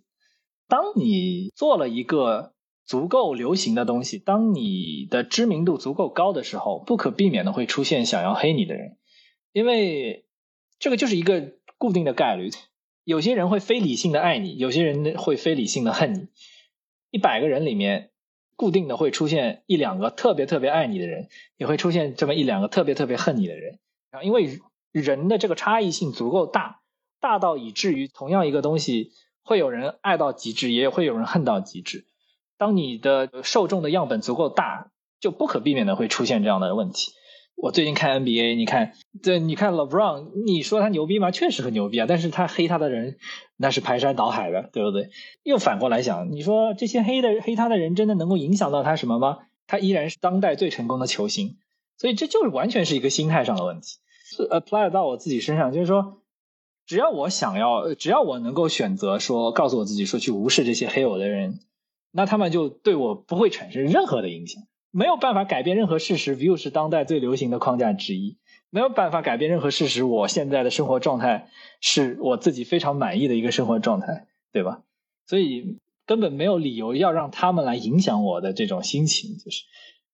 [0.69, 2.53] 当你做了一个
[2.85, 8.99] 足够流行的东西，当你的知名度足够高的时候，不可避免的会出现想要黑你的人，
[9.55, 10.27] 因为
[10.79, 12.51] 这个就是一个固定的概率。
[13.03, 16.29] 有些人会非理性的爱你，有些人会非理性的恨你。
[17.11, 18.11] 一百个人里面。
[18.57, 23.79] 固定的会出现一两个特别特别爱你的人，也会出现这么一两个特别特别恨你的人。
[24.11, 24.59] 然后，因为
[24.93, 26.81] 人的这个差异性足够大，
[27.21, 29.13] 大到以至于同样一个东西，
[29.43, 32.07] 会有人爱到极致，也会有人恨到极致。
[32.57, 37.13] 当你的受众的样本足够大，就不可避免的会出现这样的问题。
[37.57, 38.93] 我最近看 NBA，你看，
[39.23, 41.31] 对，你看 LeBron，你说他牛逼吗？
[41.31, 43.17] 确实很牛逼啊，但是他黑他的人
[43.57, 45.09] 那是排山倒海的，对不对？
[45.43, 49.39] 又反过来想，你说这些黑的黑他的人真的能够影响到他什么吗？
[49.67, 51.57] 他依然是当代最成功的球星，
[51.97, 53.99] 所以这就是完全是一个心态上的问题。
[54.29, 56.21] 是 apply 到我自己身上，就是说，
[56.87, 61.61] 只要我想要，只要我能够选择说，告诉我自己说去无视这些黑我的人，
[62.13, 64.63] 那他们就对我不会产生任何的影响。
[64.97, 68.39] 没有办法改变任何事实，Vue 是当代最流行的框架之一。
[68.71, 71.51] 没有办法改变任何事实，我现在的生活状态
[71.83, 74.85] 是我自己非常满意的一个生活状态，对吧？
[75.27, 79.37] 所以根本没有理由要让他们来影响我的这种心情。
[79.37, 79.65] 就是，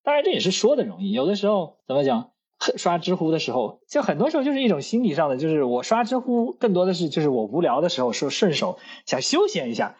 [0.03, 2.31] 当然这也是说的容易，有的时候怎么讲？
[2.75, 9.95] 刷知乎的时候，就很多时候就是一种心理上的，就是我刷知乎更多的是就是我无聊的时候说顺手想休闲一下，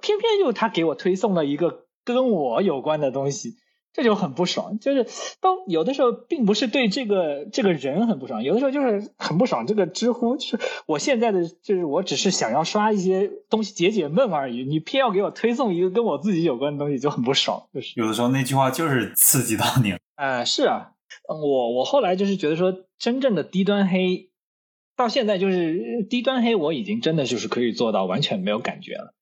[0.00, 3.56] 偏偏就他给我推送了一个跟我有关的东西。
[3.92, 5.06] 这就很不爽，就是
[5.40, 9.66] 当有的时候并不是对这个这个人很不爽，有的时候就是很不爽。
[9.66, 17.68] 这个知乎就是我现在的，就是我只是想要刷一些东西解解闷而已，你偏要给我推送一个跟我自己有关的东西，就很不爽。
[17.74, 19.98] 就是有的时候那句话就是刺激到你了。
[20.14, 20.92] 哎， 是啊，
[21.26, 24.30] 我我后来就是觉得说，真正的低端黑，
[24.96, 29.14] 到现在就是低端黑，我已经真的就是可以做到完全没有感觉了。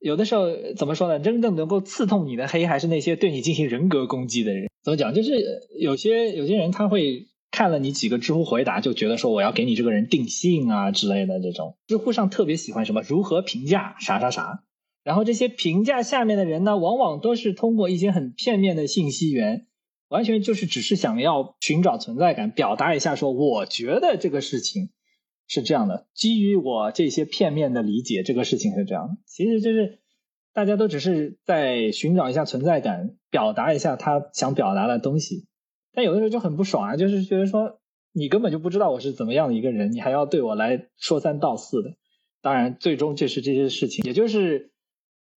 [0.00, 0.46] 有的时候
[0.76, 1.20] 怎么说呢？
[1.20, 4.68] 真正能够刺痛你的黑，还是那些对你进行人格攻击的人。
[4.82, 5.12] 怎么讲？
[5.12, 5.30] 就是
[5.78, 11.76] 有些有些人他会看了你几个知乎回答，就觉得说我要给你这个人定性啊之类的这种。
[11.86, 14.64] 知乎上特别喜欢什么如何评价啥啥啥，
[15.04, 19.66] 然后这些评价下面的人呢，往往都是通过一些很片面的信息源，
[20.08, 24.88] 完全就是只是想要寻找存在感，表达一下说我觉得这个事情。
[25.52, 29.16] 是这样的，基于我这些片面的理解，这个事情是这样的。
[29.26, 29.98] 其实就是
[30.52, 35.48] 大家都只是在寻找一下存在感，表达一下他想表达的东西。
[35.92, 37.80] 但有的时候就很不爽啊，就是觉得说
[38.12, 41.96] 你根本就不知道我是怎么样的一个人，你还要对我来说三道四的。
[42.40, 44.70] 当然，最终就是这些事情，也就是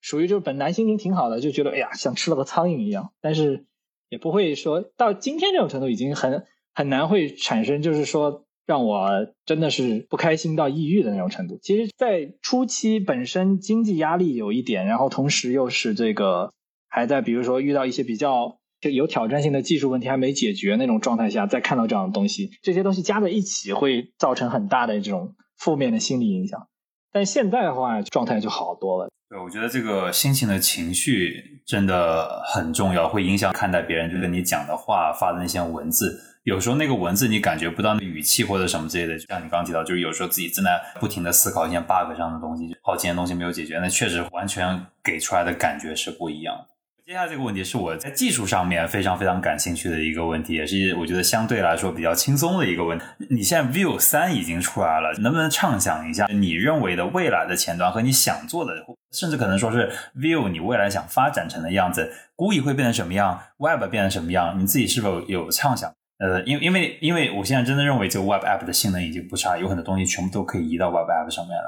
[0.02, 3.66] 属于就是本来心情挺好的，就觉得哎呀像吃了个苍蝇一样，但是
[4.10, 6.44] 也不会说到今天这种程度，已经很
[6.74, 8.46] 很难会产生，就是说。
[8.66, 11.60] 让我真的是不开心到抑郁的那种程度。
[11.62, 16.54] 其实，在初期本身经济压力有一点，然后同时又是这个
[16.88, 26.68] 还在，比如说遇到一些比较有挑战性的技术问题还没解决那种状态下，再看到这样的东西，这些东西加在一起会造成很大的这种负面的心理影响。
[27.12, 29.10] 但现在的话，状态就好多了。
[29.30, 36.31] 对，我觉得这个心情的情绪真的很重要，会影响看待别人就跟你讲的话发的那些文字。
[36.44, 46.66] 有时候那个文字你感觉不到那语气或者什么之类的，就像你刚提到，就是有时候自己正在不停的思考一些 bug 上的东西，好几件东西没有解决，那确实完全给出来的感觉是不一样的。
[47.06, 53.06] 接下来这个问题是我在技术上面非常非常感兴趣的一个问题，也是我觉得相对来说比较轻松的一个问题。
[53.30, 58.72] 你现在 Vue 三已经出来了，能不能畅想一下你认为的未来的前端和你想做的，
[59.12, 65.94] 甚至可能说是 Vue 你未来想发展成的样子，故意会变成什么样，Web 变成什么样，你自己是否有畅想？
[66.22, 71.64] 呃，因因为因为我现在真的认为这个 Web App 的性能已经不差，有很多东西全部都可以移到 Web App 上面来。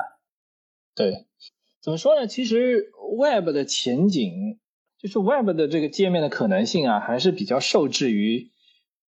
[0.93, 1.25] 对，
[1.81, 2.27] 怎么说呢？
[2.27, 4.59] 其实 Web 的前景，
[4.99, 8.51] 就是 Web 的这个界面的可能性啊，还是比较受制于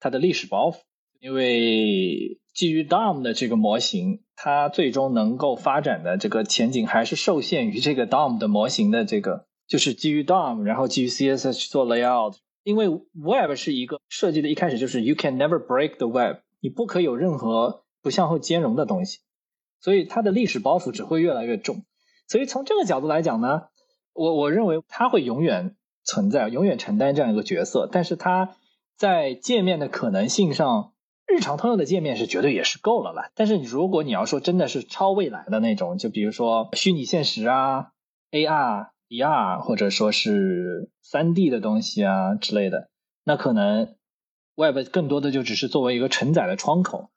[0.00, 0.78] 它的历史包袱。
[1.20, 12.36] 因为基于 DOM 的这个模型，它最终能够发展的这个前景，还是受限于这个 DOM 的模型的这个，就是基于 DOM，然后基于 CSS 去做 layout。
[12.64, 19.20] 因为 Web 是一个设计的，一开始就是 You can never break the Web，你不可以有任何不向后兼容的东西，
[19.80, 21.84] 所以它的历史包袱只会越来越重。
[22.26, 23.64] 所以从这个角度来讲呢，
[24.14, 27.86] 我我认为它会永远存在，永远承担这样一个角色。
[27.92, 28.56] 但是它
[28.96, 30.94] 在界面的可能性上，
[31.26, 33.30] 日常通用的界面是绝对也是够了了。
[33.34, 37.88] 但是如果你要说真的是超未来的那种，就比如说虚拟现实啊、
[38.30, 42.88] AR、VR，或者说是三 D 的东西啊之类的，
[43.22, 43.94] 那可能
[44.56, 47.10] Web 更多的就只是作为一个承载的窗口。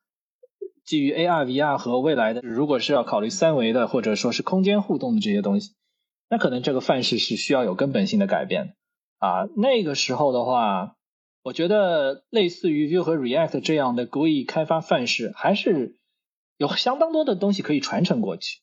[0.85, 5.73] 基于 AR、VR 和未来的，如果是要考虑三维的或者说是空间互动的这些东西，
[6.29, 8.75] 那可能这个范式是需要有根本性的改变
[9.17, 9.49] 啊。
[9.55, 10.95] 那个时候的话，
[11.43, 15.97] 我觉得类似于 Vue 和 React 这样的 GUI 开发范式，还是
[16.57, 18.59] 有相当多的东西可以传承过去。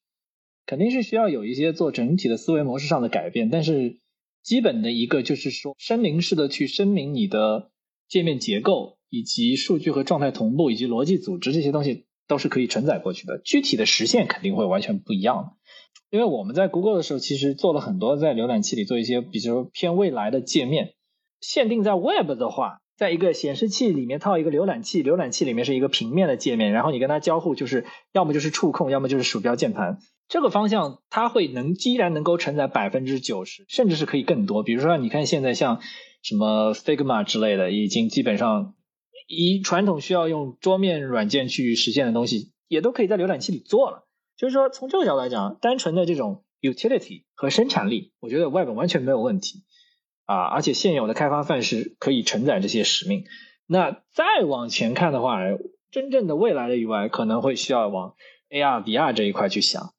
[0.66, 4.00] 肯定是需要有一些做整体的思维模式上的改变，但是
[4.42, 7.70] 基本的一个就是说声明式的去声明你的
[8.08, 12.06] 界面结构以及数据和状态同步以及逻辑组织这些东西。
[12.26, 15.58] 都是可以承载过去的，具体的实现肯定会完全不一样。
[16.08, 20.94] 因为我们在 Google 的时候，其实做了很多在浏览器里做一些，比如偏未来的界面。
[21.42, 27.84] 限定在 Web 的话，在一个显示器里面套一个浏览器，浏览器里面是一个平面的界面，然后你跟它交互，就是
[28.14, 29.98] 要么就是触控，要么就是鼠标键盘。
[30.28, 34.62] 这个方向它会能依然能够承载百分之九十，甚至是可以更多。
[34.62, 35.80] 比如说，你看现在像
[36.22, 38.74] 什么 Figma 之类的，已经基本上。
[39.26, 44.06] 以传统需要用桌面软件去实现的东西，也都可以在浏览器里做了。
[44.36, 49.62] 就是说，从这个角度来讲，单纯的这种 utility 和生产力，我觉得 Web 完全没有问题
[50.26, 50.42] 啊。
[50.42, 53.24] 而且现有的开发范式可以承载这些使命。
[53.66, 55.38] 那再往前看的话，
[55.90, 58.16] 真正的未来的 UI 可能会需要往
[58.50, 59.93] AR、VR 这一块去想。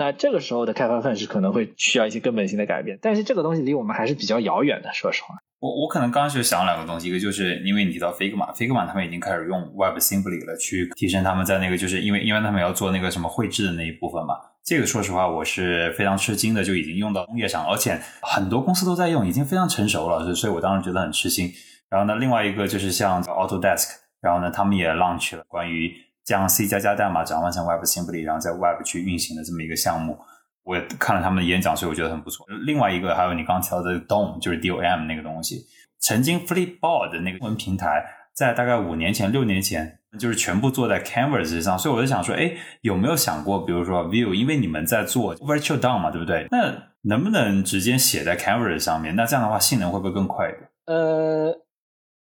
[0.00, 2.98] 那这个时候的开发范式可能会需要一些根本性的改变。
[3.02, 5.34] 但是这个东西离我们还是比较遥远的，说实话。
[5.58, 14.34] 我我可能刚刚就想两个东西，一个就是因为你提到 Figma，Figma 他们已经开始用 WebAssembly 了，去提升他们在那个就是因为因为他们要做那个什么绘制的那一部分嘛。
[14.64, 21.52] 这个说实话我是非常吃惊的，就已经用到工业上，而且很多公司都在用，已经非常成熟了，所以我当时觉得很吃惊。
[21.90, 23.88] 然后呢，另外一个就是像 Autodesk，
[24.22, 25.92] 然后呢，他们也 launch 了关于
[26.30, 30.16] 将 C 加加代码转换成 WebAssembly，然后在 Web 去运行的这么一个项目。
[30.62, 32.46] 我也看了他们的演讲，所以我觉得很不错。
[32.64, 35.66] 另外一个还有你刚提到的 DOM，就是 DOM 那个东西。
[35.98, 41.76] 曾经 Flipboard 那个文平台，在大概五年前、六年前，就是全部做在 Canvas 上。
[41.76, 42.52] 所以我就想说，哎，
[42.82, 46.46] 有没有想过，比如说 View，因为你们在做 Virtual DOM 嘛，对不对？
[46.52, 49.16] 那能不能直接写在 Canvas 上面？
[49.16, 50.70] 那这样的话，性能会不会更快一点？
[50.86, 51.54] 呃，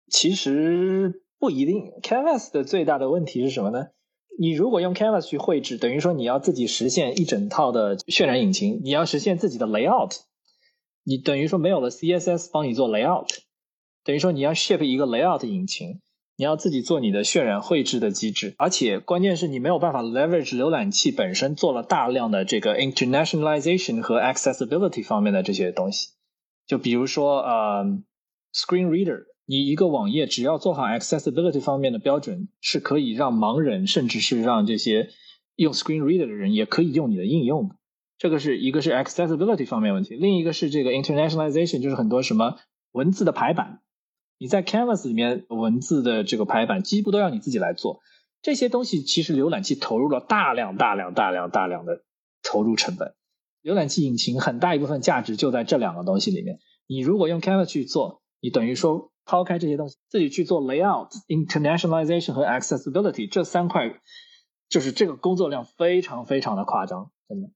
[0.10, 1.92] 其实不一定。
[2.02, 3.88] Canvas 的最大的问题是什么呢？
[4.42, 10.16] 你如果用 Canvas 去绘制，等于说你要自己实现一整套的渲染引擎，你要实现自己的 layout，
[11.04, 13.28] 你等于说没有了 CSS 帮你做 layout，
[14.06, 16.00] 等于说你要 ship 一个 layout 引擎，
[16.38, 26.12] 你要自己做你的渲染绘制的机制，而且关键是你没有办法 leverage 浏览器本身做了大量的这个 internationalization 和 accessibility 方面的这些东西，
[26.66, 27.84] 就比如说呃
[28.54, 29.26] screen reader。
[29.52, 35.10] 你一个网页只要做好 accessibility 方面的标准，是可以让盲人，甚至是让这些
[35.56, 37.76] 用 screen reader 的人也可以用你的应用的。
[38.20, 42.58] 这个是一个是 accessibility 方面问题，另一个是这个 internationalization，就是很多什么
[42.92, 43.82] 文字的排版，
[44.38, 48.02] 你在 Canvas 里面文字的这个排版几乎都要你自己来做。
[48.44, 52.04] 这些东西其实浏览器投入了大量大量大量大量的
[52.44, 53.16] 投入成本，
[53.64, 56.60] 浏览器引擎很大一部分价值就在这两个东西里面。
[56.86, 59.12] 你如果用 Canvas 去做，你等于说。
[59.30, 63.94] 抛开这些东西，自己去做 layout、internationalization 和 accessibility 这三块，
[64.68, 67.50] 就是这个工作量非常非常的夸张，真的。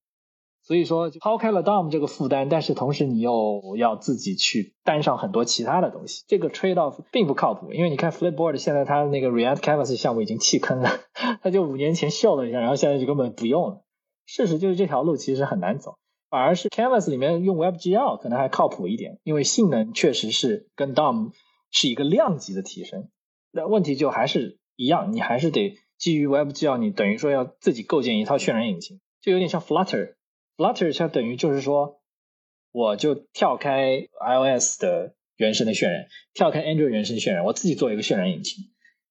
[0.62, 7.74] 所以说，抛开了 DOM 这个负担，但是同时你又要自己去担上很多其他的东西，这个 trade off 并不靠谱。
[7.74, 10.90] 因为你看 Flipboard 现在它那个 React Canvas 项目已经弃坑了，
[11.42, 13.82] 它就五年前秀了一下，然后现在就根本不用了。
[14.28, 15.96] 事实就是这条路其实很难走。
[16.30, 21.32] 反而是 Canvas 里面用 WebGL 可能还靠谱一点，因为性能确实是跟 DOM。
[21.74, 23.10] 是一个量级的提升，
[23.52, 32.00] 那问题就还是一样，你还是得基于 WebGL，你等于说要自己构建一套渲染引擎，就有点像 Flutter，Flutter 它等于就是说，
[32.72, 38.66] 我就跳开 iOS 的原生的渲染，跳开 Android 原生渲染，我自己做一个渲染引擎，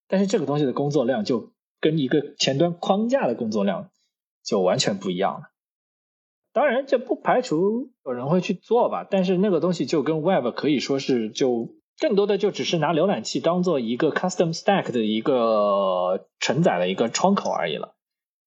[0.07, 3.91] 但是这个东西的工作量就跟一个前端框架的工作量
[4.41, 5.51] 就完全不一样了。
[6.53, 11.75] 当然，这不排除有人会去做吧，但是那个东西就跟 Web 可以说是就。
[11.99, 17.95] 更多的就只是拿浏览器当做一个 custom stack 的一个承载的一个窗口而已了，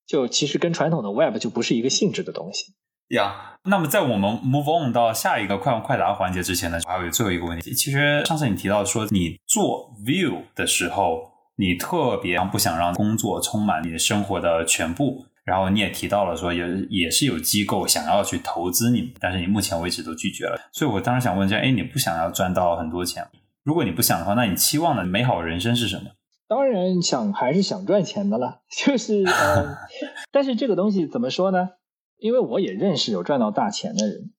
[0.06, 2.74] 就其实跟传统的 web 就不是一个性质的东西。
[3.08, 7.72] 呀，那么在我们 move on 到下一个快问快答环节之前呢，还有最后一个问题。
[7.72, 15.26] 其实上次你提到说，你做 view 的时候，你特别不想让工作充满你的生活的全部。
[15.46, 20.58] 然后你也提到了说，也也是有机构想要去投资你，但是你目前为止都拒绝了。
[20.72, 23.26] 所以我当时想问一下，哎，你不想要赚到很多钱？
[23.62, 26.10] 如果你不想的话，那你期望的美好人生是什么？
[26.48, 29.24] 当然想还是想赚钱的了， 就是，
[30.32, 31.70] 但是这个东西怎么说呢？
[32.18, 34.32] 因为我也认识有赚到大钱的人，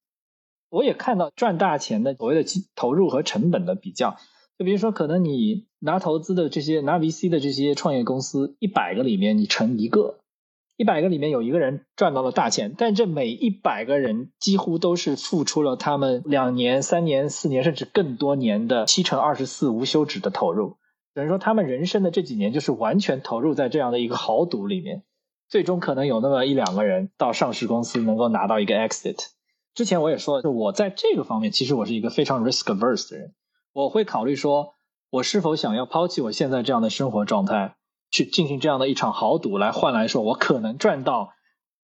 [0.69, 4.17] 我也看到赚大钱的所谓的投入和成本的比较。
[4.57, 10.19] 就比如说，可能你拿投资的这些拿 VC 的这些创业公司，一百个里面你成一个，
[10.77, 20.77] 一百个里面有一个人赚到了大钱，但这每一百个人几乎都是付出了他们两年、三年、四年甚至更多年的七乘二十四无休止的投入。
[21.15, 25.01] 等于说，他们人生的这几年就是完全投入在这样的一个豪赌里面，
[25.49, 29.17] 最终可能有那么一两个人到上市公司能够拿到一个 exit。
[29.73, 33.33] 之前我也说，就我在这个方面，其实我是一个非常 risk averse 的人，
[33.73, 34.75] 我会考虑说，
[35.09, 37.75] 我是否想要抛弃我现在这样的生活状态，
[38.11, 41.29] 去进行这样的一场豪赌，来换来说我可能赚到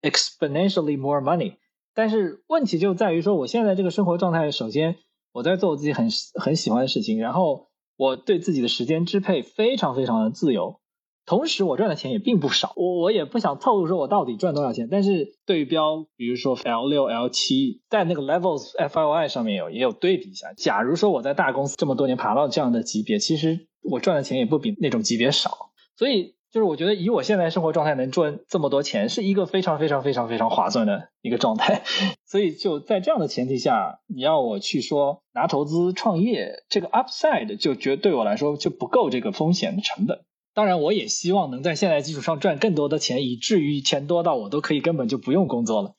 [0.02, 1.56] exponentially more money。
[1.94, 4.95] 但是问题就在于说，我现在这个生活状态，首先
[5.31, 6.10] 我在做我自己很
[6.40, 7.68] 很喜欢的事情，然后。
[7.95, 10.80] 我对自己的时间支配非常非常的自由，
[11.27, 12.73] 同时我赚的钱也并不少。
[12.76, 20.53] 我我也不想透露说我到底赚多少钱，但是对标，比如说 L 六、L 七，在那个 Levels F I 上面有也有对比一下。
[20.53, 25.69] 假如说我在大公司这么多年爬到这样的级别，其实我赚的钱也不比那种级别少。
[25.95, 31.84] 所以就是我觉得以我现在生活状态能赚这么多钱，是一个非常非常非常非常划算的一个状态。
[32.26, 40.24] 所以就在这样的前提下，你要我去说拿投资创业，这个 upside 就觉对我来说就不够这个风险的成本。
[40.56, 45.95] 当然，我也希望能在现在基础上赚更多的钱，以至于钱多到我都可以根本就不用工作了。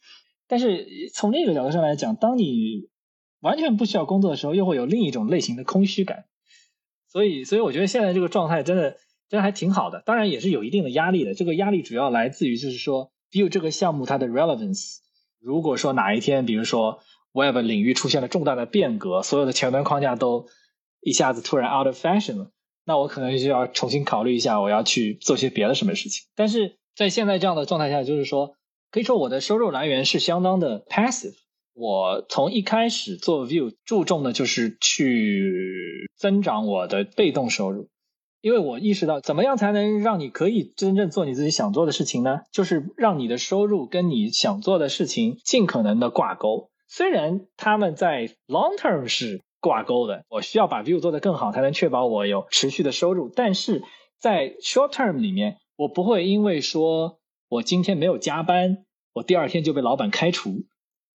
[0.46, 2.88] 但是从另一个角度上来讲，当你
[3.40, 6.26] 完全不需要工作的时候，又会有另一种类型的空虚感。
[7.08, 8.96] 所以，所以我觉得现在这个状态真的
[9.28, 10.02] 这还挺好的。
[10.04, 11.34] 当然，也是有一定的压力的。
[11.34, 14.98] 这个压力主要来自于就是说，view 这个项目它的 relevance。
[15.40, 17.00] 如果说哪一天，比如说
[17.32, 20.46] Web 领域出现了重大的变革，所有的前端框架都
[21.00, 22.50] 一下子突然 out of fashion 了，
[22.84, 26.24] 那我可能就要重新考虑一下，我要去做些别的什么事情。
[26.34, 28.56] 但是在现在这样的状态下，就是说，
[28.90, 31.34] 可以说我的收入来源是相当的 passive。
[31.74, 37.88] 我从一开始做 View 注重的就是去增长我的被动收入。
[38.44, 42.40] 因为我意识到，怎么样才能让你可以真正做你自己想做的事情呢？
[42.52, 46.68] 就是让你的收入跟你想做的事情尽可能的挂钩。
[46.86, 53.30] 虽然他们在 long term 是挂钩的，我需要把 view 做得更好，才能确保我有持续的收入。
[53.34, 53.82] 但是
[54.20, 58.84] 在 short term 里面，我不会因为说我今天没有加班，
[59.14, 60.66] 我第二天就被老板开除，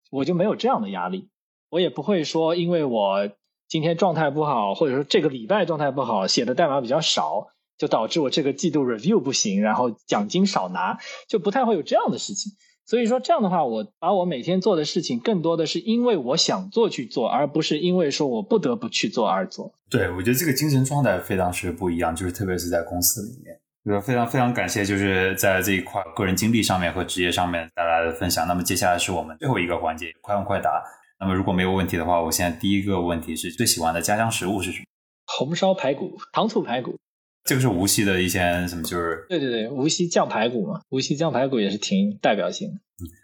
[0.10, 1.30] 我就没有这样的压力。
[1.70, 3.30] 我也不会说因为我。
[3.70, 10.98] 今天状态不好，或者说这个礼拜状态不好，写的代码比较少，就导致我这个季度 review 不行，然后奖金少拿，
[11.28, 12.52] 就不太会有这样的事情。
[12.88, 19.72] 所以说这样的话，我把我每天做的事情更多的是因为我想做去做，而不是因为说我不得不去做而做。
[19.88, 23.56] 对，我觉得这个精神状态非常是不一样，就是特别是在公司里面。
[23.86, 28.48] 就非常非常感谢，就是在这一块个人经历上面和职业上面带来的分享。
[28.48, 30.84] 那么接下来是我们最后一个环节，快问快答。
[31.20, 34.86] 那么如果没有问题的话，我现在第一个问题是最喜欢的家乡食物是什么？
[35.26, 36.98] 红烧排骨、糖醋排骨。
[37.44, 38.84] 这个是无锡的一些什么？
[38.84, 42.76] 就是对对对，无锡酱排骨嘛，无锡酱排骨也是挺代表性的。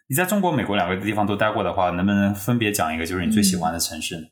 [0.08, 4.24] 你在中国、美国两个地方都待过的话，能不能分别讲一个就是你最喜欢的城市呢？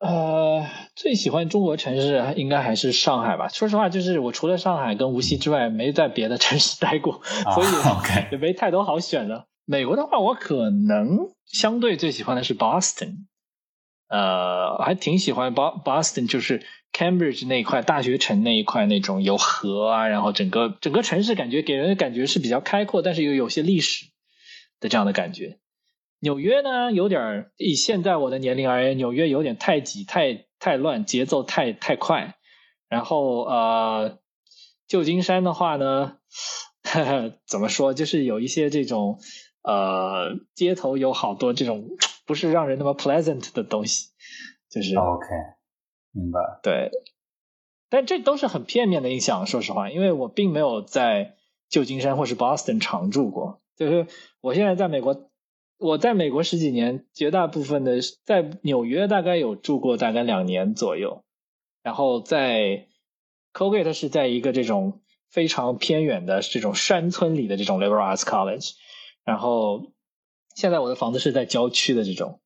[0.00, 3.48] 呃，最喜欢中国城市应该还是上海吧。
[3.48, 7.22] 说实话，就是我除了上海跟无锡之外，没在别的城市待过，
[7.54, 7.66] 所以
[8.32, 9.46] 也没太多好选的。
[9.64, 13.26] 美国的话，我可能相对最喜欢的是 Boston，
[14.08, 24.06] 呃，还挺喜欢 Boston，就是 Cambridge 那一块大学城那一块那种有河啊，然后整个整个城市感觉给人的感觉是比较开阔，但是又有些历史
[24.80, 25.58] 的这样的感觉。
[26.20, 32.34] 纽约呢，有点以现在我的年龄而言，纽约有点太挤、太太乱，节奏太太快。
[32.88, 34.18] 然后呃，
[34.88, 36.16] 旧金山的话呢，
[36.82, 39.20] 呵 呵怎么说，就是有一些这种。
[39.64, 41.88] 呃，街头有好多这种
[42.26, 44.10] 不是让人那么 pleasant 的东西，
[44.70, 45.26] 就是 OK，
[46.12, 46.38] 明白。
[46.62, 46.90] 对，
[47.88, 51.36] 但这都是很片面的印象，说实话，因为我并没有在
[51.70, 53.62] 旧金山或是 Boston 常住过。
[53.74, 54.06] 就是
[54.42, 55.30] 我现在在美国，
[55.78, 61.24] 我在美国十几年，绝大部分的在纽约大概有住过大概两年左右，
[61.82, 62.86] 然后在
[63.54, 65.00] Colgate 是在一个这种
[65.30, 68.72] 非常偏远的这种山村里的这种 liberal arts college。
[69.24, 69.92] 然后，
[70.54, 72.40] 现在我的房子是在郊区的这种，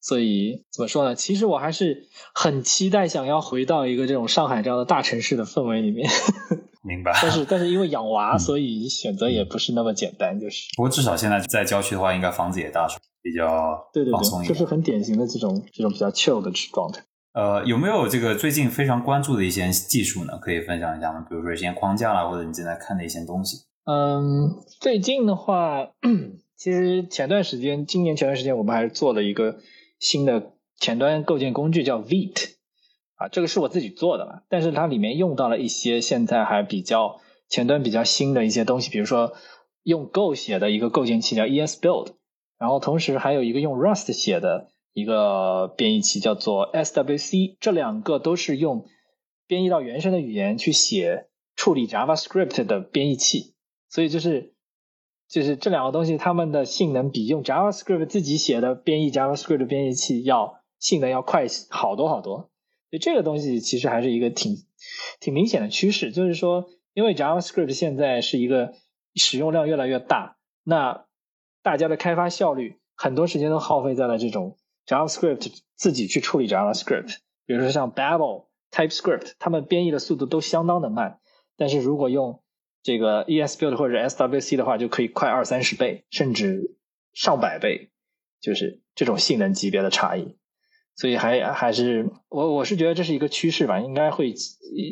[0.00, 1.14] 所以怎么说呢？
[1.14, 6.08] 其实我还是很期待想要回到一个这种上海这样的大城市的氛围里面。
[6.82, 7.12] 明白。
[7.22, 10.68] 但是但是因为养娃，所以选择也不是那么简单，就是。
[10.76, 12.86] 不过至少现在在郊区的话，应该房子也大，
[13.22, 17.02] 比较对对对，就是很典型的这种这种比较 chill 的状态。
[17.32, 20.38] 呃，有没有这个最近非常关注的一些技术呢？
[20.38, 21.26] 可以分享一下吗？
[21.28, 23.56] 比如说一些框架啦，或者你正在看的一些东西。
[23.84, 25.92] 嗯，最近的话，
[26.56, 29.58] 其实前段时间，今年前段时间，我们还是做了一个
[29.98, 32.54] 新的前端构建工具，叫 Vite
[33.16, 39.34] 啊，这个是我自己做的嘛，但是它里面用到了一些现在还比较前端比较新的一些东西，比如说
[39.82, 42.14] 用 Go 写的一个构建器叫 ESBuild，
[42.58, 44.70] 然后同时还有一个用 Rust 写的。
[44.96, 48.86] 一个编译器叫做 SWC，这两个都是用
[49.48, 53.53] 编译到原生的语言去写处理 JavaScript 的编译器，
[53.94, 54.52] 所以就是
[55.28, 62.50] 就是这两个东西，它们的性能比用 JavaScript 自己写的编译 JavaScript 编译器要性能要快好多好多。
[62.90, 64.56] 所以这个东西其实还是一个挺
[65.20, 68.74] 挺明显的趋势，就是说，因为 JavaScript 现在是一个
[69.14, 71.06] 使用量越来越大，那
[71.62, 74.56] 大家的开发效率很多时间都耗费在了这种。
[74.88, 81.20] JavaScript 自己去处理 JavaScript，比如说像 Babel、TypeScript，他们编译的速度都相当的慢。
[81.56, 82.42] 但是如果用
[82.84, 86.76] 这个 ESBuild 或者 SWC 的话，就可以快二三十倍，甚至
[87.12, 87.90] 上百倍，
[88.40, 90.36] 就是这种性能级别的差异。
[90.94, 94.34] 所以还还是我我是觉得这是一个趋势吧，应该会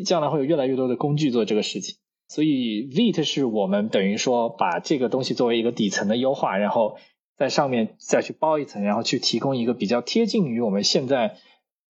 [0.05, 1.99] 将来会有越来越多的工具做这个事情。
[2.27, 6.99] 所以 Vit 是我们等于说把这个东西作为一个底层的优化，然后。
[7.35, 11.39] 在上面再去包一层，然后去提供一个比较贴近于我们现在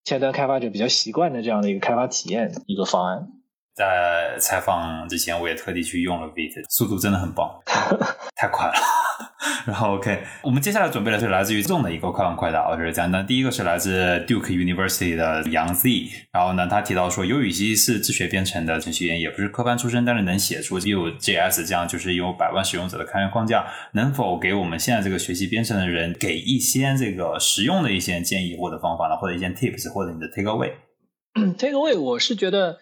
[0.03, 3.31] 前端开发者比较习惯的这样的一个开发体验一个方案。
[3.80, 7.49] 在采访之前，我也特地去用了 Vite，速度真的很棒，
[8.35, 8.73] 太快了。
[9.65, 13.10] 然后 OK，我们接下来准备的是来自于众的一个快问快答，就是这样。
[13.10, 29.15] 那第一个是来自 Duke University 的杨 Z，然后呢，他提到说，尤语溪是自学编程的程序员，也不是科班出身，但是能写出 Vue.js 这样就是有百万使用者的开源框架，能否给我们现在这个学习编程的人给一些这个实用的一些建议或者方法呢？
[29.15, 32.80] 或者一些 tips，或者你的 take away？take away，我是觉得。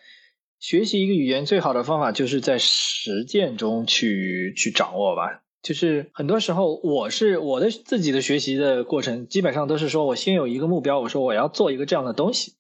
[0.60, 5.44] 学习一个语言最好的方法就是在实践中去去掌握吧。
[5.64, 12.54] 就是很多时候，我是我的自己的学习的过程，基本上都是说我先有一个目标，我说我要做一个这样的东西，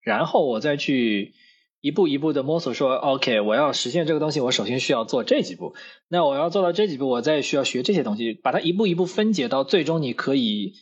[0.00, 1.34] 然后我再去
[1.80, 5.74] 一步一步的摸索，说 OK，我要实现这个东西，我首先需要做这几步。
[6.08, 10.74] 那我要做到这几步，我再需要学这些东西，把它一步一步分解到最终你可以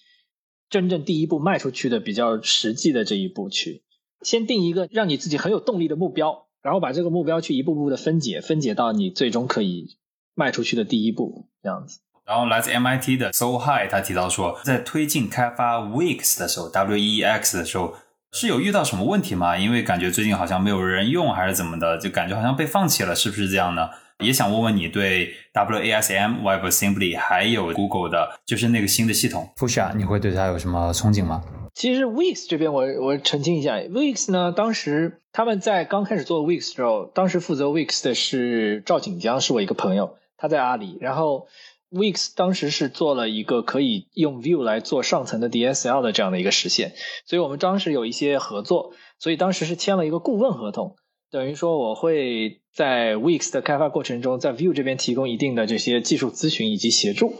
[0.70, 3.82] 真正第一步迈出去的比较实际的这一步去。
[4.22, 6.45] 先定一个让你自己很有动力的目标。
[6.66, 9.96] 然后把这个目标去一步步的分解，分解到你最终可以
[10.34, 12.00] 迈出去的第一步，这样子。
[12.24, 17.94] 然后来自 MIT 的 So High 他提到说，在推进开发 Wex 的时候，W E X 的时候
[18.32, 19.56] 是有遇到什么问题吗？
[19.56, 23.90] 因为感觉最近好像没有人用，还是怎么的，就感觉好像被放弃了，是不是这样呢？
[24.24, 31.42] 也想问问你对 W A S M Web Assembly 还有 Google 的，就是那个新的系统 Pusha，你会对它有什么憧憬吗？
[31.74, 40.96] 其实 Wix 这边我我澄清一下，Wix 呢，当时他们在刚开始做 Wix 的时候，当时负责 Wix 的是赵锦江，是我一个朋友，他在阿里。
[41.02, 41.48] 然后
[41.90, 46.94] Wix 当时是做了一个可以用 Vue 来做上层的 DSL 的这样的一个实现，
[47.26, 50.96] 所以我们当时有一些合作，所以当时是签了一个顾问合同，
[51.36, 57.34] 等于说我会在 Wix 的开发过程中，在 Vue 这边提供一定的这些技术咨询以及协助。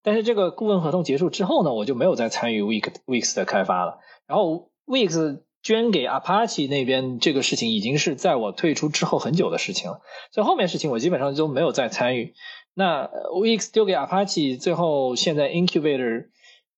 [0.00, 3.98] 但是这个顾问合同结束之后呢，我就没有再参与 Wix Wix 的开发了。
[4.28, 12.34] 然后 Wix 捐给 Apache 那边这个事情已经是在我退出之后很久的事情了，所以后面事情我基本上都没有再参与。
[12.74, 16.26] 那 Wix 丢给 Apache，最后现在 Incubator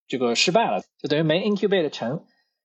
[0.08, 2.24] 这个失败了，就等于没 Incubate 成。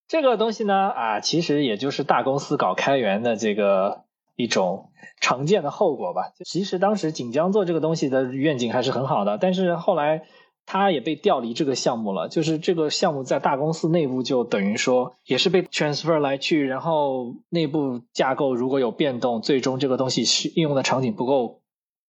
[0.09, 4.03] 这个东西呢，啊，其实也就是大公司搞开源的这个
[4.35, 4.87] 一种。
[5.21, 6.31] 常见的后果吧。
[6.45, 10.23] 其实当时锦江做这个东西的愿景还是很好的，但是后来
[10.65, 12.29] 他也被调离这个项目了。
[12.29, 21.59] 就是这个项目在大公司内部就等于说也是被 transfer 来去，然后内部架构如果有变动，最终这个东西是应用的场景不够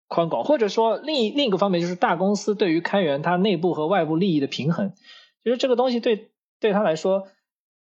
[0.06, 4.93] 宽广，或者说另另一个方面就是大公司对于开源它内部和外部利益的平衡，
[5.44, 7.27] 就是这个东西对对他来说。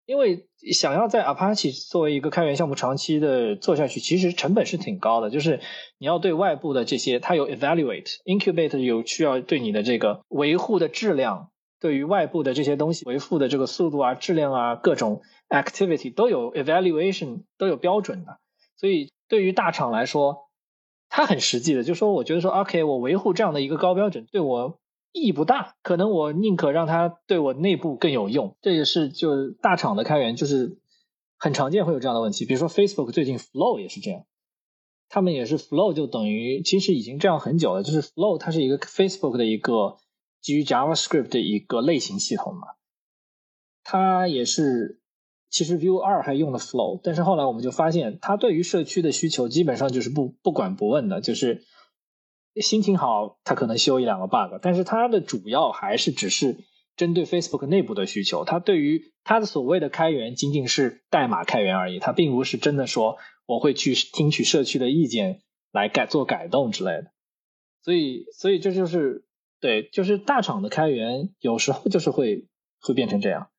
[0.09, 5.29] 因为想要在 Apache 作为一个开源项目长期的做下去，其实成本是挺高的。
[5.29, 5.61] 就是
[5.99, 15.21] 你要对外部的这些，它有 evaluate、incubate，有需要对你的这个维护的质量，对于外部的这些东西维护的这个速度啊、质量啊、各种
[15.51, 18.39] activity 都有 evaluation，都有标准的。
[18.79, 20.49] 所以对于大厂来说，
[21.11, 24.78] 它很实际的，就说我觉得说，OK，我维护这样的一个高标准，对我。
[25.13, 28.57] 意义不大，可能我宁可让它对我内部更有用。
[28.61, 30.79] 这也是就大厂的开源，就是
[31.39, 32.45] 很常见会有这样的问题。
[32.45, 34.25] 比如说 Facebook 最近 Flow 也是这样，
[35.09, 37.83] 他们也是 Flow 就等于其实已经这样很久了。
[37.83, 39.97] 就是 Flow 它是一个 Facebook 的一个
[40.41, 42.69] 基于 JavaScript 的一个类型系统嘛，
[43.83, 45.01] 它也是
[45.51, 51.65] 其实 Vue 二还用了 Flow，但是后来我们就发现，它对于社区的需求基本上就是不不管不问的，就是
[52.61, 56.59] 心情好，他可能修一两个 bug，但是它的主要还是只是
[56.97, 67.13] 针对 Facebook 内部的需求，它对于它的所谓的开源仅仅是代码开源而已，它并不是真的说我会去听取社区的意见来改做改动之类的，
[67.83, 69.25] 所以所以这就是
[69.61, 72.49] 对，就是大厂的开源有时候就是会
[72.81, 73.51] 会变成这样。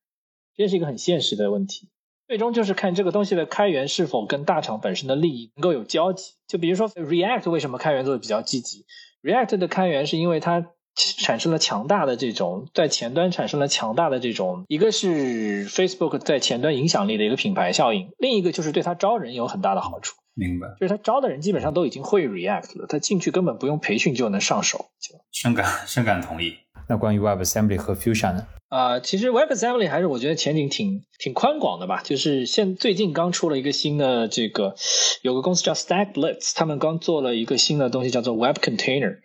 [0.54, 1.88] 这是一个很现实的问题，
[2.30, 6.34] 最终就是看这个东西的开源是否跟大厂本身的利益能够有交集。
[6.46, 8.86] 就比如说 React 为什么开源做的比较积极
[9.20, 20.14] ？React 的开源是因为它产生了强大的这种在前端产生了强大的这种，一个是 Facebook 在前端影响力的一个品牌效应，另一个就是对它招人有很大的好处。
[20.34, 24.92] 明白，就是他招的人基本上都已经会 React 了，他进去根本不用培训就能上手。
[25.00, 26.58] 就深感深感同意。
[26.90, 28.48] 那关于 WebAssembly 和 Fuchsia 呢？
[28.68, 32.02] 啊，其实 WebAssembly 还是我觉得前景挺挺宽广的吧。
[32.02, 34.74] 就是现最近刚出了一个新的这个，
[35.22, 39.18] 有个公司叫 StackBlitz，他们刚做了一个新的东西叫做 Web Container。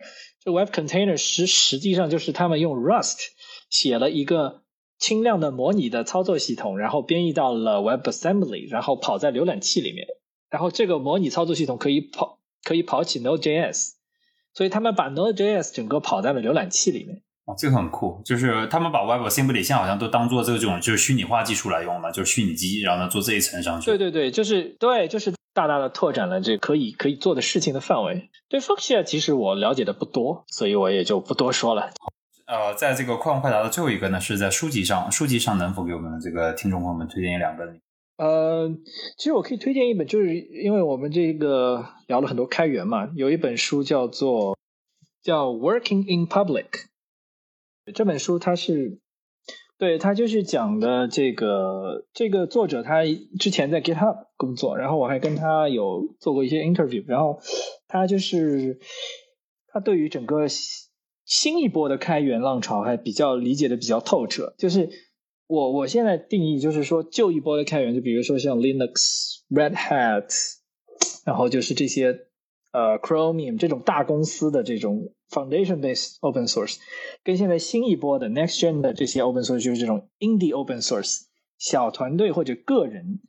[0.44, 3.18] 这 Web Container 实实际上就是他们用 Rust
[3.68, 4.62] 写了一个
[5.00, 10.06] 轻量的模拟的操作系统，然后编译到了 WebAssembly，然后跑在浏览器里面。
[10.48, 13.94] 然后这个模拟操作系统可以跑可以跑起 Node.js，
[14.54, 17.22] 所以他们把 Node.js 整个跑在了浏览器里面。
[17.46, 23.86] 哦，这个很酷，就是他们把 WebAssembly 现在好像都当做这种就是虚拟化技术来用了，就是虚拟机，然后呢做这一层上去。
[23.86, 28.28] 对对对，就是对，就是大大的拓展了这可以可以做的事情的范围。
[28.48, 31.90] 对 Fuchsia 其实我了解的不多，所以我也就不多说了。
[32.46, 37.64] 呃，在这个快问快答的最后一个呢，是在书籍上，书籍上能否给我们这个听众朋友们推荐一两个？
[38.16, 38.68] 呃，
[39.16, 44.58] 其实我可以推荐一本，就是因为我们这个聊了很多开源嘛，有一本书叫做
[45.22, 46.70] 叫《Working in Public》。
[47.94, 48.98] 这本书它是，
[49.78, 53.04] 对，它就是讲的这个这个作者他
[53.38, 57.40] 之前在 GitHub 工作，然后我还跟他有做过一些 interview，然后
[57.86, 58.80] 他就是
[59.68, 60.46] 他对于整个
[61.24, 64.54] 新一波的开源浪潮还比较理解的比较透彻。
[64.58, 64.90] 就是
[65.46, 70.28] 我我现在定义就是说旧一波的开源，就比如说像 Linux、Red Hat，
[71.24, 72.26] 然后就是这些。
[72.76, 76.76] 呃，Chromium 这种大公司的这种 foundation-based open source，
[77.24, 81.22] 跟现在新一波的 next gen 的这些 open source 就是这种 indie open source，
[81.56, 83.20] 小团队或者个人，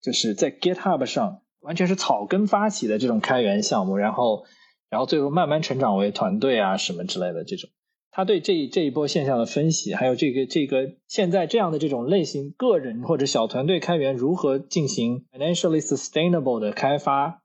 [0.00, 4.46] 就是在 GitHub 上完全是草根发起的这种开源项目，然后，
[4.88, 7.68] 然后最后慢慢成长为团队啊什么之类的这种，
[8.10, 17.42] 他对这这一波现象的分析，还有这个这个现在这样的这种类型个人或者小团队开源如何进行 financially sustainable 的开发。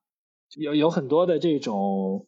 [0.58, 2.26] 有有很多的这种，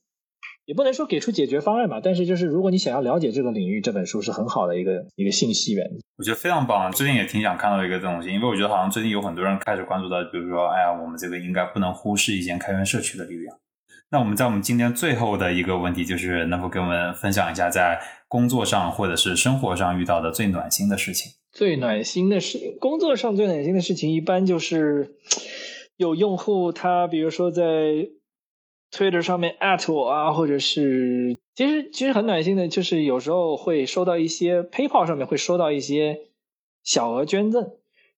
[0.65, 5.85] 也不能说给出解决方案吧，但是就是如果你想要了解这个领域，这本书是很好的一个一个信息源。
[6.17, 13.57] 我觉得非常棒，最近也挺想看到一个这东西，因为我觉得好像最近有很多人开始关注到，比如说，哎呀，我们这个应该不能忽视一些开源社区的力量。
[14.09, 21.33] 那我们在我们今天最后的一个问题，就是能否给我们分享一下在工作上或者是生活上遇到的最暖心的事情？
[21.51, 25.15] 最暖心的事，工作上最暖心的事情，一般就是
[25.97, 28.09] 有用户他，比如说在。
[28.91, 36.21] Twitter 上面 at 我啊，或者是其实其实很暖心的，就是有时候会收到一些 PayPal 上面会收到一些
[36.81, 37.71] 小额捐赠，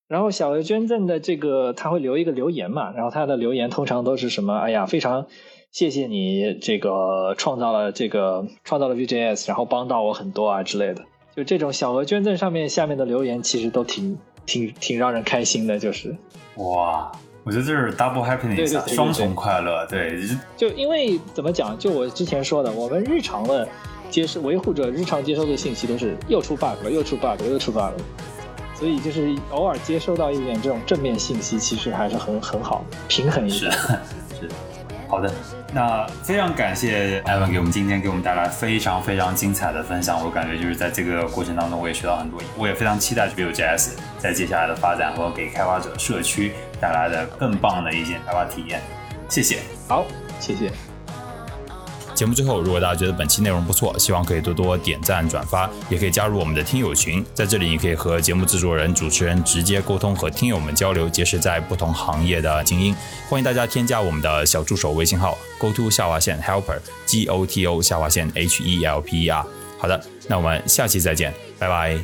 [0.08, 4.54] 然后小额捐赠的这个他会留一个留言嘛，然后他的留言通常都是什么？
[4.56, 5.26] 哎呀，非常
[5.72, 11.06] 谢谢你这个创造了这个创造了 VJS，然后帮到我很多啊之类的。
[11.36, 16.16] 就这种小额捐赠上面下面的留言，其实都挺挺挺让人开心的，就是
[16.58, 17.12] 哇。
[17.48, 19.86] 我觉得这是 double happiness，双重快乐。
[19.86, 20.20] 对，
[20.58, 23.66] 就因为怎么讲，就我之前说的，我们日常的
[24.10, 27.94] 接收维护者日常接收的信息都是又出 bug 了，又出 bug，又出 bug，
[28.76, 33.72] 所以就是偶尔接收到一点这种正面信息，其实还是很很好，平衡一下。
[33.72, 34.50] 是，
[35.08, 35.32] 好的。
[35.78, 48.82] 那非常感谢艾文给我们今天给我们带来非常非常精彩的分享，我感觉就是在这个过程当中，我也学到很多，我也非常期待 Vue.js 在接下来的发展和给开发者社区带来的更棒的一些开发体验。
[49.30, 50.04] 谢谢，好，
[50.40, 50.72] 谢谢。
[52.18, 62.96] 节目最后，如果大家觉得本期内容不错，希望可以多多点赞转发，也可以加入我们的听友群，在这里你可以和节目制作人、主持人直接沟通，和听友们交流，结识在不同行业的精英。
[63.30, 69.46] 欢迎大家添加我们的小助手微信号：go to 下划线 helper g o t o 下划线 h e l p e r。
[69.78, 72.00] 好的，那我们下期再见，拜拜。